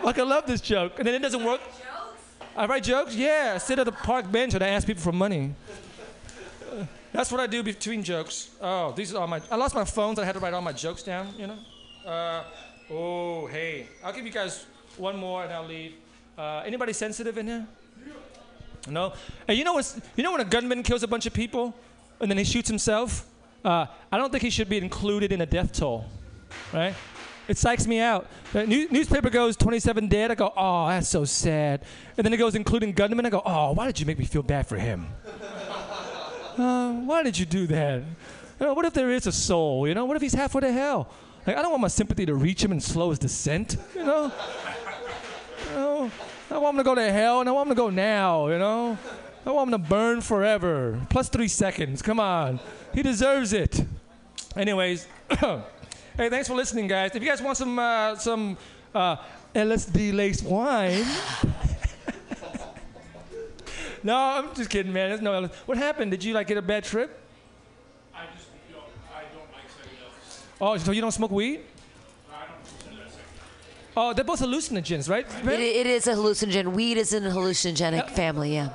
[0.05, 1.61] Like I love this joke, and then it doesn't work.
[2.57, 3.15] I write jokes.
[3.15, 5.53] Yeah, I sit at the park bench and I ask people for money.
[6.73, 8.51] Uh, That's what I do between jokes.
[8.61, 9.41] Oh, these are all my.
[9.51, 10.19] I lost my phones.
[10.21, 11.35] I had to write all my jokes down.
[11.37, 11.59] You know.
[12.07, 12.45] Uh,
[12.91, 13.89] oh, hey.
[14.05, 14.65] I'll give you guys
[14.97, 15.95] one more and I'll leave.
[16.39, 17.67] Uh, anybody sensitive in here?
[18.89, 19.13] No.
[19.47, 21.75] Hey, you know what's, You know when a gunman kills a bunch of people
[22.21, 23.27] and then he shoots himself?
[23.65, 26.07] Uh, I don't think he should be included in a death toll,
[26.73, 26.95] right?
[27.47, 28.29] It psychs me out.
[28.53, 30.31] The new, newspaper goes 27 dead.
[30.31, 31.83] I go, oh, that's so sad.
[32.17, 33.27] And then it goes including gunman.
[33.27, 35.07] I go, oh, why did you make me feel bad for him?
[36.59, 38.03] Uh, why did you do that?
[38.59, 39.89] You know, what if there is a soul?
[39.89, 41.09] You know, what if he's halfway to hell?
[41.47, 43.79] Like, I don't want my sympathy to reach him and slow his descent.
[43.95, 44.33] You know,
[45.69, 46.11] you know
[46.53, 48.49] I want him to go to hell, and I want him to go now.
[48.49, 48.99] You know,
[49.47, 51.01] I want him to burn forever.
[51.09, 52.03] Plus three seconds.
[52.03, 52.59] Come on,
[52.93, 53.85] he deserves it.
[54.57, 57.15] Anyways, hey, thanks for listening, guys.
[57.15, 58.57] If you guys want some uh, some
[58.95, 59.17] uh,
[59.55, 61.05] LSD laced wine.
[64.03, 65.11] no, I'm just kidding, man.
[65.11, 65.43] There's no.
[65.43, 65.53] LSD.
[65.67, 66.11] What happened?
[66.11, 67.17] Did you like get a bad trip?
[68.15, 68.83] I just don't,
[69.15, 70.43] I don't like psychedelics.
[70.61, 71.61] Oh, so you don't smoke weed?
[72.31, 73.87] I don't consider that psychedelics.
[74.03, 75.27] Oh, they're both hallucinogens, right?
[75.45, 76.73] It, it is a hallucinogen.
[76.73, 78.71] Weed is in a hallucinogenic family, yeah.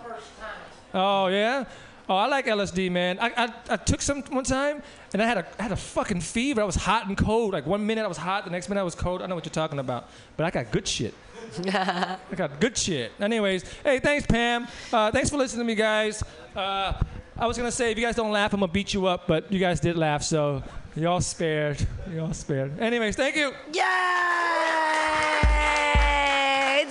[0.94, 1.66] Oh yeah.
[2.08, 3.18] Oh, I like LSD, man.
[3.20, 4.84] I, I, I took some one time,
[5.14, 6.62] and I had a I had a fucking fever.
[6.62, 7.54] I was hot and cold.
[7.54, 9.24] Like one minute I was hot, the next minute I was cold.
[9.24, 11.16] I know what you're talking about, but I got good shit.
[11.66, 13.12] I got good shit.
[13.20, 14.68] Anyways, hey, thanks, Pam.
[14.94, 16.24] Uh, thanks for listening to me, guys.
[16.56, 16.94] Uh,
[17.36, 19.52] I was gonna say if you guys don't laugh, I'm gonna beat you up, but
[19.52, 20.62] you guys did laugh, so
[20.96, 21.86] y'all spared.
[22.12, 22.80] You're spared.
[22.80, 23.52] Anyways, thank you.
[23.74, 23.82] Yay!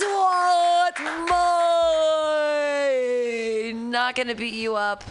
[0.02, 1.34] What more?
[3.90, 5.04] Not gonna beat you up.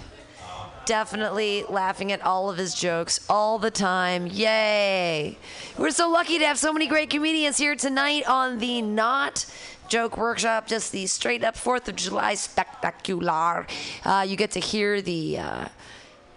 [0.85, 4.27] Definitely laughing at all of his jokes all the time.
[4.27, 5.37] Yay!
[5.77, 9.45] We're so lucky to have so many great comedians here tonight on the Not
[9.87, 13.65] Joke Workshop, just the straight up 4th of July spectacular.
[14.03, 15.39] Uh, you get to hear the.
[15.39, 15.65] Uh,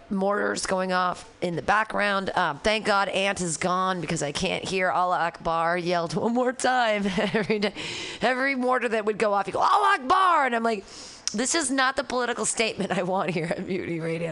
[0.09, 2.31] mortars going off in the background.
[2.35, 6.53] Um, thank God Ant is gone because I can't hear Allah Akbar yelled one more
[6.53, 7.73] time every day.
[8.21, 10.85] Every mortar that would go off, you go Allah Akbar, and I'm like,
[11.33, 14.31] this is not the political statement I want here at Mutiny Radio.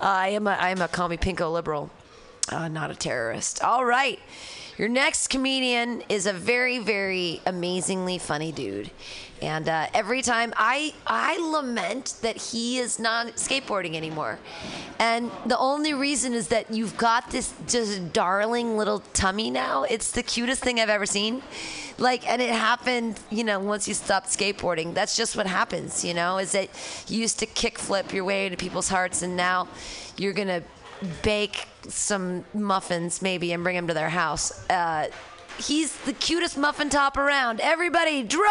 [0.00, 1.90] Uh, I am a I am a call me pinko liberal,
[2.50, 3.62] uh, not a terrorist.
[3.62, 4.20] All right.
[4.78, 8.92] Your next comedian is a very, very amazingly funny dude.
[9.42, 14.38] And uh, every time I, I lament that he is not skateboarding anymore.
[15.00, 19.82] And the only reason is that you've got this just darling little tummy now.
[19.82, 21.42] It's the cutest thing I've ever seen.
[21.98, 24.94] Like, and it happened, you know, once you stopped skateboarding.
[24.94, 26.68] That's just what happens, you know, is that
[27.08, 29.66] you used to kickflip your way into people's hearts, and now
[30.16, 30.62] you're going to
[31.22, 34.68] bake some muffins maybe and bring them to their house.
[34.68, 35.08] Uh,
[35.58, 37.60] he's the cutest muffin top around.
[37.60, 38.48] Everybody, Dro!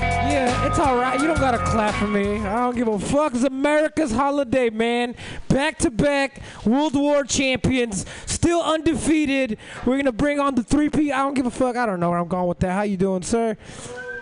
[0.00, 1.20] Yeah, it's all right.
[1.20, 2.36] You don't gotta clap for me.
[2.38, 3.34] I don't give a fuck.
[3.34, 5.16] It's America's holiday, man.
[5.48, 9.58] Back to back World War champions, still undefeated.
[9.84, 11.10] We're gonna bring on the three P.
[11.10, 11.76] I don't give a fuck.
[11.76, 12.72] I don't know where I'm going with that.
[12.72, 13.56] How you doing, sir?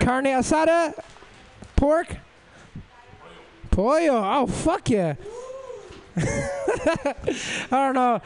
[0.01, 0.95] Carne asada,
[1.77, 2.17] pork,
[3.71, 4.23] pollo.
[4.25, 5.15] Oh fuck yeah.
[7.71, 8.21] I don't know.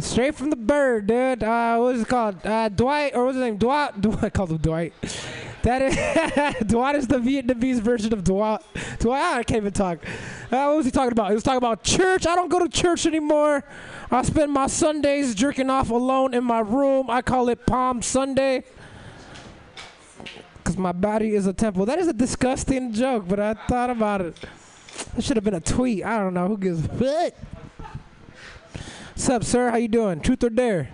[0.00, 1.42] Straight from the bird, dude.
[1.42, 2.44] Uh, what is it called?
[2.46, 3.56] Uh, Dwight, or what's his name?
[3.56, 4.00] Dwight.
[4.00, 4.24] Dwight.
[4.24, 4.92] I called him Dwight.
[5.62, 8.60] That is Dwight is the Vietnamese version of Dwight.
[9.00, 9.38] Dwight.
[9.38, 9.98] I can't even talk.
[10.52, 11.28] Uh, what was he talking about?
[11.28, 12.26] He was talking about church.
[12.26, 13.64] I don't go to church anymore.
[14.10, 17.10] I spend my Sundays jerking off alone in my room.
[17.10, 18.64] I call it Palm Sunday.
[20.58, 21.86] Because my body is a temple.
[21.86, 24.38] That is a disgusting joke, but I thought about it.
[25.16, 26.04] It should have been a tweet.
[26.04, 26.48] I don't know.
[26.48, 27.34] Who gives a fuck?
[29.08, 29.70] What's up, sir?
[29.70, 30.20] How you doing?
[30.20, 30.90] Truth or dare?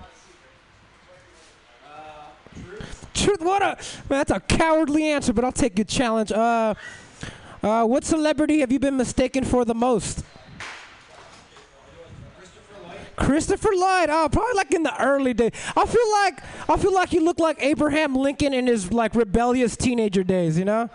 [3.12, 3.40] Truth.
[3.40, 3.76] What a man.
[4.08, 6.32] That's a cowardly answer, but I'll take your challenge.
[6.32, 6.74] Uh,
[7.62, 10.24] uh, what celebrity have you been mistaken for the most?
[13.16, 14.08] Christopher Lloyd.
[14.10, 15.52] Oh, probably like in the early days.
[15.76, 19.76] I feel like I feel like he looked like Abraham Lincoln in his like rebellious
[19.76, 20.58] teenager days.
[20.58, 20.90] You know.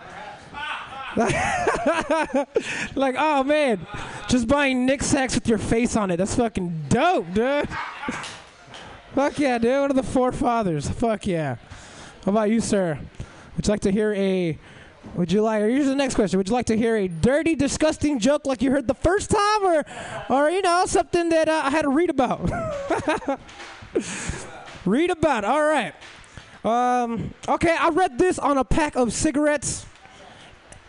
[2.95, 3.85] like, oh man,
[4.29, 6.17] just buying Nick sacks with your face on it.
[6.17, 7.67] That's fucking dope, dude.
[9.15, 9.81] Fuck yeah, dude.
[9.81, 10.87] One of the forefathers.
[10.87, 11.57] Fuck yeah.
[12.23, 12.97] How about you, sir?
[13.57, 14.57] Would you like to hear a?
[15.15, 15.61] Would you like?
[15.63, 16.37] Here's the next question.
[16.37, 19.63] Would you like to hear a dirty, disgusting joke like you heard the first time,
[19.63, 19.85] or,
[20.29, 22.49] or you know, something that uh, I had to read about?
[24.85, 25.43] read about.
[25.43, 25.93] All right.
[26.63, 29.85] Um, okay, I read this on a pack of cigarettes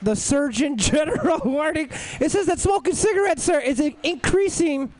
[0.02, 1.90] the Surgeon General warning.
[2.20, 4.92] It says that smoking cigarettes, sir, is increasing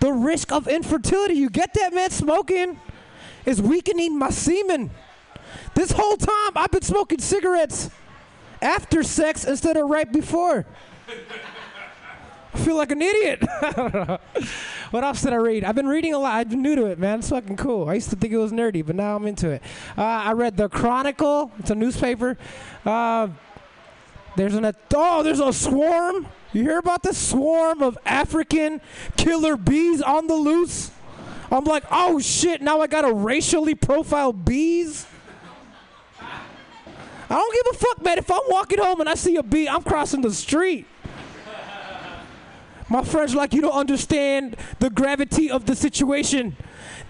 [0.00, 1.34] the risk of infertility.
[1.34, 2.10] You get that, man?
[2.10, 2.80] Smoking
[3.46, 4.90] is weakening my semen.
[5.74, 7.90] This whole time, I've been smoking cigarettes
[8.60, 10.66] after sex instead of right before.
[12.54, 13.42] I feel like an idiot.
[14.90, 15.64] what else did I read?
[15.64, 16.34] I've been reading a lot.
[16.34, 17.20] I've been new to it, man.
[17.20, 17.88] It's fucking cool.
[17.88, 19.62] I used to think it was nerdy, but now I'm into it.
[19.96, 21.50] Uh, I read the Chronicle.
[21.58, 22.36] It's a newspaper.
[22.84, 23.28] Uh,
[24.36, 26.26] there's an oh, there's a swarm.
[26.52, 28.80] You hear about the swarm of African
[29.16, 30.90] killer bees on the loose?
[31.50, 32.62] I'm like, oh shit!
[32.62, 35.06] Now I gotta racially profile bees.
[36.20, 38.18] I don't give a fuck, man.
[38.18, 40.86] If I'm walking home and I see a bee, I'm crossing the street.
[42.90, 46.56] My friends like, you don't understand the gravity of the situation.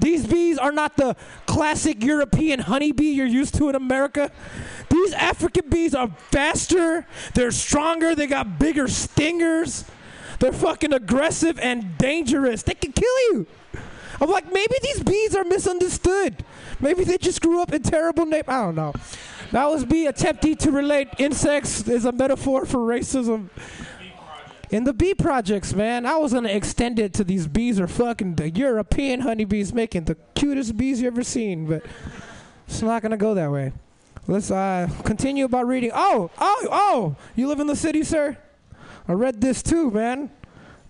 [0.02, 1.16] These bees are not the
[1.46, 4.32] classic European honeybee you're used to in America.
[4.90, 9.84] These African bees are faster, they're stronger, they got bigger stingers.
[10.40, 12.64] They're fucking aggressive and dangerous.
[12.64, 13.46] They can kill you.
[14.20, 16.44] I'm like, maybe these bees are misunderstood.
[16.80, 18.42] Maybe they just grew up in terrible name.
[18.48, 18.92] I don't know.
[19.52, 23.50] That was me attempting to relate insects as a metaphor for racism.
[24.72, 28.36] In the bee projects, man, I was gonna extend it to these bees are fucking
[28.36, 31.84] the European honeybees making the cutest bees you ever seen, but
[32.66, 33.72] it's not gonna go that way.
[34.26, 35.90] Let's uh, continue about reading.
[35.92, 37.16] Oh, oh, oh!
[37.36, 38.38] You live in the city, sir?
[39.06, 40.30] I read this too, man.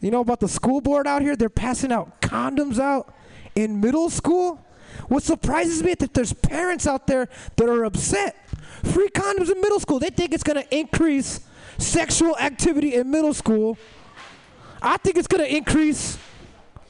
[0.01, 1.35] You know about the school board out here?
[1.35, 3.13] They're passing out condoms out
[3.57, 4.65] in middle school.
[5.09, 8.37] What surprises me is that there's parents out there that are upset.
[8.85, 9.99] Free condoms in middle school.
[9.99, 11.41] They think it's to increase
[11.83, 13.77] sexual activity in middle school.
[14.81, 16.19] I think it's going to increase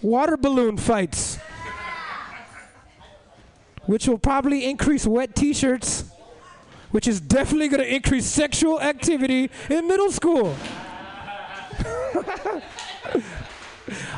[0.00, 1.38] water balloon fights,
[3.86, 6.04] which will probably increase wet t shirts
[6.92, 10.54] which is definitely going to increase sexual activity in middle school.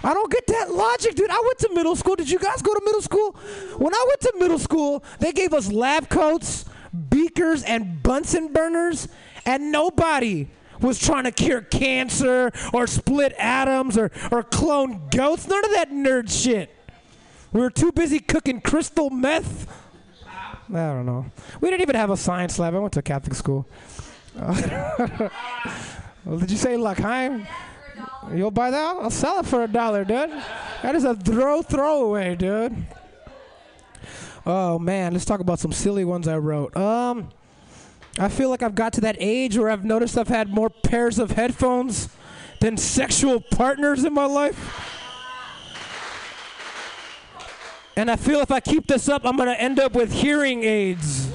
[0.05, 1.30] I don't get that logic, dude.
[1.30, 2.16] I went to middle school.
[2.16, 3.32] Did you guys go to middle school?
[3.78, 6.66] When I went to middle school, they gave us lab coats,
[7.09, 9.09] beakers, and Bunsen burners,
[9.46, 10.48] and nobody
[10.80, 15.46] was trying to cure cancer or split atoms or, or clone goats.
[15.48, 16.74] None of that nerd shit.
[17.52, 19.68] We were too busy cooking crystal meth
[20.70, 21.26] I don't know.
[21.60, 22.74] We didn't even have a science lab.
[22.74, 23.66] I went to Catholic school.
[24.34, 25.30] well,
[26.38, 27.46] did you say L'chaim?
[28.32, 28.96] You'll buy that?
[28.96, 30.30] I'll sell it for a dollar, dude.
[30.82, 32.74] That is a throw throwaway, dude.
[34.46, 36.76] Oh man, let's talk about some silly ones I wrote.
[36.76, 37.30] Um,
[38.19, 41.19] I feel like I've got to that age where I've noticed I've had more pairs
[41.19, 42.09] of headphones
[42.61, 44.91] than sexual partners in my life.
[47.97, 50.65] And I feel if I keep this up, I'm going to end up with hearing
[50.65, 51.32] aids.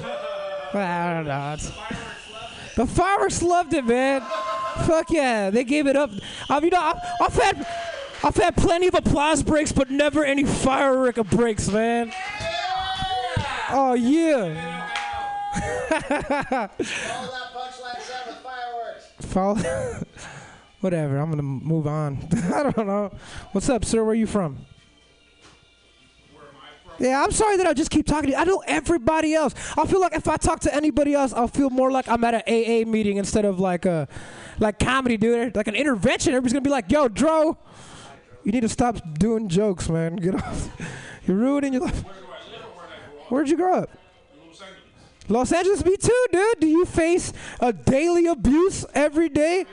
[0.72, 1.56] I don't know.
[2.76, 4.22] The fireworks loved it, man.
[4.86, 6.10] Fuck yeah, they gave it up.
[6.48, 7.66] I've, you know, I've, I've had,
[8.22, 12.12] I've had plenty of applause breaks, but never any firework breaks, man.
[13.70, 14.89] Oh yeah.
[19.20, 19.60] Follow.
[20.80, 21.18] Whatever.
[21.18, 22.18] I'm gonna move on.
[22.54, 23.12] I don't know.
[23.52, 24.02] What's up, sir?
[24.02, 24.58] Where are you from?
[26.98, 28.36] Yeah, I'm sorry that I just keep talking to you.
[28.36, 29.54] I know everybody else.
[29.78, 32.34] I feel like if I talk to anybody else, I'll feel more like I'm at
[32.34, 34.06] an AA meeting instead of like a
[34.58, 35.56] like comedy, dude.
[35.56, 36.32] Like an intervention.
[36.34, 37.56] Everybody's gonna be like, "Yo, Dro,
[38.44, 40.16] you need to stop doing jokes, man.
[40.16, 40.68] Get off.
[41.26, 42.04] You're ruining your life."
[43.28, 43.90] Where'd you grow up?
[45.30, 46.60] Los Angeles, me too, dude.
[46.60, 49.64] Do you face a daily abuse every day?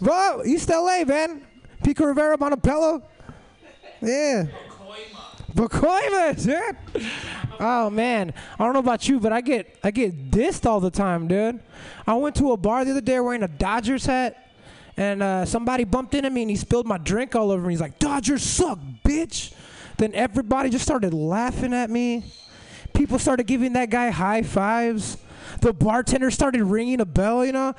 [0.00, 1.42] Bro, East LA, man.
[1.82, 3.02] Pico Rivera, Montebello.
[4.00, 4.46] Yeah.
[5.54, 7.02] Pacoima, dude.
[7.58, 10.90] Oh man, I don't know about you, but I get I get dissed all the
[10.90, 11.60] time, dude.
[12.06, 14.52] I went to a bar the other day wearing a Dodgers hat,
[14.98, 17.72] and uh, somebody bumped into me and he spilled my drink all over me.
[17.72, 19.54] He's like, "Dodgers suck, bitch."
[19.96, 22.24] Then everybody just started laughing at me.
[22.96, 25.18] People started giving that guy high fives.
[25.60, 27.74] The bartender started ringing a bell, you know.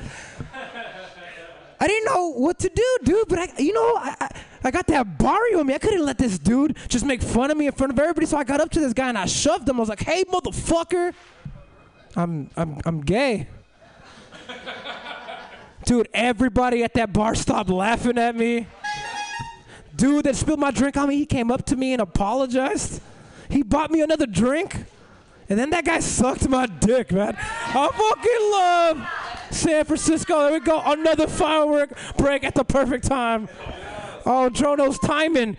[1.80, 3.28] I didn't know what to do, dude.
[3.28, 4.30] But I, you know, I, I,
[4.66, 5.74] I got that Barrio in me.
[5.74, 8.28] I couldn't let this dude just make fun of me in front of everybody.
[8.28, 9.78] So I got up to this guy and I shoved him.
[9.78, 11.14] I was like, "Hey, motherfucker,
[12.16, 13.48] I'm I'm I'm gay."
[15.86, 18.68] Dude, everybody at that bar stopped laughing at me.
[19.96, 23.02] Dude that spilled my drink on me, he came up to me and apologized.
[23.50, 24.86] He bought me another drink.
[25.50, 27.36] And then that guy sucked my dick, man.
[27.40, 29.08] I fucking love
[29.52, 30.40] San Francisco.
[30.40, 30.82] There we go.
[30.86, 33.48] Another firework break at the perfect time.
[34.26, 35.56] Oh, Jono's timing.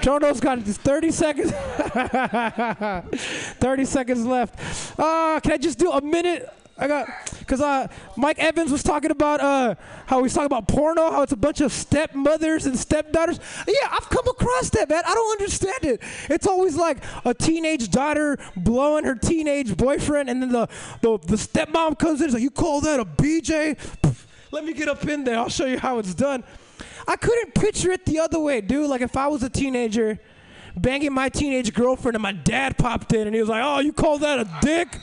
[0.00, 1.50] Jono's got 30 seconds.
[3.60, 4.98] 30 seconds left.
[4.98, 6.48] Uh, can I just do a minute?
[6.78, 7.08] I got,
[7.46, 11.32] cause uh, Mike Evans was talking about uh, how he's talking about porno, how it's
[11.32, 13.40] a bunch of stepmothers and stepdaughters.
[13.66, 15.02] Yeah, I've come across that, man.
[15.06, 16.02] I don't understand it.
[16.28, 20.68] It's always like a teenage daughter blowing her teenage boyfriend, and then the
[21.00, 22.24] the, the stepmom comes in.
[22.24, 23.78] and is like, "You call that a BJ?
[24.50, 25.38] Let me get up in there.
[25.38, 26.44] I'll show you how it's done."
[27.08, 28.90] I couldn't picture it the other way, dude.
[28.90, 30.18] Like if I was a teenager
[30.76, 33.94] banging my teenage girlfriend, and my dad popped in, and he was like, "Oh, you
[33.94, 34.98] call that a dick?"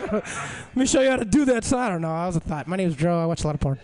[0.12, 1.64] Let me show you how to do that.
[1.64, 2.12] So I don't know.
[2.12, 2.66] I was a thought.
[2.66, 3.18] My name's Joe.
[3.18, 3.78] I watch a lot of porn.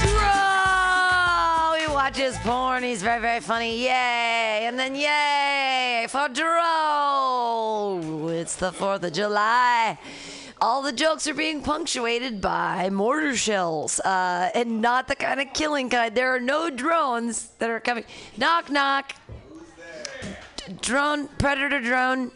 [0.00, 1.74] Dro!
[1.78, 2.82] He watches porn.
[2.82, 3.82] He's very, very funny.
[3.82, 4.64] Yay!
[4.66, 8.28] And then yay for Dro!
[8.30, 9.98] It's the 4th of July.
[10.60, 15.52] All the jokes are being punctuated by mortar shells, uh, and not the kind of
[15.54, 16.14] killing kind.
[16.14, 18.04] There are no drones that are coming.
[18.36, 19.14] Knock, knock.
[20.56, 22.30] D- Drone, predator drone.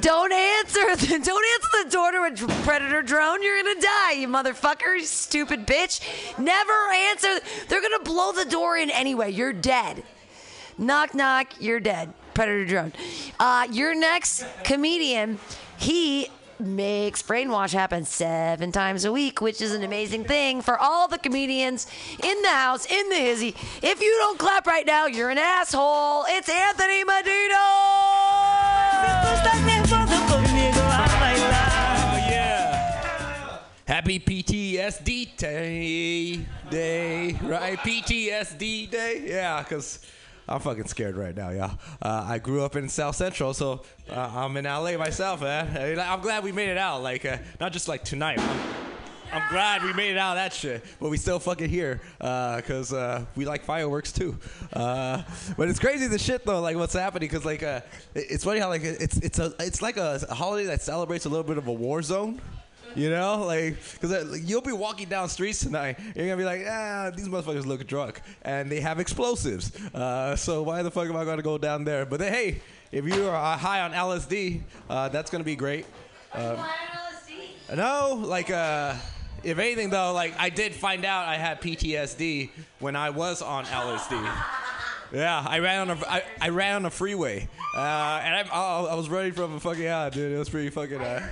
[0.00, 0.96] Don't answer.
[0.96, 3.42] The, don't answer the door to a predator drone.
[3.42, 6.00] You're gonna die, you motherfucker, you stupid bitch.
[6.38, 7.38] Never answer.
[7.68, 9.30] They're gonna blow the door in anyway.
[9.30, 10.02] You're dead.
[10.76, 11.52] Knock knock.
[11.60, 12.12] You're dead.
[12.34, 12.92] Predator drone.
[13.38, 15.38] Uh, your next comedian.
[15.78, 16.28] He
[16.58, 21.18] makes brainwash happen seven times a week, which is an amazing thing for all the
[21.18, 21.86] comedians
[22.22, 23.54] in the house, in the hizzy.
[23.82, 26.24] If you don't clap right now, you're an asshole.
[26.28, 28.41] It's Anthony yeah.
[33.86, 35.36] Happy PTSD
[36.70, 37.78] day, right?
[37.78, 40.00] PTSD day, yeah, because
[40.48, 41.78] I'm fucking scared right now, y'all.
[42.00, 46.00] Uh, I grew up in South Central, so uh, I'm in LA myself, man.
[46.00, 48.38] I'm glad we made it out, like, uh, not just like tonight.
[48.40, 48.91] I'm,
[49.32, 52.92] I'm glad we made it out of that shit, but we still fucking here because
[52.92, 54.36] uh, we like fireworks too.
[54.74, 55.22] Uh,
[55.56, 57.80] but it's crazy the shit though, like what's happening because like uh,
[58.14, 61.30] it- it's funny how like it's it's a it's like a, holiday that celebrates a
[61.30, 62.40] little bit of a war zone.
[62.94, 66.36] You know, like, because uh, like, you'll be walking down streets tonight, and you're gonna
[66.36, 69.74] be like, ah, these motherfuckers look drunk, and they have explosives.
[69.94, 72.04] Uh, so why the fuck am I gonna go down there?
[72.04, 72.60] But then, hey,
[72.90, 74.60] if you are uh, high on LSD,
[74.90, 75.86] uh, that's gonna be great.
[76.34, 76.58] Um,
[77.74, 78.92] no, like, uh,
[79.44, 83.64] if anything though, like, I did find out I had PTSD when I was on
[83.64, 84.22] LSD.
[85.12, 87.46] Yeah, I ran on a I, I ran on a freeway,
[87.76, 90.32] uh, and I, I was running from a fucking yeah, dude.
[90.32, 91.00] It was pretty fucking.
[91.00, 91.28] Uh,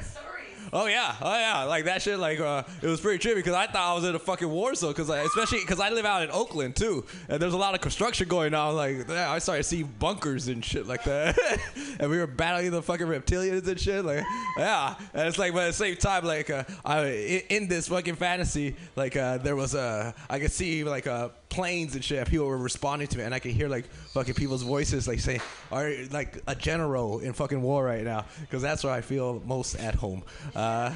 [0.72, 2.18] Oh yeah, oh yeah, like that shit.
[2.18, 4.74] Like uh, it was pretty trippy because I thought I was in a fucking war
[4.74, 4.92] zone.
[4.92, 8.28] Because especially because I live out in Oakland too, and there's a lot of construction
[8.28, 8.76] going on.
[8.76, 11.38] Like yeah, I started seeing bunkers and shit like that,
[12.00, 14.04] and we were battling the fucking reptilians and shit.
[14.04, 14.24] Like
[14.56, 17.88] yeah, and it's like but at the same time, like uh, I in, in this
[17.88, 22.26] fucking fantasy, like uh, there was a I could see like uh, planes and shit.
[22.28, 25.40] People were responding to me, and I could hear like fucking people's voices like saying,
[25.70, 29.74] "Are like a general in fucking war right now?" Because that's where I feel most
[29.74, 30.22] at home.
[30.54, 30.94] Uh,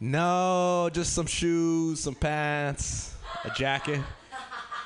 [0.00, 3.14] No, just some shoes, some pants,
[3.44, 4.00] a jacket,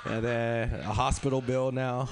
[0.07, 2.09] and then a hospital bill now.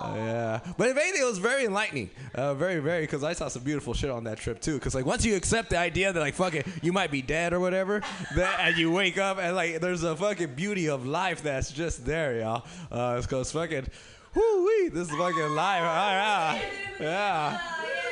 [0.00, 2.10] Uh, yeah, but if anything, it was very enlightening.
[2.34, 4.74] Uh, very, very, because I saw some beautiful shit on that trip too.
[4.74, 7.52] Because like once you accept the idea that like fuck it, you might be dead
[7.52, 8.00] or whatever,
[8.36, 12.06] that and you wake up and like there's a fucking beauty of life that's just
[12.06, 12.64] there, y'all.
[12.90, 13.86] Uh, because fucking,
[14.34, 15.82] whoo wee, this is fucking life.
[15.84, 17.60] Ah, yeah, yeah.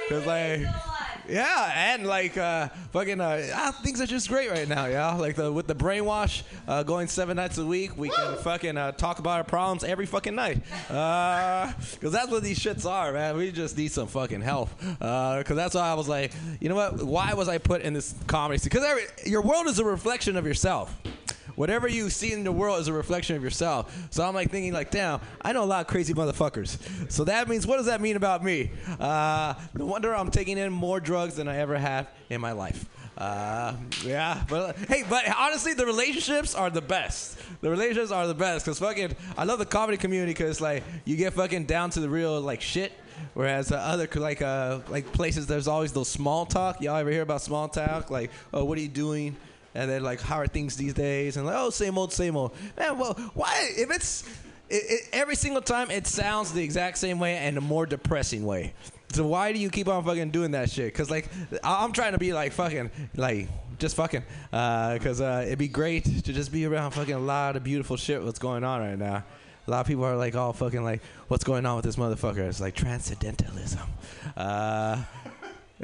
[0.08, 0.97] Because like.
[1.28, 5.14] Yeah, and like uh, fucking uh, ah, things are just great right now, yeah.
[5.14, 8.92] Like the with the brainwash, uh, going seven nights a week, we can fucking uh,
[8.92, 10.62] talk about our problems every fucking night.
[10.88, 13.36] Because that's what these shits are, man.
[13.36, 14.70] We just need some fucking help.
[14.80, 17.02] Because that's why I was like, you know what?
[17.02, 18.60] Why was I put in this comedy?
[18.62, 18.84] Because
[19.26, 20.94] your world is a reflection of yourself.
[21.58, 23.92] Whatever you see in the world is a reflection of yourself.
[24.10, 26.78] So I'm like thinking, like, damn, I know a lot of crazy motherfuckers.
[27.10, 28.70] So that means, what does that mean about me?
[29.00, 32.88] Uh, no wonder I'm taking in more drugs than I ever have in my life.
[33.16, 33.74] Uh,
[34.04, 37.36] yeah, but hey, but honestly, the relationships are the best.
[37.60, 41.16] The relationships are the best because fucking, I love the comedy community because like you
[41.16, 42.92] get fucking down to the real like shit.
[43.34, 46.80] Whereas uh, other like uh like places, there's always those small talk.
[46.80, 48.12] Y'all ever hear about small talk?
[48.12, 49.36] Like, oh, what are you doing?
[49.74, 51.36] And then like, how are things these days?
[51.36, 52.54] And like, oh, same old, same old.
[52.76, 53.70] Man, well, why?
[53.76, 54.24] If it's
[54.68, 58.44] it, it, every single time, it sounds the exact same way and a more depressing
[58.44, 58.74] way.
[59.12, 60.92] So why do you keep on fucking doing that shit?
[60.94, 61.30] Cause like
[61.64, 64.22] I'm trying to be like fucking like just fucking
[64.52, 67.96] uh, cause uh, it'd be great to just be around fucking a lot of beautiful
[67.96, 68.22] shit.
[68.22, 69.24] What's going on right now?
[69.66, 72.38] A lot of people are like all fucking like, what's going on with this motherfucker?
[72.38, 73.86] It's like transcendentalism.
[74.36, 75.02] Uh,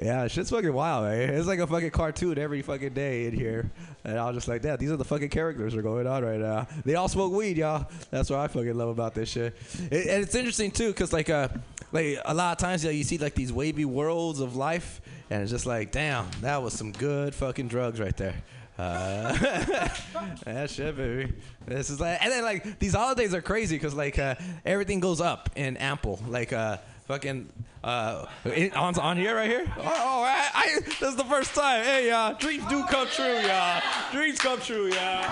[0.02, 1.30] yeah, shit's fucking wild, man.
[1.34, 3.70] It's like a fucking cartoon every fucking day in here.
[4.02, 4.80] And I was just like, that.
[4.80, 6.66] These are the fucking characters that are going on right now.
[6.84, 7.86] They all smoke weed, y'all.
[8.10, 9.54] That's what I fucking love about this shit.
[9.90, 11.48] It, and it's interesting too, cause like, uh,
[11.92, 15.00] like a lot of times, you, know, you see like these wavy worlds of life,
[15.30, 18.34] and it's just like, damn, that was some good fucking drugs right there.
[18.76, 19.32] Uh,
[20.44, 21.32] that shit, baby.
[21.66, 24.34] This is like, and then like these holidays are crazy because like uh,
[24.66, 26.20] everything goes up in ample.
[26.26, 27.48] Like uh, fucking
[27.82, 28.26] uh,
[28.74, 29.64] on on here right here.
[29.78, 31.84] Oh, oh I, I, this is the first time.
[31.84, 33.82] Hey, y'all, dreams do come true, y'all.
[34.12, 35.22] Dreams come true, y'all.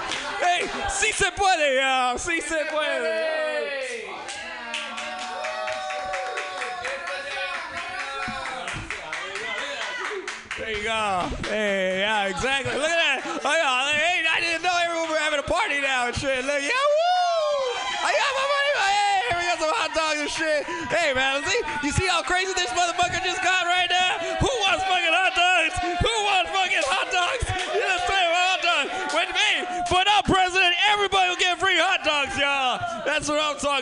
[0.41, 2.19] Hey, si se puede, y'all.
[2.19, 3.43] Si se puede.
[10.59, 11.29] There you go.
[11.49, 12.75] Hey, yeah, exactly.
[12.75, 13.41] Look at that.
[13.43, 13.91] Oh, yeah.
[13.91, 13.92] Hey,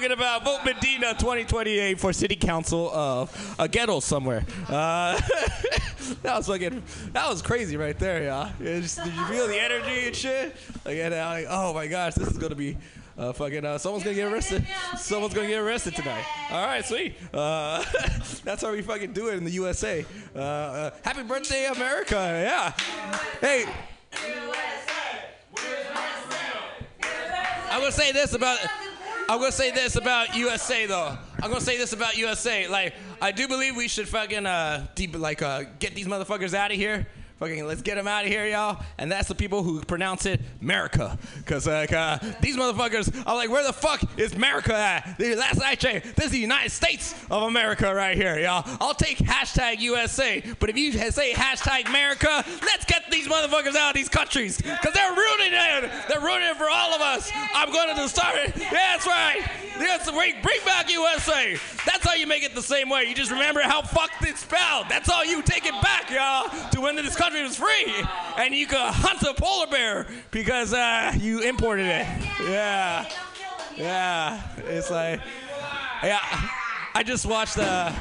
[0.01, 0.45] talking about.
[0.45, 4.47] Vote Medina 2028 for city council of a ghetto somewhere.
[4.67, 5.21] Uh,
[6.23, 6.83] that was fucking,
[7.13, 8.51] that was crazy right there, y'all.
[8.59, 10.57] Just- did you feel the energy and shit?
[10.87, 12.79] Like, and like, oh my gosh, this is gonna be.
[13.19, 14.67] Uh, fucking, uh, someone's gonna get arrested.
[14.97, 16.25] Someone's gonna get arrested tonight.
[16.51, 17.17] All right, sweet.
[17.35, 17.85] Uh,
[18.45, 20.07] that's how we fucking do it in the USA.
[20.35, 22.15] Uh, uh, happy birthday, America!
[22.15, 22.73] Yeah.
[23.43, 23.67] Hey,
[27.71, 28.59] I'm gonna say this about.
[29.31, 31.17] I'm gonna say this about USA though.
[31.41, 32.67] I'm gonna say this about USA.
[32.67, 36.73] Like, I do believe we should fucking uh, deep, like uh, get these motherfuckers out
[36.73, 37.07] of here.
[37.41, 38.85] Fucking let's get them out of here, y'all.
[38.99, 41.19] And that's the people who pronounce it America.
[41.47, 45.17] Cause like uh, these motherfuckers are like, where the fuck is America at?
[45.19, 48.63] The last I checked, this is the United States of America right here, y'all.
[48.79, 53.89] I'll take hashtag USA, but if you say hashtag America, let's get these motherfuckers out
[53.89, 54.61] of these countries.
[54.61, 55.91] Cause they're ruining it.
[56.09, 57.31] They're ruining it for all of us.
[57.55, 58.55] I'm going to start it.
[58.59, 59.49] Yeah, that's right.
[59.81, 61.57] Yes, bring, bring back USA.
[61.87, 63.05] That's how you make it the same way.
[63.05, 64.87] You just remember how fucked it's spelled.
[64.91, 67.95] That's all you take it back, y'all, to when this country was free.
[68.37, 72.07] And you could hunt a polar bear because uh, you imported it.
[72.49, 73.09] Yeah.
[73.77, 74.41] Yeah.
[74.59, 75.21] It's like,
[76.03, 76.21] yeah.
[76.95, 77.95] I just watched the.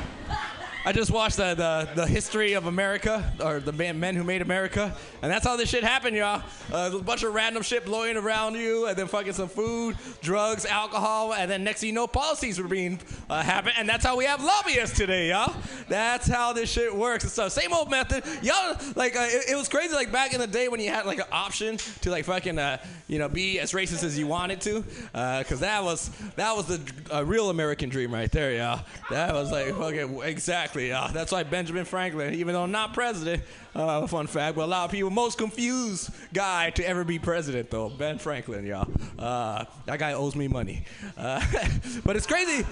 [0.89, 4.91] I just watched the, the, the history of America, or the men who made America,
[5.21, 6.41] and that's how this shit happened, y'all.
[6.73, 10.65] Uh, a bunch of random shit blowing around you, and then fucking some food, drugs,
[10.65, 12.99] alcohol, and then next thing you know, policies were being
[13.29, 15.53] uh, happen, and that's how we have lobbyists today, y'all.
[15.89, 17.23] That's how this shit works.
[17.23, 18.75] And so same old method, y'all.
[18.95, 21.19] Like uh, it, it was crazy, like back in the day when you had like
[21.19, 24.83] an option to like fucking uh, you know be as racist as you wanted to,
[25.11, 26.81] because that was that was the
[27.15, 28.83] uh, real American dream right there, y'all.
[29.11, 31.11] That was like fucking exactly, y'all.
[31.11, 33.43] That's why Benjamin Franklin, even though not president,
[33.75, 37.69] uh, fun fact, but a lot of people most confused guy to ever be president
[37.69, 38.89] though, Ben Franklin, y'all.
[39.17, 40.83] Uh, that guy owes me money,
[41.17, 41.43] uh,
[42.05, 42.65] but it's crazy.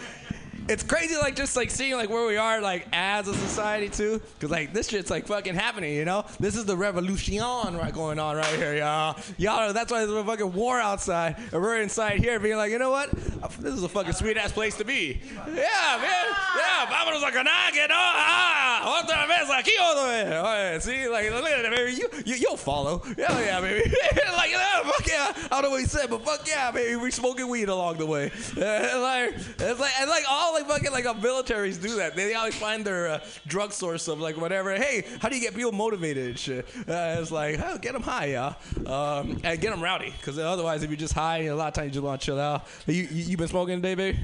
[0.70, 4.22] It's crazy, like just like seeing like where we are, like as a society too,
[4.36, 6.26] because like this shit's like fucking happening, you know.
[6.40, 9.18] This is the revolution right going on right here, y'all.
[9.38, 12.80] Y'all, that's why there's a fucking war outside, and we're inside here being like, you
[12.80, 13.12] know what?
[13.60, 15.22] This is a fucking sweet ass place to be.
[15.36, 16.26] Yeah, man.
[16.58, 17.96] Yeah, vámonos a no.
[17.96, 20.84] Ah, otra vez aquí, otra vez.
[20.84, 21.94] See, like look at that, baby.
[21.94, 23.02] You, you you'll follow.
[23.18, 23.90] Yeah, yeah, baby.
[24.36, 25.34] like, yeah, fuck yeah.
[25.36, 26.96] I don't know what he said, but fuck yeah, baby.
[26.96, 28.32] We smoking weed along the way.
[29.08, 32.16] Like, it's like, and like all like fucking like militaries do that.
[32.16, 34.76] They always find their uh, drug source of like whatever.
[34.76, 36.68] Hey, how do you get people motivated and shit?
[36.88, 38.54] Uh, it's like, oh, get them high, yeah,
[38.86, 40.14] um, and get them rowdy.
[40.18, 42.40] Because otherwise, if you're just high, a lot of times you just want to chill
[42.40, 42.66] out.
[42.86, 44.18] You, you you been smoking today?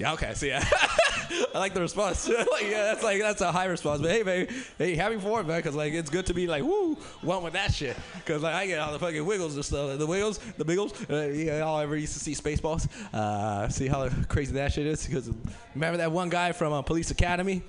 [0.00, 0.64] Yeah, okay, so yeah.
[1.54, 2.26] I like the response.
[2.52, 4.00] like, yeah, that's like that's a high response.
[4.00, 6.62] But hey, baby, hey, happy for it, man, because like it's good to be like
[6.62, 7.98] woo, one with that shit.
[8.14, 10.94] Because like I get all the fucking wiggles and stuff, the wiggles, the biggles.
[11.10, 12.88] Uh, y'all ever used to see Spaceballs?
[13.12, 15.06] Uh, see how crazy that shit is?
[15.06, 15.30] Because
[15.74, 17.60] remember that one guy from uh, Police Academy,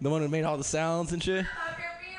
[0.00, 1.46] the one who made all the sounds and shit.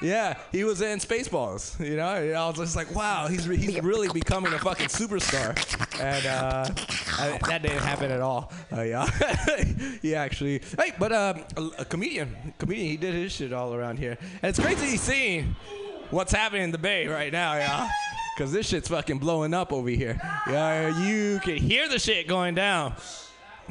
[0.02, 1.80] Yeah, he was in Spaceballs.
[1.84, 5.56] You know, I was just like, wow, he's re- he's really becoming a fucking superstar,
[6.00, 6.66] and uh,
[7.20, 8.52] I, that didn't happen at all.
[8.72, 9.08] Uh, yeah,
[10.02, 13.98] he actually, hey, but um, a, a comedian, comedian, he did his shit all around
[13.98, 15.56] here, and it's crazy seeing
[16.12, 17.90] what's happening in the Bay right now, yeah.
[18.38, 20.22] Cause this shit's fucking blowing up over here.
[20.48, 22.94] Yeah, you can hear the shit going down.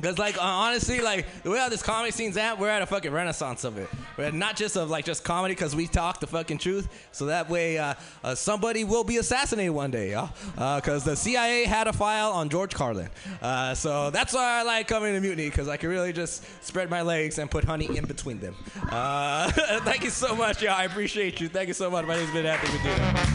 [0.03, 2.87] Cause like uh, honestly, like the way how this comedy scene's at, we're at a
[2.87, 3.89] fucking renaissance of it.
[4.17, 6.89] We're not just of like just comedy, cause we talk the fucking truth.
[7.13, 10.31] So that way, uh, uh, somebody will be assassinated one day, y'all.
[10.57, 13.09] Uh, cause the CIA had a file on George Carlin.
[13.41, 16.91] Uh, so that's why I like coming to Mutiny, cause I can really just spread
[16.91, 18.55] my legs and put honey in between them.
[18.91, 19.51] Uh,
[19.81, 20.75] thank you so much, y'all.
[20.75, 21.49] I appreciate you.
[21.49, 22.07] Thank you so much.
[22.07, 23.27] My name's Ben Anthony Medina.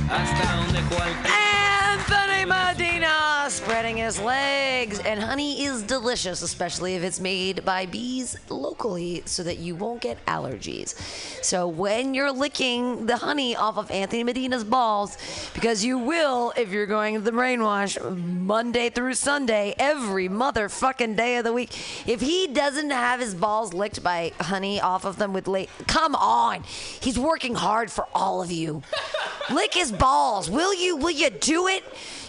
[1.92, 5.00] Anthony Medina spreading his legs.
[5.00, 10.02] And honey is delicious, especially if it's made by bees locally so that you won't
[10.02, 10.96] get allergies.
[11.42, 15.18] So when you're licking the honey off of Anthony Medina's balls,
[15.54, 21.38] because you will if you're going to the brainwash Monday through Sunday, every motherfucking day
[21.38, 21.72] of the week.
[22.06, 26.16] If he doesn't have his balls licked by honey off of them with late, come
[26.16, 26.64] on.
[26.64, 28.84] He's working hard for all of you.
[29.50, 30.50] Lick his balls.
[30.50, 30.98] Will you?
[30.98, 31.84] Will you do it?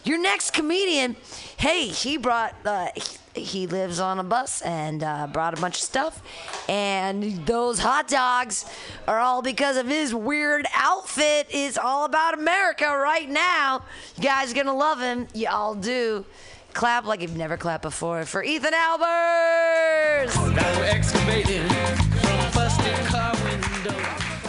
[0.05, 1.17] Your next comedian,
[1.63, 5.77] hey, he brought, uh, he, he lives on a bus and uh, brought a bunch
[5.77, 6.21] of stuff.
[6.69, 8.65] And those hot dogs
[9.07, 11.47] are all because of his weird outfit.
[11.51, 13.85] It's all about America right now.
[14.17, 15.29] You guys are going to love him.
[15.35, 16.27] Y'all do.
[16.73, 20.35] Clap like you've never clapped before for Ethan Albers.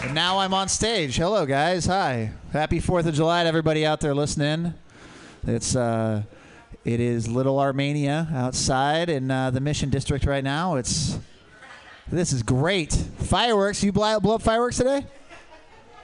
[0.04, 1.16] And now I'm on stage.
[1.16, 1.86] Hello, guys.
[1.86, 2.32] Hi.
[2.52, 4.74] Happy Fourth of July to everybody out there listening.
[5.46, 6.24] It's uh,
[6.86, 10.76] it is Little Armenia outside in uh, the Mission District right now.
[10.76, 11.18] It's
[12.08, 12.92] this is great.
[12.94, 13.84] Fireworks.
[13.84, 15.06] You blow, blow up fireworks today?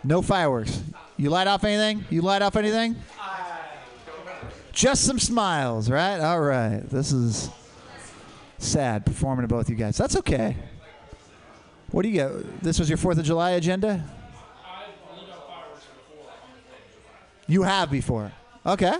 [0.03, 0.81] No fireworks.
[1.17, 2.05] You light off anything?
[2.09, 2.95] You light off anything?
[4.71, 6.19] Just some smiles, right?
[6.19, 6.79] All right.
[6.89, 7.49] This is
[8.57, 9.97] sad performing to both you guys.
[9.97, 10.55] That's okay.
[11.91, 12.61] What do you get?
[12.61, 14.03] This was your Fourth of July agenda.
[17.47, 18.31] You have before.
[18.65, 18.95] Okay.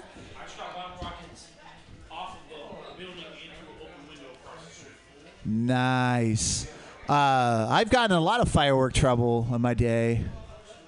[5.46, 6.68] Nice.
[7.08, 10.26] Uh, I've gotten a lot of firework trouble in my day.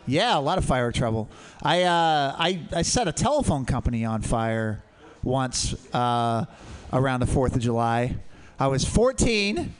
[0.05, 1.29] Yeah, a lot of firework trouble.
[1.63, 4.83] I uh, I I set a telephone company on fire
[5.23, 6.45] once uh,
[6.91, 8.15] around the Fourth of July.
[8.59, 9.73] I was 14,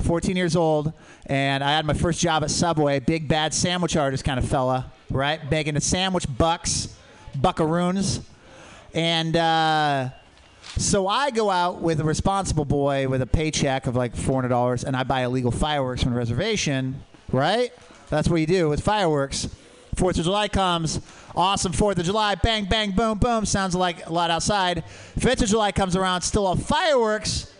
[0.00, 0.92] 14 years old,
[1.26, 2.98] and I had my first job at Subway.
[3.00, 5.38] Big bad sandwich artist kind of fella, right?
[5.50, 6.96] Begging the sandwich bucks,
[7.36, 8.20] buckaroons,
[8.94, 9.36] and.
[9.36, 10.08] Uh,
[10.76, 14.48] so I go out with a responsible boy with a paycheck of like four hundred
[14.48, 17.02] dollars, and I buy illegal fireworks from the reservation.
[17.32, 17.72] Right?
[18.10, 19.48] That's what you do with fireworks.
[19.94, 21.00] Fourth of July comes,
[21.36, 23.46] awesome Fourth of July, bang bang boom boom.
[23.46, 24.84] Sounds like a lot outside.
[25.18, 27.52] Fifth of July comes around, still all fireworks.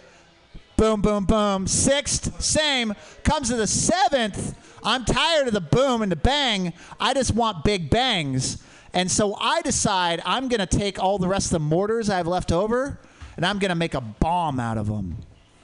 [0.76, 1.68] Boom boom boom.
[1.68, 2.94] Sixth, same.
[3.22, 4.56] Comes to the seventh.
[4.82, 6.72] I'm tired of the boom and the bang.
[6.98, 8.62] I just want big bangs.
[8.94, 12.16] And so I decide I'm going to take all the rest of the mortars I
[12.16, 12.98] have left over
[13.36, 15.16] and I'm going to make a bomb out of them.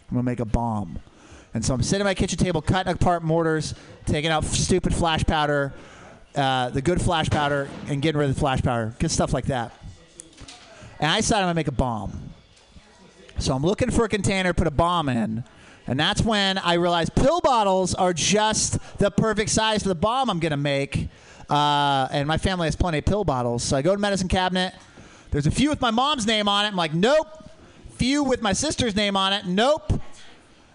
[0.09, 0.99] I'm going to make a bomb.
[1.55, 3.75] And so I'm sitting at my kitchen table, cutting apart mortars,
[4.05, 5.73] taking out stupid flash powder,
[6.35, 9.47] uh, the good flash powder, and getting rid of the flash powder, good stuff like
[9.47, 9.73] that.
[10.99, 12.31] And I decided I'm going to make a bomb.
[13.39, 15.45] So I'm looking for a container to put a bomb in.
[15.87, 20.31] And that's when I realized pill bottles are just the perfect size for the bomb
[20.31, 21.09] I'm going to make.
[21.51, 23.63] Uh, and my family has plenty of pill bottles.
[23.65, 24.73] So I go to medicine cabinet.
[25.33, 26.69] There's a few with my mom's name on it.
[26.69, 27.27] I'm like, nope.
[27.97, 29.47] Few with my sister's name on it.
[29.47, 29.93] Nope.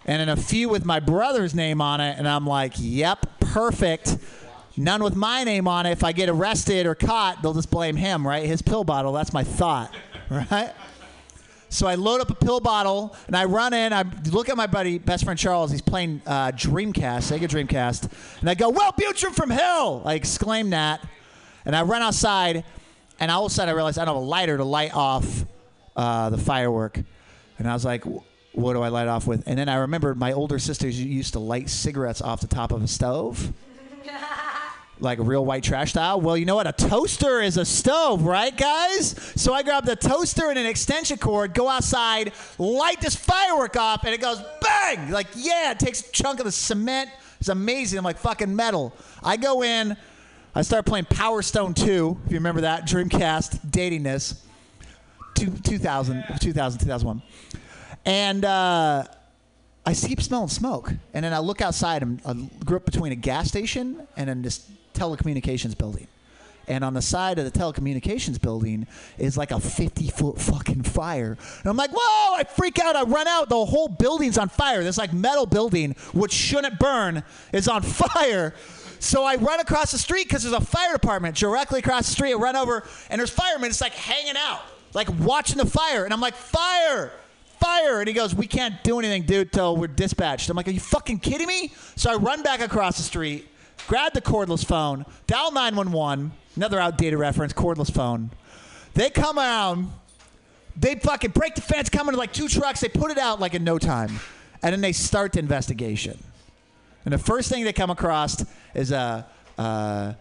[0.06, 4.18] and then a few with my brother's name on it, and I'm like, yep, perfect.
[4.78, 5.92] None with my name on it.
[5.92, 8.46] If I get arrested or caught, they'll just blame him, right?
[8.46, 9.14] His pill bottle.
[9.14, 9.92] That's my thought,
[10.30, 10.74] right?
[11.70, 13.92] So I load up a pill bottle and I run in.
[13.92, 15.72] I look at my buddy, best friend Charles.
[15.72, 20.70] He's playing uh, Dreamcast, Sega Dreamcast, and I go, "Well, Butcher from hell!" I exclaim
[20.70, 21.06] that,
[21.66, 22.64] and I run outside,
[23.20, 25.46] and all of a sudden I realize I don't have a lighter to light off
[25.96, 27.00] uh, the firework,
[27.58, 28.04] and I was like,
[28.54, 31.40] "What do I light off with?" And then I remembered my older sisters used to
[31.40, 33.52] light cigarettes off the top of a stove
[35.00, 36.22] like a real white trash style.
[36.22, 36.68] Well, you know what?
[36.68, 39.16] A toaster is a stove, right, guys?
[39.36, 44.04] So I grab the toaster and an extension cord, go outside, light this firework off,
[44.06, 45.12] and it goes bang!
[45.12, 47.10] Like, yeah, it takes a chunk of the cement.
[47.40, 47.98] It's amazing.
[48.00, 48.94] I'm like fucking metal.
[49.22, 49.98] I go in,
[50.54, 54.42] I start playing Power Stone 2, if you remember that, Dreamcast, dating this.
[55.34, 57.22] Two, 2000, 2000, 2001.
[58.06, 59.04] And uh,
[59.86, 60.94] I keep smelling smoke.
[61.14, 64.42] And then I look outside and I grew up between a gas station and then
[64.42, 66.08] this telecommunications building.
[66.68, 71.38] And on the side of the telecommunications building is like a 50 foot fucking fire.
[71.60, 72.96] And I'm like, whoa, I freak out.
[72.96, 73.50] I run out.
[73.50, 74.84] The whole building's on fire.
[74.84, 77.24] This like metal building, which shouldn't burn,
[77.54, 78.54] is on fire.
[79.00, 82.32] So I run across the street because there's a fire department directly across the street.
[82.32, 83.70] I run over and there's firemen.
[83.70, 84.62] It's like hanging out,
[84.94, 86.06] like watching the fire.
[86.06, 87.12] And I'm like, fire,
[87.60, 88.00] fire.
[88.00, 90.50] And he goes, we can't do anything, dude, till we're dispatched.
[90.50, 91.72] I'm like, are you fucking kidding me?
[91.96, 93.48] So I run back across the street,
[93.88, 98.32] grab the cordless phone, dial 911, another outdated reference, cordless phone.
[98.94, 99.92] They come around,
[100.76, 103.54] they fucking break the fence, come into like two trucks, they put it out like
[103.54, 104.20] in no time.
[104.64, 106.18] And then they start the investigation.
[107.04, 108.44] And the first thing they come across
[108.74, 110.16] is a, a,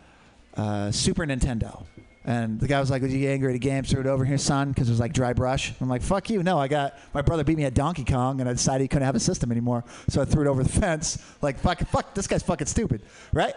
[0.55, 1.85] a Super Nintendo.
[2.27, 3.85] And the guy was like, "Was you get angry at a game?
[3.85, 6.43] Threw it over here, son, because it was like dry brush." I'm like, "Fuck you!
[6.43, 9.05] No, I got my brother beat me at Donkey Kong, and I decided he couldn't
[9.05, 11.19] have a system anymore, so I threw it over the fence.
[11.43, 13.03] Like, fuck, fuck, this guy's fucking stupid,
[13.33, 13.55] right?"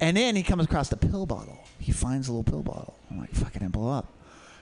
[0.00, 1.58] And then he comes across the pill bottle.
[1.78, 2.96] He finds a little pill bottle.
[3.10, 4.12] I'm like, "Fucking it blow up."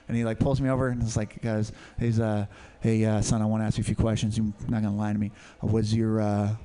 [0.07, 2.47] And he like pulls me over and is like, "Guys, he's uh,
[2.81, 4.37] hey uh, son, I want to ask you a few questions.
[4.37, 5.31] You're not gonna lie to me.
[5.61, 6.55] Was your uh,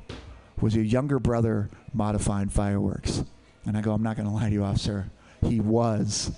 [0.63, 3.23] was your younger brother modifying fireworks?"
[3.67, 5.11] And I go, "I'm not gonna lie to you, officer.
[5.43, 6.33] He was."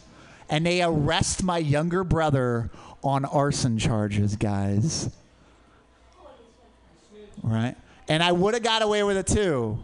[0.53, 2.70] And they arrest my younger brother
[3.03, 5.09] on arson charges, guys.
[7.43, 7.74] Right?
[8.07, 9.79] And I would have got away with it too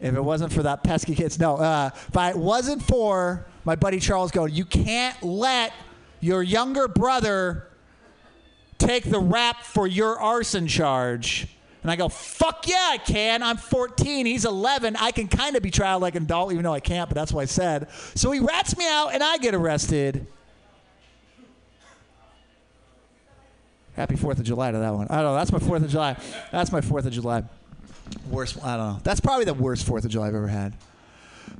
[0.00, 1.38] if it wasn't for that pesky kids.
[1.38, 5.72] No, uh, if it wasn't for my buddy Charles going, you can't let
[6.18, 7.68] your younger brother
[8.78, 11.46] take the rap for your arson charge.
[11.82, 13.42] And I go, fuck yeah, I can.
[13.42, 14.26] I'm 14.
[14.26, 14.96] He's 11.
[14.96, 17.32] I can kind of be tried like an adult, even though I can't, but that's
[17.32, 17.88] what I said.
[18.14, 20.26] So he rats me out, and I get arrested.
[23.96, 25.06] Happy 4th of July to that one.
[25.08, 25.34] I don't know.
[25.34, 26.16] That's my 4th of July.
[26.52, 27.44] That's my 4th of July.
[28.30, 29.00] Worst, I don't know.
[29.02, 30.74] That's probably the worst 4th of July I've ever had.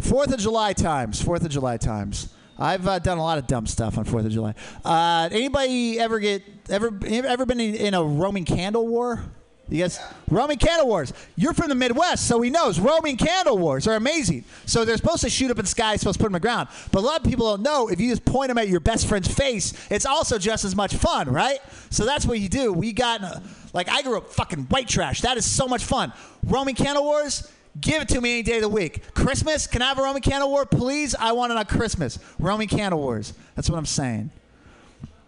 [0.00, 1.22] 4th of July times.
[1.22, 2.32] 4th of July times.
[2.58, 4.54] I've uh, done a lot of dumb stuff on Fourth of July.
[4.84, 9.24] Uh, anybody ever get ever ever been in a Roman candle war?
[9.70, 11.12] You guys, Roman candle wars.
[11.36, 14.44] You're from the Midwest, so he knows Roman candle wars are amazing.
[14.66, 16.40] So they're supposed to shoot up in the sky, supposed to put them on the
[16.40, 16.68] ground.
[16.90, 19.06] But a lot of people don't know if you just point them at your best
[19.06, 21.60] friend's face, it's also just as much fun, right?
[21.90, 22.72] So that's what you do.
[22.72, 23.38] We got, uh,
[23.72, 25.20] like, I grew up fucking white trash.
[25.20, 26.12] That is so much fun.
[26.44, 27.48] Roman candle wars,
[27.80, 29.14] give it to me any day of the week.
[29.14, 31.14] Christmas, can I have a Roman candle war, please?
[31.14, 32.18] I want it on Christmas.
[32.40, 33.34] Roman candle wars.
[33.54, 34.30] That's what I'm saying.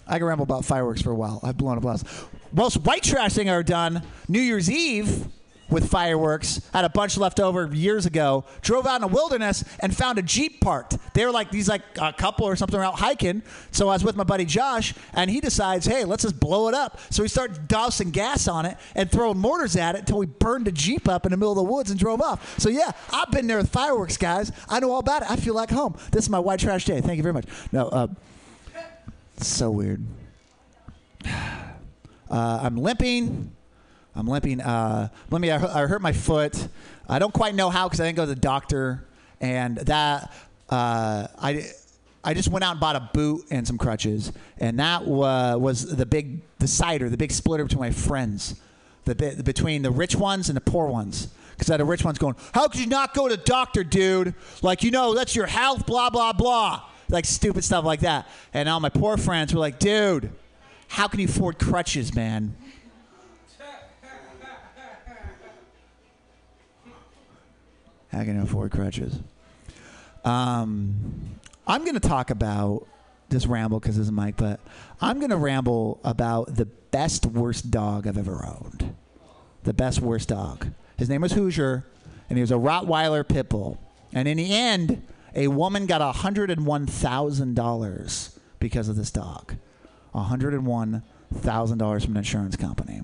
[0.09, 1.39] I can ramble about fireworks for a while.
[1.45, 2.03] I've blown up lots.
[2.53, 5.27] Most white trashing are done, New Year's Eve
[5.73, 6.61] with fireworks.
[6.73, 8.45] Had a bunch left over years ago.
[8.61, 10.97] Drove out in the wilderness and found a Jeep parked.
[11.15, 13.43] They were like these like a couple or something out hiking.
[13.71, 16.75] So I was with my buddy Josh and he decides, hey, let's just blow it
[16.75, 17.01] up.
[17.11, 20.67] So we start dousing gas on it and throwing mortars at it until we burned
[20.67, 22.59] the Jeep up in the middle of the woods and drove off.
[22.59, 24.53] So yeah, I've been there with fireworks, guys.
[24.69, 25.31] I know all about it.
[25.31, 25.97] I feel like home.
[26.11, 27.01] This is my white trash day.
[27.01, 27.47] Thank you very much.
[27.73, 28.09] No, uh,
[29.39, 30.05] so weird.
[32.33, 33.53] Uh, I'm limping.
[34.17, 34.61] I'm limping.
[34.61, 35.51] Uh, let me.
[35.51, 36.69] I I hurt my foot.
[37.09, 39.05] I don't quite know how because I didn't go to the doctor,
[39.41, 40.33] and that
[40.71, 41.71] uh, I.
[42.25, 45.97] I just went out and bought a boot and some crutches, and that wa- was
[45.97, 48.61] the big decider, the big splitter between my friends,
[49.07, 51.29] the between the rich ones and the poor ones.
[51.51, 54.37] Because I had the rich ones going, "How could you not go to doctor, dude?
[54.63, 56.83] Like you know that's your health, blah blah blah."
[57.13, 58.27] like stupid stuff like that.
[58.55, 60.33] And all my poor friends were like, dude,
[60.93, 62.55] how can you afford crutches, man?
[68.09, 69.19] How can you afford crutches?
[70.23, 72.87] Um, I'm going to talk about
[73.31, 74.61] this ramble because this is Mike, but
[75.01, 78.95] I'm going to ramble about the best, worst dog I've ever owned.
[79.63, 80.73] the best worst dog.
[80.99, 81.87] His name was Hoosier,
[82.29, 83.81] and he was a Rottweiler pit bull.
[84.13, 85.03] And in the end,
[85.35, 89.55] a woman got $101,000 because of this dog.
[90.15, 93.03] $101,000 from an insurance company.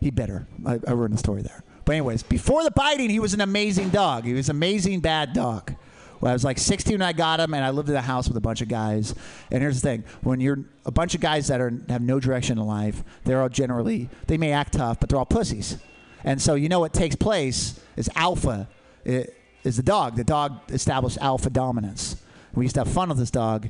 [0.00, 0.46] He bit her.
[0.66, 1.62] I, I ruined the story there.
[1.84, 4.24] But anyways, before the biting, he was an amazing dog.
[4.24, 5.74] He was an amazing bad dog.
[6.20, 8.28] Well, I was like 16 when I got him, and I lived in a house
[8.28, 9.14] with a bunch of guys.
[9.50, 12.58] And here's the thing: when you're a bunch of guys that are have no direction
[12.58, 15.76] in life, they're all generally they may act tough, but they're all pussies.
[16.22, 18.68] And so you know what takes place is alpha
[19.06, 19.26] i-
[19.64, 20.16] is the dog.
[20.16, 22.16] The dog established alpha dominance.
[22.54, 23.68] We used to have fun with this dog.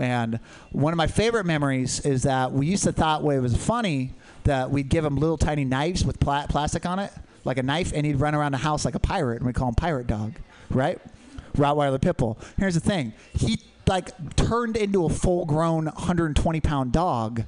[0.00, 0.40] And
[0.72, 4.14] one of my favorite memories is that we used to thought well, it was funny
[4.44, 7.12] that we'd give him little tiny knives with pla- plastic on it,
[7.44, 9.68] like a knife, and he'd run around the house like a pirate, and we call
[9.68, 10.32] him Pirate Dog,
[10.70, 10.98] right?
[11.54, 12.38] Rottweiler Pitbull.
[12.56, 17.44] Here's the thing: he like turned into a full-grown 120 pound dog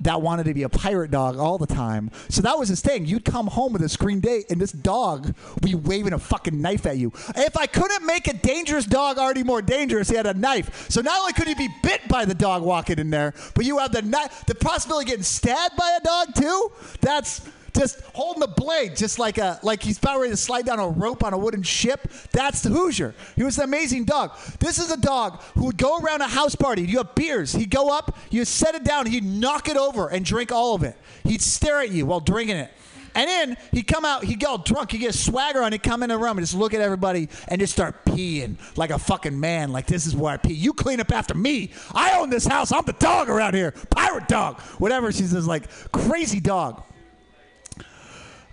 [0.00, 2.10] that wanted to be a pirate dog all the time.
[2.28, 3.06] So that was his thing.
[3.06, 6.60] You'd come home with a screen date, and this dog would be waving a fucking
[6.60, 7.12] knife at you.
[7.36, 10.90] If I couldn't make a dangerous dog already more dangerous, he had a knife.
[10.90, 13.78] So not only could he be bit by the dog walking in there, but you
[13.78, 16.72] have the knife, the possibility of getting stabbed by a dog too.
[17.00, 17.42] That's
[17.76, 20.88] just holding the blade, just like a like he's about ready to slide down a
[20.88, 22.10] rope on a wooden ship.
[22.32, 23.14] That's the Hoosier.
[23.36, 24.36] He was an amazing dog.
[24.58, 26.82] This is a dog who would go around a house party.
[26.82, 27.52] You have beers.
[27.52, 30.82] He'd go up, you set it down, he'd knock it over and drink all of
[30.82, 30.96] it.
[31.24, 32.70] He'd stare at you while drinking it.
[33.14, 35.82] And then he'd come out, he'd get all drunk, he'd get a swagger on, he'd
[35.82, 38.98] come in the room and just look at everybody and just start peeing like a
[38.98, 39.72] fucking man.
[39.72, 40.54] Like, this is where I pee.
[40.54, 41.70] You clean up after me.
[41.92, 42.72] I own this house.
[42.72, 43.72] I'm the dog around here.
[43.90, 44.60] Pirate dog.
[44.78, 45.10] Whatever.
[45.12, 46.84] She's this like crazy dog.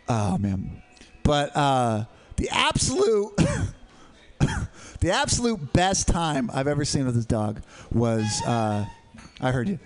[0.10, 0.82] Oh man.
[1.24, 2.06] But uh,
[2.38, 3.36] the absolute
[5.00, 7.62] the absolute best time I've ever seen with this dog
[7.92, 8.86] was uh,
[9.42, 9.80] I heard you.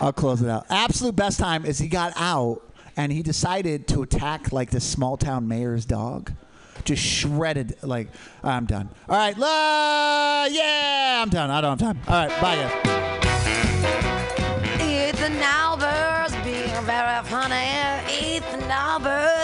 [0.00, 0.66] I'll close it out.
[0.70, 2.62] Absolute best time is he got out
[2.96, 6.32] and he decided to attack like this small town mayor's dog.
[6.84, 8.08] Just shredded like
[8.42, 8.90] I'm done.
[9.08, 11.50] All right, la, yeah, I'm done.
[11.50, 12.00] I don't have time.
[12.08, 12.72] All right, bye guys.
[14.80, 17.83] Ethan Albers being very funny.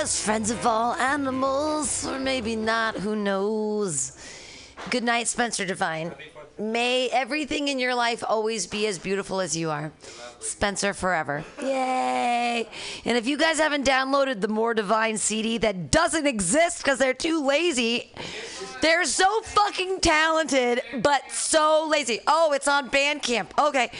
[0.01, 4.16] Albers, friends of all animals, or maybe not, who knows.
[4.89, 6.14] Good night, Spencer Divine.
[6.59, 9.93] May everything in your life always be as beautiful as you are.
[10.39, 11.44] Spencer forever.
[11.60, 12.66] Yay!
[13.05, 17.12] And if you guys haven't downloaded the More Divine CD that doesn't exist because they're
[17.12, 18.10] too lazy,
[18.81, 22.20] they're so fucking talented, but so lazy.
[22.27, 23.48] Oh, it's on Bandcamp.
[23.59, 23.90] Okay.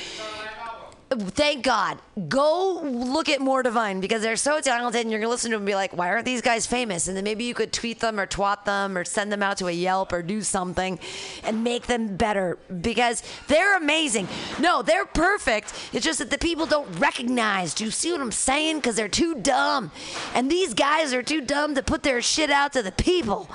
[1.12, 1.99] Thank God.
[2.28, 5.62] Go look at More Divine because they're so talented and you're to listen to them
[5.62, 7.09] and be like, why aren't these guys famous?
[7.09, 9.66] And then maybe you could tweet them or twat them or send them out to
[9.66, 11.01] a Yelp or do something
[11.43, 14.28] and make them better because they're amazing.
[14.61, 15.74] No, they're perfect.
[15.93, 17.74] It's just that the people don't recognize.
[17.74, 18.77] Do you see what I'm saying?
[18.77, 19.91] Because they're too dumb.
[20.32, 23.51] And these guys are too dumb to put their shit out to the people.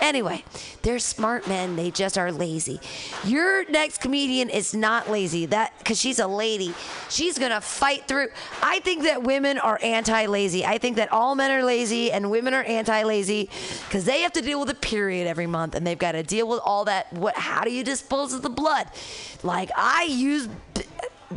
[0.00, 0.44] Anyway,
[0.82, 1.74] they're smart men.
[1.74, 2.80] They just are lazy.
[3.24, 5.46] Your next comedian is not lazy.
[5.46, 6.72] That because she's a lady,
[7.08, 8.28] she's gonna fight through.
[8.62, 10.64] I think that women are anti-lazy.
[10.64, 13.50] I think that all men are lazy and women are anti-lazy
[13.86, 16.48] because they have to deal with a period every month and they've got to deal
[16.48, 17.12] with all that.
[17.12, 17.36] What?
[17.36, 18.86] How do you dispose of the blood?
[19.42, 20.48] Like I use.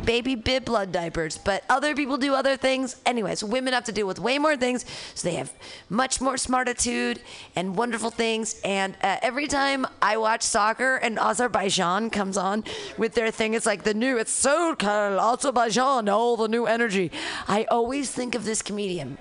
[0.02, 2.96] Baby bib blood diapers, but other people do other things.
[3.06, 4.84] Anyways, women have to deal with way more things,
[5.14, 5.52] so they have
[5.88, 7.20] much more smartitude
[7.54, 8.60] and wonderful things.
[8.64, 12.64] And uh, every time I watch soccer and Azerbaijan comes on
[12.98, 17.12] with their thing, it's like the new, it's so cool, Azerbaijan, all the new energy.
[17.46, 19.16] I always think of this comedian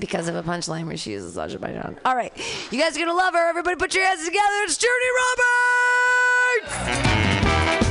[0.00, 1.98] because of a punchline where she uses Azerbaijan.
[2.06, 2.32] All right,
[2.70, 3.48] you guys are gonna love her.
[3.50, 4.62] Everybody, put your hands together.
[4.62, 5.10] It's Journey
[6.64, 7.84] Roberts.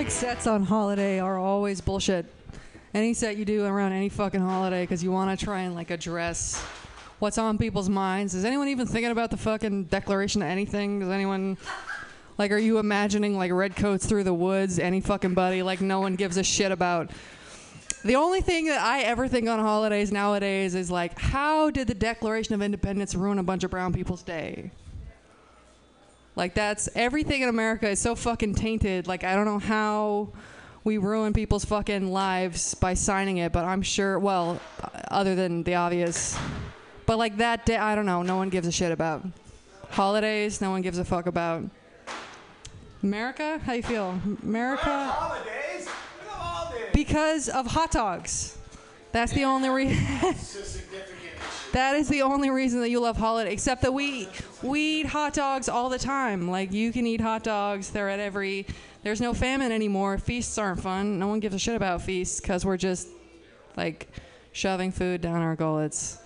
[0.00, 2.24] like sets on holiday are always bullshit.
[2.94, 5.90] Any set you do around any fucking holiday because you want to try and like
[5.90, 6.58] address
[7.18, 8.34] what's on people's minds.
[8.34, 11.02] Is anyone even thinking about the fucking Declaration of anything?
[11.02, 11.58] Is anyone
[12.38, 14.78] like, are you imagining like redcoats through the woods?
[14.78, 15.62] Any fucking buddy?
[15.62, 17.10] Like, no one gives a shit about.
[18.02, 21.94] The only thing that I ever think on holidays nowadays is like, how did the
[21.94, 24.70] Declaration of Independence ruin a bunch of brown people's day?
[26.40, 29.06] Like that's everything in America is so fucking tainted.
[29.06, 30.30] Like I don't know how
[30.84, 34.18] we ruin people's fucking lives by signing it, but I'm sure.
[34.18, 34.58] Well,
[35.10, 36.38] other than the obvious,
[37.04, 38.22] but like that day, I don't know.
[38.22, 39.22] No one gives a shit about
[39.90, 40.62] holidays.
[40.62, 41.62] No one gives a fuck about
[43.02, 43.60] America.
[43.62, 45.14] How you feel, America?
[46.94, 48.56] Because of hot dogs.
[49.12, 50.02] That's the only reason.
[51.72, 53.52] That is the only reason that you love holiday.
[53.52, 54.28] Except that we
[54.62, 56.50] we eat hot dogs all the time.
[56.50, 57.90] Like you can eat hot dogs.
[57.90, 58.66] They're at every
[59.02, 60.18] There's no famine anymore.
[60.18, 61.18] Feasts aren't fun.
[61.18, 63.08] No one gives a shit about feasts because we're just
[63.76, 64.08] like
[64.52, 66.18] shoving food down our gullets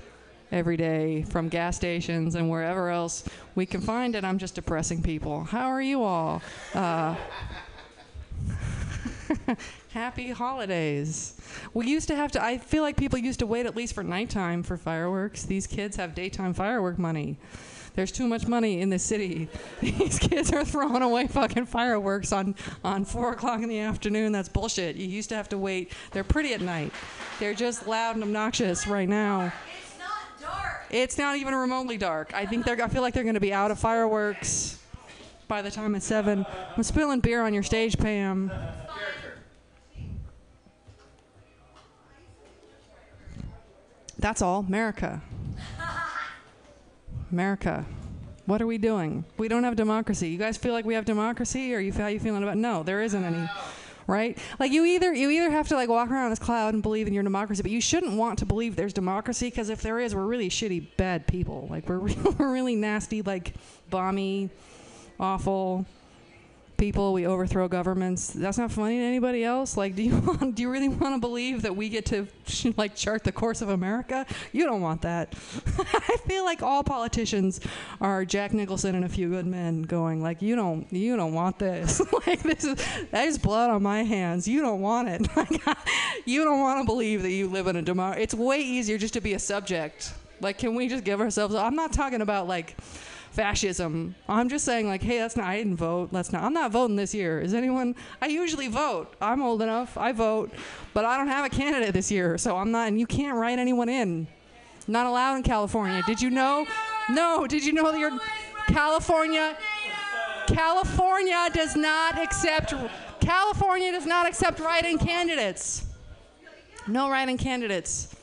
[0.51, 4.25] every day from gas stations and wherever else we can find it.
[4.25, 5.45] I'm just depressing people.
[5.45, 6.43] How are you all?
[6.75, 7.17] Uh,
[9.95, 11.41] happy holidays.
[11.73, 14.03] We used to have to, I feel like people used to wait at least for
[14.03, 15.45] nighttime for fireworks.
[15.45, 17.39] These kids have daytime firework money.
[17.95, 19.49] There's too much money in the city.
[19.81, 24.33] These kids are throwing away fucking fireworks on, on 4 o'clock in the afternoon.
[24.33, 24.97] That's bullshit.
[24.97, 25.93] You used to have to wait.
[26.11, 26.93] They're pretty at night.
[27.39, 29.53] They're just loud and obnoxious right now.
[29.81, 30.87] It's not dark.
[30.91, 32.35] It's not even remotely dark.
[32.35, 32.83] I think they're.
[32.83, 34.81] I feel like they're going to be out of fireworks
[35.47, 36.45] by the time it's seven.
[36.77, 38.51] I'm spilling beer on your stage, Pam.
[44.25, 44.61] That's all.
[44.67, 45.21] America.
[47.31, 47.85] America.
[48.47, 49.27] What are we doing?
[49.37, 50.31] We don't have democracy.
[50.31, 52.57] You guys feel like we have democracy, or you how you feeling about?
[52.57, 53.47] No, there isn't any.
[54.07, 54.39] Right?
[54.59, 57.13] Like you either you either have to like walk around this cloud and believe in
[57.13, 60.25] your democracy, but you shouldn't want to believe there's democracy because if there is, we're
[60.25, 61.69] really shitty, bad people.
[61.71, 61.99] Like we're
[62.39, 63.53] we're really nasty, like
[63.93, 64.49] bomby,
[65.21, 65.85] awful
[66.77, 67.13] people.
[67.13, 68.29] We overthrow governments.
[68.29, 69.77] That's not funny to anybody else.
[69.77, 72.27] Like, do you want, do you really want to believe that we get to
[72.77, 74.27] like chart the course of America?
[74.53, 75.33] You don't want that.
[75.79, 77.61] I feel like all politicians
[78.01, 81.59] are Jack Nicholson and a few good men going like, you don't you don't want
[81.59, 82.01] this.
[82.27, 84.47] like this is that is blood on my hands.
[84.49, 85.27] You don't want it.
[86.27, 88.23] You don't want to believe that you live in a democracy.
[88.23, 90.15] It's way easier just to be a subject.
[90.41, 91.55] Like, can we just give ourselves?
[91.55, 92.77] I'm not talking about like
[93.35, 94.15] fascism.
[94.29, 95.47] I'm just saying, like, hey, that's not.
[95.47, 96.13] I didn't vote.
[96.13, 96.45] That's not.
[96.45, 97.41] I'm not voting this year.
[97.41, 97.97] Is anyone?
[98.23, 99.13] I usually vote.
[99.21, 99.99] I'm old enough.
[99.99, 100.53] I vote,
[100.95, 102.89] but I don't have a candidate this year, so I'm not.
[102.89, 104.29] And you can't write anyone in.
[104.87, 106.03] Not allowed in California.
[106.07, 106.67] Did you know?
[107.11, 107.47] No.
[107.47, 108.13] Did you know that your
[108.69, 109.57] California?
[110.47, 112.73] California does not accept.
[113.21, 115.87] California does not accept write-in candidates.
[116.87, 118.15] No write-in candidates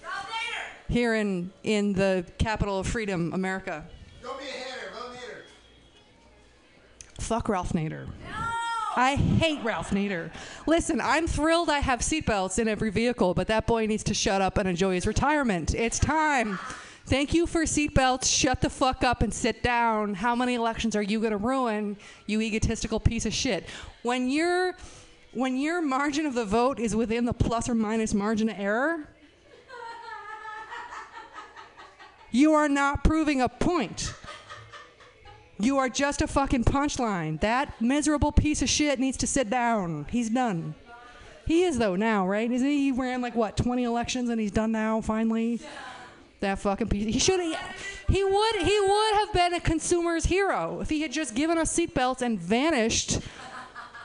[0.87, 3.83] here in in the capital of freedom, America.
[7.31, 8.09] Fuck Ralph Nader.
[8.97, 10.31] I hate Ralph Nader.
[10.67, 14.41] Listen, I'm thrilled I have seatbelts in every vehicle, but that boy needs to shut
[14.41, 15.73] up and enjoy his retirement.
[15.73, 16.59] It's time.
[17.05, 18.25] Thank you for seatbelts.
[18.25, 20.15] Shut the fuck up and sit down.
[20.15, 21.95] How many elections are you going to ruin,
[22.25, 23.65] you egotistical piece of shit?
[24.03, 24.75] When your
[25.31, 29.07] when your margin of the vote is within the plus or minus margin of error,
[32.31, 34.13] you are not proving a point.
[35.61, 37.39] You are just a fucking punchline.
[37.41, 40.07] That miserable piece of shit needs to sit down.
[40.09, 40.73] He's done.
[41.45, 42.49] He is though now, right?
[42.49, 45.59] Isn't he he ran like what 20 elections and he's done now finally?
[46.39, 47.13] That fucking piece.
[47.13, 47.39] He should.
[47.39, 47.55] He,
[48.09, 48.55] he would.
[48.55, 52.39] He would have been a consumer's hero if he had just given us seatbelts and
[52.39, 53.19] vanished.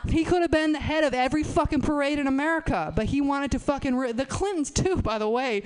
[0.09, 3.51] He could have been the head of every fucking parade in America, but he wanted
[3.53, 3.97] to fucking.
[3.97, 5.63] Ri- the Clintons too, by the way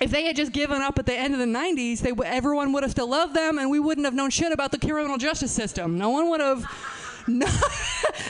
[0.00, 2.82] if they had just given up at the end of the 90s, they, everyone would
[2.82, 5.98] have still loved them, and we wouldn't have known shit about the criminal justice system.
[5.98, 6.64] No one would have.
[7.26, 7.46] No,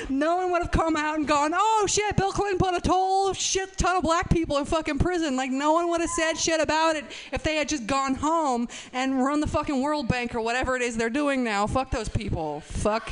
[0.09, 3.33] no one would have come out and gone, oh shit, Bill Clinton put a total
[3.33, 5.35] shit ton of black people in fucking prison.
[5.35, 8.69] Like, no one would have said shit about it if they had just gone home
[8.93, 11.67] and run the fucking World Bank or whatever it is they're doing now.
[11.67, 12.61] Fuck those people.
[12.61, 13.11] Fuck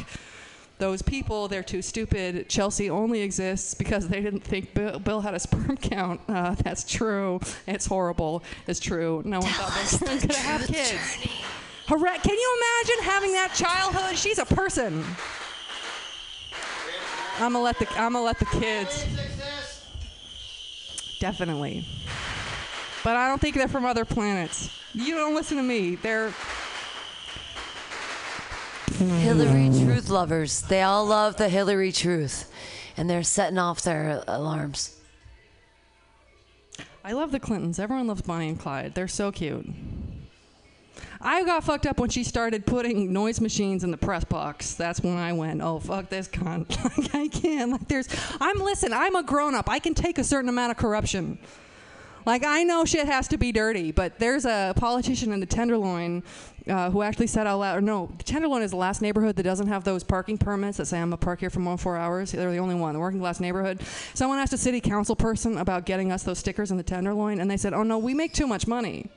[0.82, 2.48] those people, they're too stupid.
[2.48, 6.20] Chelsea only exists because they didn't think Bill, Bill had a sperm count.
[6.32, 7.38] Uh, that's true.
[7.66, 8.42] It's horrible.
[8.66, 9.22] It's true.
[9.24, 11.18] No one thought they were going to have kids.
[11.86, 12.18] Hooray.
[12.18, 14.16] Can you imagine having that childhood?
[14.16, 15.04] She's a person.
[17.38, 19.04] I'm gonna let the I'm gonna let the kids.
[21.20, 21.84] Definitely.
[23.04, 24.70] But I don't think they're from other planets.
[24.94, 25.96] You don't listen to me.
[25.96, 26.32] They're
[28.96, 30.62] Hillary truth lovers.
[30.62, 32.50] They all love the Hillary truth.
[32.96, 34.96] And they're setting off their alarms.
[37.04, 37.78] I love the Clintons.
[37.78, 38.94] Everyone loves Bonnie and Clyde.
[38.94, 39.66] They're so cute.
[41.20, 44.74] I got fucked up when she started putting noise machines in the press box.
[44.74, 47.72] That's when I went, "Oh fuck this cunt!" like I can't.
[47.72, 48.08] Like there's,
[48.40, 48.92] I'm listen.
[48.92, 49.70] I'm a grown up.
[49.70, 51.38] I can take a certain amount of corruption.
[52.26, 56.22] Like I know shit has to be dirty, but there's a politician in the Tenderloin
[56.68, 59.66] uh, who actually said out loud, or no, Tenderloin is the last neighborhood that doesn't
[59.66, 62.32] have those parking permits that say I'm a park here for more than four hours.
[62.32, 63.80] They're the only one, the working class neighborhood.
[64.14, 67.50] Someone asked a city council person about getting us those stickers in the Tenderloin, and
[67.50, 69.10] they said, oh no, we make too much money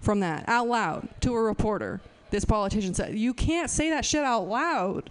[0.00, 2.00] from that out loud to a reporter.
[2.30, 5.10] This politician said, you can't say that shit out loud.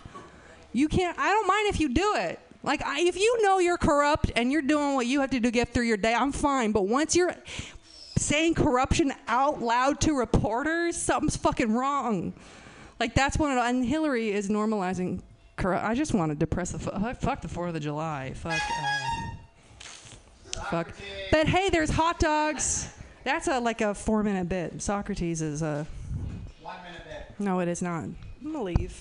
[0.74, 2.40] You can't, I don't mind if you do it.
[2.64, 5.44] Like, I, if you know you're corrupt and you're doing what you have to do
[5.44, 6.72] to get through your day, I'm fine.
[6.72, 7.34] But once you're
[8.18, 12.34] saying corruption out loud to reporters, something's fucking wrong.
[13.00, 15.22] Like, that's when it, and Hillary is normalizing
[15.56, 15.86] corrupt.
[15.86, 18.34] I just want to depress the fu- fuck the Fourth of July.
[18.34, 18.60] Fuck.
[18.60, 19.86] Uh,
[20.70, 20.92] fuck.
[21.32, 22.90] But hey, there's hot dogs.
[23.24, 24.82] That's a like a four minute bit.
[24.82, 25.86] Socrates is a.
[26.62, 27.36] One minute bit.
[27.44, 28.04] No, it is not.
[28.04, 28.92] I'm gonna leave.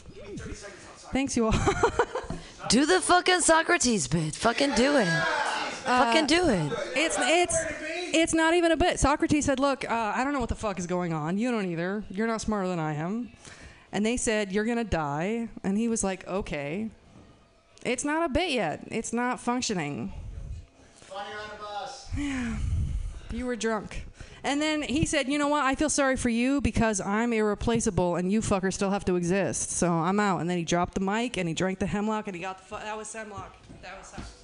[1.13, 1.53] Thanks, you all.
[2.69, 4.35] Do the fucking Socrates bit.
[4.35, 5.07] Fucking do it.
[5.85, 6.73] fucking do it.
[6.73, 7.57] Uh, It's it's
[8.15, 8.99] it's not even a bit.
[8.99, 11.39] Socrates said, "Look, uh, I don't know what the fuck is going on.
[11.39, 12.05] You don't either.
[12.11, 13.31] You're not smarter than I am."
[13.93, 16.91] And they said, "You're gonna die." And he was like, "Okay."
[17.85, 18.81] It's not a bit yet.
[18.91, 20.13] It's not functioning.
[22.17, 22.57] Yeah.
[23.31, 24.05] You were drunk.
[24.47, 25.65] And then he said, "You know what?
[25.65, 29.73] I feel sorry for you because I'm irreplaceable, and you fuckers still have to exist.
[29.73, 32.37] So I'm out." And then he dropped the mic and he drank the hemlock and
[32.37, 32.65] he got the.
[32.65, 33.57] Fu- that was hemlock.
[33.83, 34.37] That was Socrates.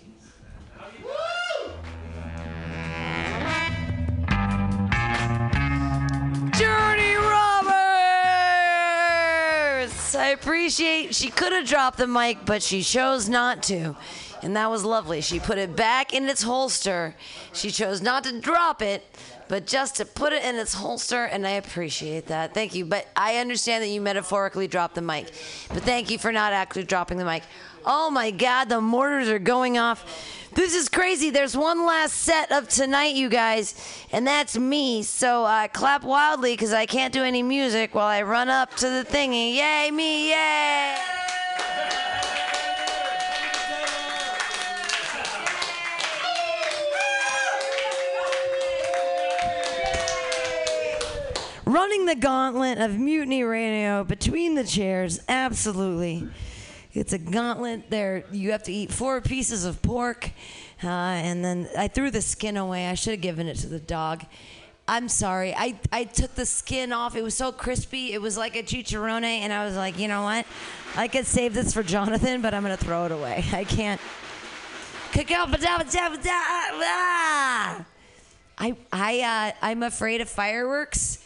[6.59, 7.77] Journey Roberts!
[10.17, 13.95] I appreciate she could have dropped the mic, but she chose not to.
[14.43, 15.21] And that was lovely.
[15.21, 17.15] She put it back in its holster.
[17.53, 19.05] She chose not to drop it,
[19.53, 22.55] but just to put it in its holster, and I appreciate that.
[22.55, 22.87] Thank you.
[22.87, 25.31] But I understand that you metaphorically dropped the mic.
[25.69, 27.43] But thank you for not actually dropping the mic.
[27.85, 30.07] Oh my God, the mortars are going off.
[30.55, 31.29] This is crazy.
[31.29, 33.75] There's one last set of tonight, you guys,
[34.11, 35.03] and that's me.
[35.03, 38.89] So uh, clap wildly because I can't do any music while I run up to
[38.89, 39.57] the thingy.
[39.57, 40.97] Yay, me, yay!
[51.73, 56.29] Running the gauntlet of Mutiny Radio between the chairs, absolutely.
[56.93, 57.89] It's a gauntlet.
[57.89, 60.33] There, you have to eat four pieces of pork,
[60.85, 62.89] uh, and then I threw the skin away.
[62.89, 64.23] I should have given it to the dog.
[64.87, 65.55] I'm sorry.
[65.55, 67.17] I, I took the skin off.
[67.17, 68.13] It was so crispy.
[68.13, 70.45] It was like a chicharrone, and I was like, you know what?
[70.95, 73.47] I could save this for Jonathan, but I'm gonna throw it away.
[73.55, 74.01] I can't.
[78.59, 81.22] I I uh, I'm afraid of fireworks.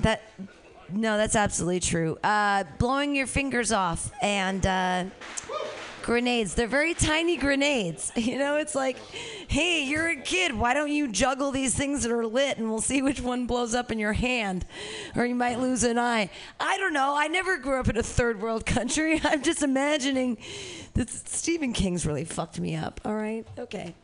[0.00, 0.22] That
[0.92, 2.18] no, that's absolutely true.
[2.22, 5.04] Uh, blowing your fingers off and uh,
[6.02, 6.54] grenades.
[6.54, 8.12] They're very tiny grenades.
[8.22, 8.96] You know, it's like,
[9.48, 10.54] hey, you're a kid.
[10.54, 13.74] Why don't you juggle these things that are lit and we'll see which one blows
[13.74, 14.64] up in your hand,
[15.16, 16.30] or you might lose an eye.
[16.60, 17.14] I don't know.
[17.16, 19.20] I never grew up in a third world country.
[19.24, 20.38] I'm just imagining
[20.94, 23.00] that Stephen King's really fucked me up.
[23.04, 23.94] All right, okay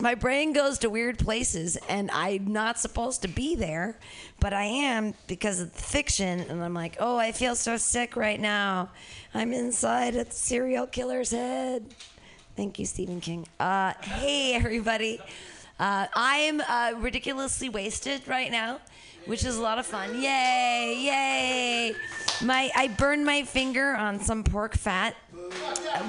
[0.00, 3.98] my brain goes to weird places and I'm not supposed to be there,
[4.40, 6.40] but I am because of the fiction.
[6.40, 8.90] And I'm like, oh, I feel so sick right now.
[9.34, 11.84] I'm inside a serial killer's head.
[12.56, 13.46] Thank you, Stephen King.
[13.58, 15.20] Uh, hey, everybody.
[15.78, 18.80] Uh, I am uh, ridiculously wasted right now,
[19.26, 20.20] which is a lot of fun.
[20.20, 21.94] Yay, yay.
[22.42, 25.14] My I burned my finger on some pork fat,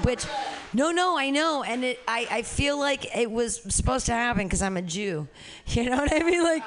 [0.03, 0.25] which
[0.73, 4.45] no, no, I know, and it I, I feel like it was supposed to happen
[4.45, 5.27] because I'm a Jew.
[5.71, 6.43] You know what I mean?
[6.43, 6.63] Like,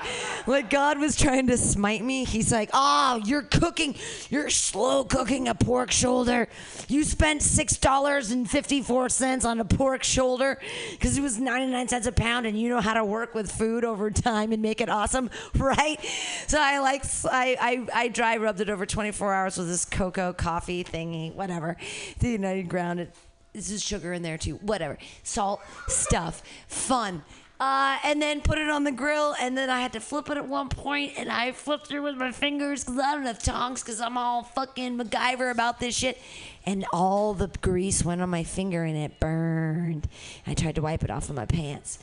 [0.47, 2.25] like God was trying to smite me.
[2.25, 3.97] He's like, oh, you're cooking,
[4.31, 6.49] you're slow cooking a pork shoulder.
[6.89, 10.59] You spent six dollars and fifty four cents on a pork shoulder
[10.93, 13.53] because it was ninety nine cents a pound, and you know how to work with
[13.53, 15.99] food over time and make it awesome, right?
[16.47, 19.85] So I like I I, I dry rubbed it over twenty four hours with this
[19.85, 21.77] cocoa coffee thingy, whatever.
[22.23, 23.15] You know, ground it.
[23.53, 24.57] This is sugar in there too.
[24.57, 24.99] Whatever.
[25.23, 27.23] Salt, stuff, fun.
[27.61, 30.37] Uh, and then put it on the grill, and then I had to flip it
[30.37, 33.81] at one point, and I flipped it with my fingers because I don't have tongs
[33.81, 36.21] because I'm all fucking MacGyver about this shit.
[36.67, 40.09] And all the grease went on my finger, and it burned.
[40.47, 42.01] I tried to wipe it off of my pants.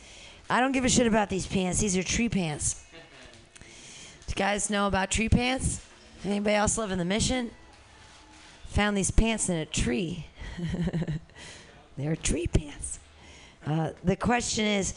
[0.50, 1.80] I don't give a shit about these pants.
[1.80, 2.84] These are tree pants.
[3.60, 3.66] Do
[4.30, 5.86] you guys know about tree pants?
[6.24, 7.52] Anybody else live in the mission?
[8.70, 10.28] Found these pants in a tree.
[11.98, 13.00] They're tree pants.
[13.66, 14.94] Uh, the question is,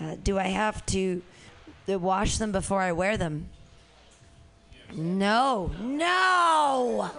[0.00, 1.22] uh, do I have to
[1.88, 3.48] wash them before I wear them?
[4.94, 7.10] No, no,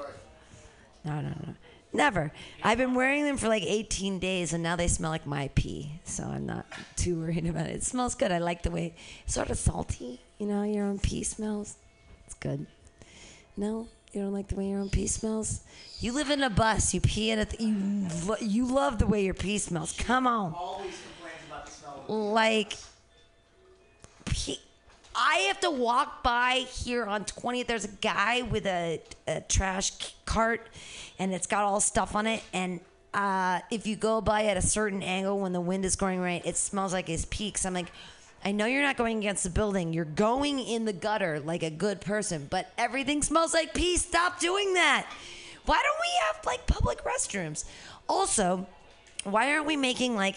[1.03, 1.55] no, no, no,
[1.93, 2.31] never.
[2.63, 5.99] I've been wearing them for like 18 days, and now they smell like my pee.
[6.03, 6.65] So I'm not
[6.95, 7.75] too worried about it.
[7.75, 8.31] It smells good.
[8.31, 10.21] I like the way it's sort of salty.
[10.39, 11.75] You know, your own pee smells.
[12.25, 12.65] It's good.
[13.55, 15.61] No, you don't like the way your own pee smells.
[15.99, 16.93] You live in a bus.
[16.93, 17.45] You pee in a.
[17.45, 17.75] Th- you
[18.25, 19.93] lo- you love the way your pee smells.
[19.97, 20.53] Come on.
[22.07, 22.73] Like,
[24.25, 24.61] pee-
[25.15, 27.67] I have to walk by here on 20th.
[27.67, 29.91] There's a guy with a, a trash
[30.25, 30.65] cart,
[31.19, 32.43] and it's got all stuff on it.
[32.53, 32.79] And
[33.13, 36.41] uh, if you go by at a certain angle when the wind is going right,
[36.45, 37.65] it smells like his peaks.
[37.65, 37.91] I'm like,
[38.43, 39.93] I know you're not going against the building.
[39.93, 43.97] You're going in the gutter like a good person, but everything smells like pee.
[43.97, 45.07] Stop doing that.
[45.65, 47.65] Why don't we have like public restrooms?
[48.07, 48.65] Also,
[49.23, 50.35] why aren't we making like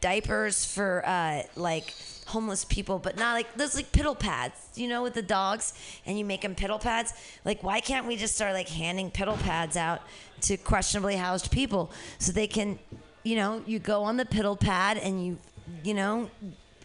[0.00, 1.94] diapers for uh, like
[2.26, 5.72] homeless people, but not like those like piddle pads, you know, with the dogs,
[6.04, 7.14] and you make them piddle pads?
[7.44, 10.02] Like, why can't we just start like handing piddle pads out
[10.42, 12.78] to questionably housed people so they can,
[13.22, 15.38] you know, you go on the piddle pad and you,
[15.82, 16.30] you know,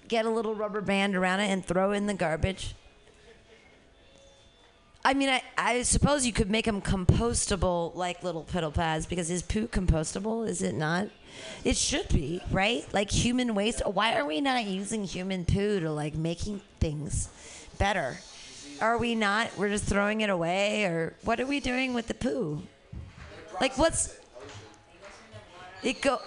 [0.07, 2.75] get a little rubber band around it and throw in the garbage.
[5.05, 9.29] I mean, I, I suppose you could make them compostable, like little piddle pads, because
[9.29, 10.47] is poo compostable?
[10.47, 11.09] Is it not?
[11.65, 12.85] It should be, right?
[12.93, 13.81] Like human waste.
[13.85, 17.27] Why are we not using human poo to like making things
[17.77, 18.17] better?
[18.79, 19.51] Are we not?
[19.57, 22.63] We're just throwing it away, or what are we doing with the poo?
[23.59, 24.17] Like, what's
[25.83, 26.19] it go?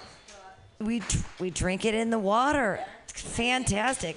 [0.78, 1.02] We
[1.40, 2.80] we drink it in the water.
[3.22, 4.16] Fantastic.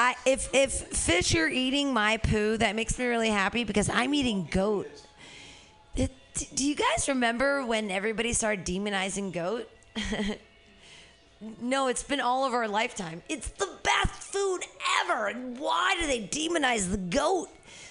[0.00, 4.14] I if if fish are eating my poo, that makes me really happy because I'm
[4.14, 4.88] eating goat.
[5.94, 6.10] It,
[6.54, 9.68] do you guys remember when everybody started demonizing goat?
[11.60, 13.22] no, it's been all of our lifetime.
[13.28, 14.60] It's the best food
[15.02, 15.28] ever.
[15.28, 17.48] And why do they demonize the goat?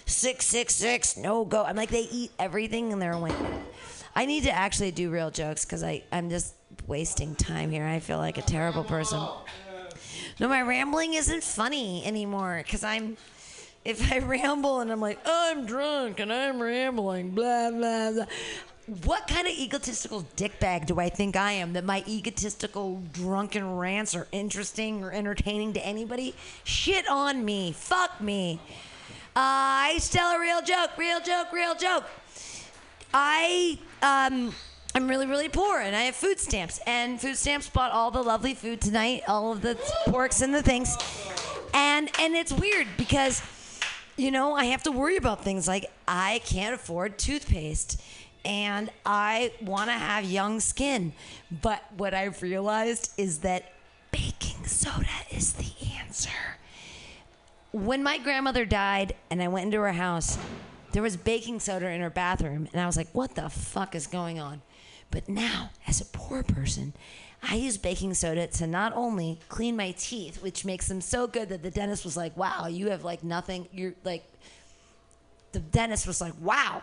[0.08, 1.66] Six six six, no goat.
[1.66, 3.36] I'm like they eat everything and they're like.
[4.16, 6.56] I need to actually do real jokes because I I'm just
[6.90, 7.86] wasting time here.
[7.86, 9.22] I feel like a terrible person.
[10.40, 13.16] No, my rambling isn't funny anymore because I'm.
[13.86, 18.26] If I ramble and I'm like, I'm drunk and I'm rambling, blah, blah, blah.
[19.06, 24.16] What kind of egotistical dickbag do I think I am that my egotistical drunken rants
[24.16, 26.34] are interesting or entertaining to anybody?
[26.64, 27.72] Shit on me.
[27.72, 28.60] Fuck me.
[29.36, 32.06] Uh, I tell a real joke, real joke, real joke.
[33.14, 34.54] I um
[34.96, 38.24] I'm really really poor and I have food stamps and food stamps bought all the
[38.24, 39.76] lovely food tonight, all of the
[40.08, 40.98] porks and the things.
[41.74, 43.42] And and it's weird because
[44.18, 48.02] you know, I have to worry about things like I can't afford toothpaste
[48.44, 51.14] and I want to have young skin.
[51.62, 53.74] But what I've realized is that
[54.12, 56.30] baking soda is the answer.
[57.72, 60.38] When my grandmother died and I went into her house,
[60.92, 64.08] there was baking soda in her bathroom, and I was like, what the fuck is
[64.08, 64.62] going on?
[65.12, 66.94] But now, as a poor person,
[67.42, 71.50] I use baking soda to not only clean my teeth, which makes them so good
[71.50, 73.68] that the dentist was like, wow, you have like nothing.
[73.72, 74.24] You're like,
[75.52, 76.82] the dentist was like, wow,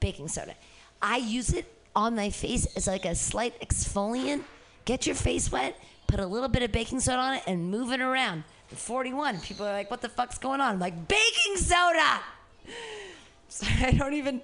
[0.00, 0.54] baking soda.
[1.00, 4.42] I use it on my face as like a slight exfoliant.
[4.84, 7.92] Get your face wet, put a little bit of baking soda on it, and move
[7.92, 8.44] it around.
[8.72, 10.74] At 41, people are like, what the fuck's going on?
[10.74, 12.20] I'm like, baking soda!
[13.48, 14.40] Sorry, I don't even.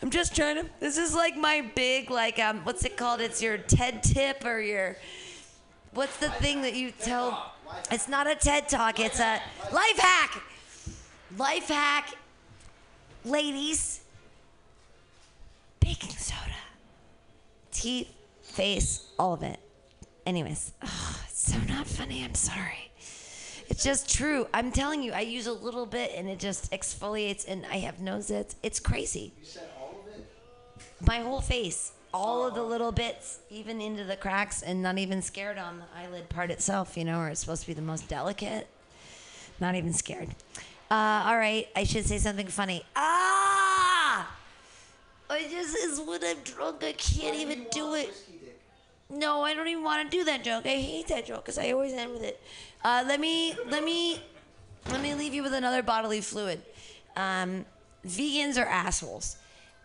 [0.00, 0.66] I'm just trying to.
[0.80, 3.20] This is like my big, like, um, what's it called?
[3.20, 4.96] It's your TED tip or your.
[5.92, 7.52] What's the thing that you tell?
[7.90, 9.00] It's not a TED talk.
[9.00, 9.40] It's a
[9.72, 10.42] life hack.
[11.36, 12.14] Life hack,
[13.24, 14.00] ladies.
[15.80, 16.40] Baking soda,
[17.70, 18.12] teeth,
[18.42, 19.58] face, all of it.
[20.26, 22.24] Anyways, ugh, it's so not funny.
[22.24, 22.90] I'm sorry.
[23.68, 24.46] It's just true.
[24.54, 28.00] I'm telling you, I use a little bit and it just exfoliates, and I have
[28.00, 28.54] no zits.
[28.62, 29.32] It's crazy.
[29.38, 30.26] You said all of it?
[31.00, 35.22] My whole face, all of the little bits, even into the cracks, and not even
[35.22, 38.08] scared on the eyelid part itself, you know, where it's supposed to be the most
[38.08, 38.66] delicate.
[39.60, 40.30] Not even scared.
[40.90, 42.84] Uh, all right, I should say something funny.
[42.96, 44.34] Ah!
[45.30, 48.14] I just is when I'm drunk, I can't even do it.
[49.10, 50.66] No, I don't even want to do that joke.
[50.66, 52.40] I hate that joke because I always end with it.
[52.84, 54.22] Uh, let me let me
[54.90, 56.62] let me leave you with another bodily fluid.
[57.16, 57.64] Um,
[58.06, 59.36] vegans are assholes,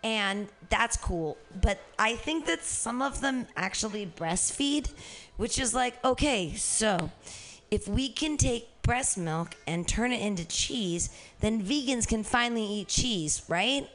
[0.03, 1.37] and that's cool.
[1.61, 4.91] But I think that some of them actually breastfeed,
[5.37, 6.53] which is like okay.
[6.55, 7.11] So,
[7.71, 11.09] if we can take breast milk and turn it into cheese,
[11.39, 13.89] then vegans can finally eat cheese, right?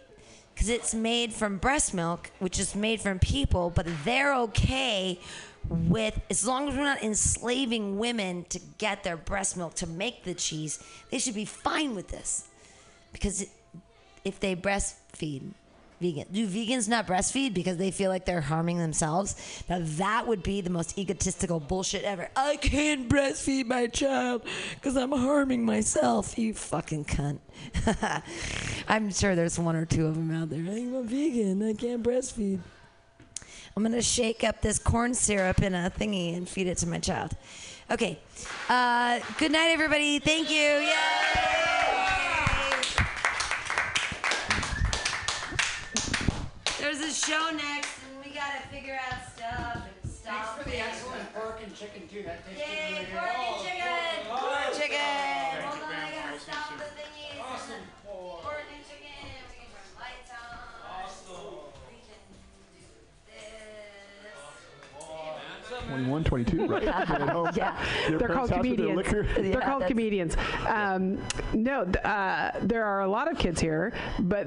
[0.58, 5.20] because it's made from breast milk, which is made from people, but they're okay
[5.68, 10.24] with as long as we're not enslaving women to get their breast milk to make
[10.24, 10.82] the cheese,
[11.12, 12.48] they should be fine with this.
[13.12, 13.46] Because
[14.24, 15.52] if they breastfeed,
[16.00, 19.62] vegan, do vegans not breastfeed because they feel like they're harming themselves?
[19.68, 22.28] Now that would be the most egotistical bullshit ever.
[22.36, 24.42] I can't breastfeed my child
[24.74, 26.38] because I'm harming myself.
[26.38, 27.38] You fucking cunt.
[28.88, 30.60] I'm sure there's one or two of them out there.
[30.60, 31.62] I'm a vegan.
[31.62, 32.60] I can't breastfeed.
[33.76, 36.98] I'm gonna shake up this corn syrup in a thingy and feed it to my
[36.98, 37.36] child.
[37.90, 38.18] Okay.
[38.68, 40.18] Uh, good night, everybody.
[40.18, 40.56] Thank you.
[40.56, 41.97] Yay!
[46.78, 50.58] There's a show next, and we gotta figure out stuff and stop.
[50.58, 52.22] Thanks for the excellent pork and chicken too.
[52.22, 54.30] That tasted Yay, really pork and oh, chicken.
[54.30, 54.98] Pork and chicken.
[54.98, 57.42] Oh, Hold on, I gotta stop the thingies.
[57.42, 58.42] Awesome pork.
[58.42, 59.10] Pork and chicken.
[59.50, 60.54] We can turn lights on.
[61.02, 61.66] Awesome.
[61.90, 62.86] We can do
[63.26, 64.38] this.
[65.66, 65.88] Awesome.
[65.88, 66.82] 21, 22, right?
[67.56, 67.74] yeah,
[68.08, 69.06] they're called comedians.
[69.12, 70.36] Yeah, they're called comedians.
[70.68, 71.18] Um,
[71.52, 74.46] no, th- uh, there are a lot of kids here, but.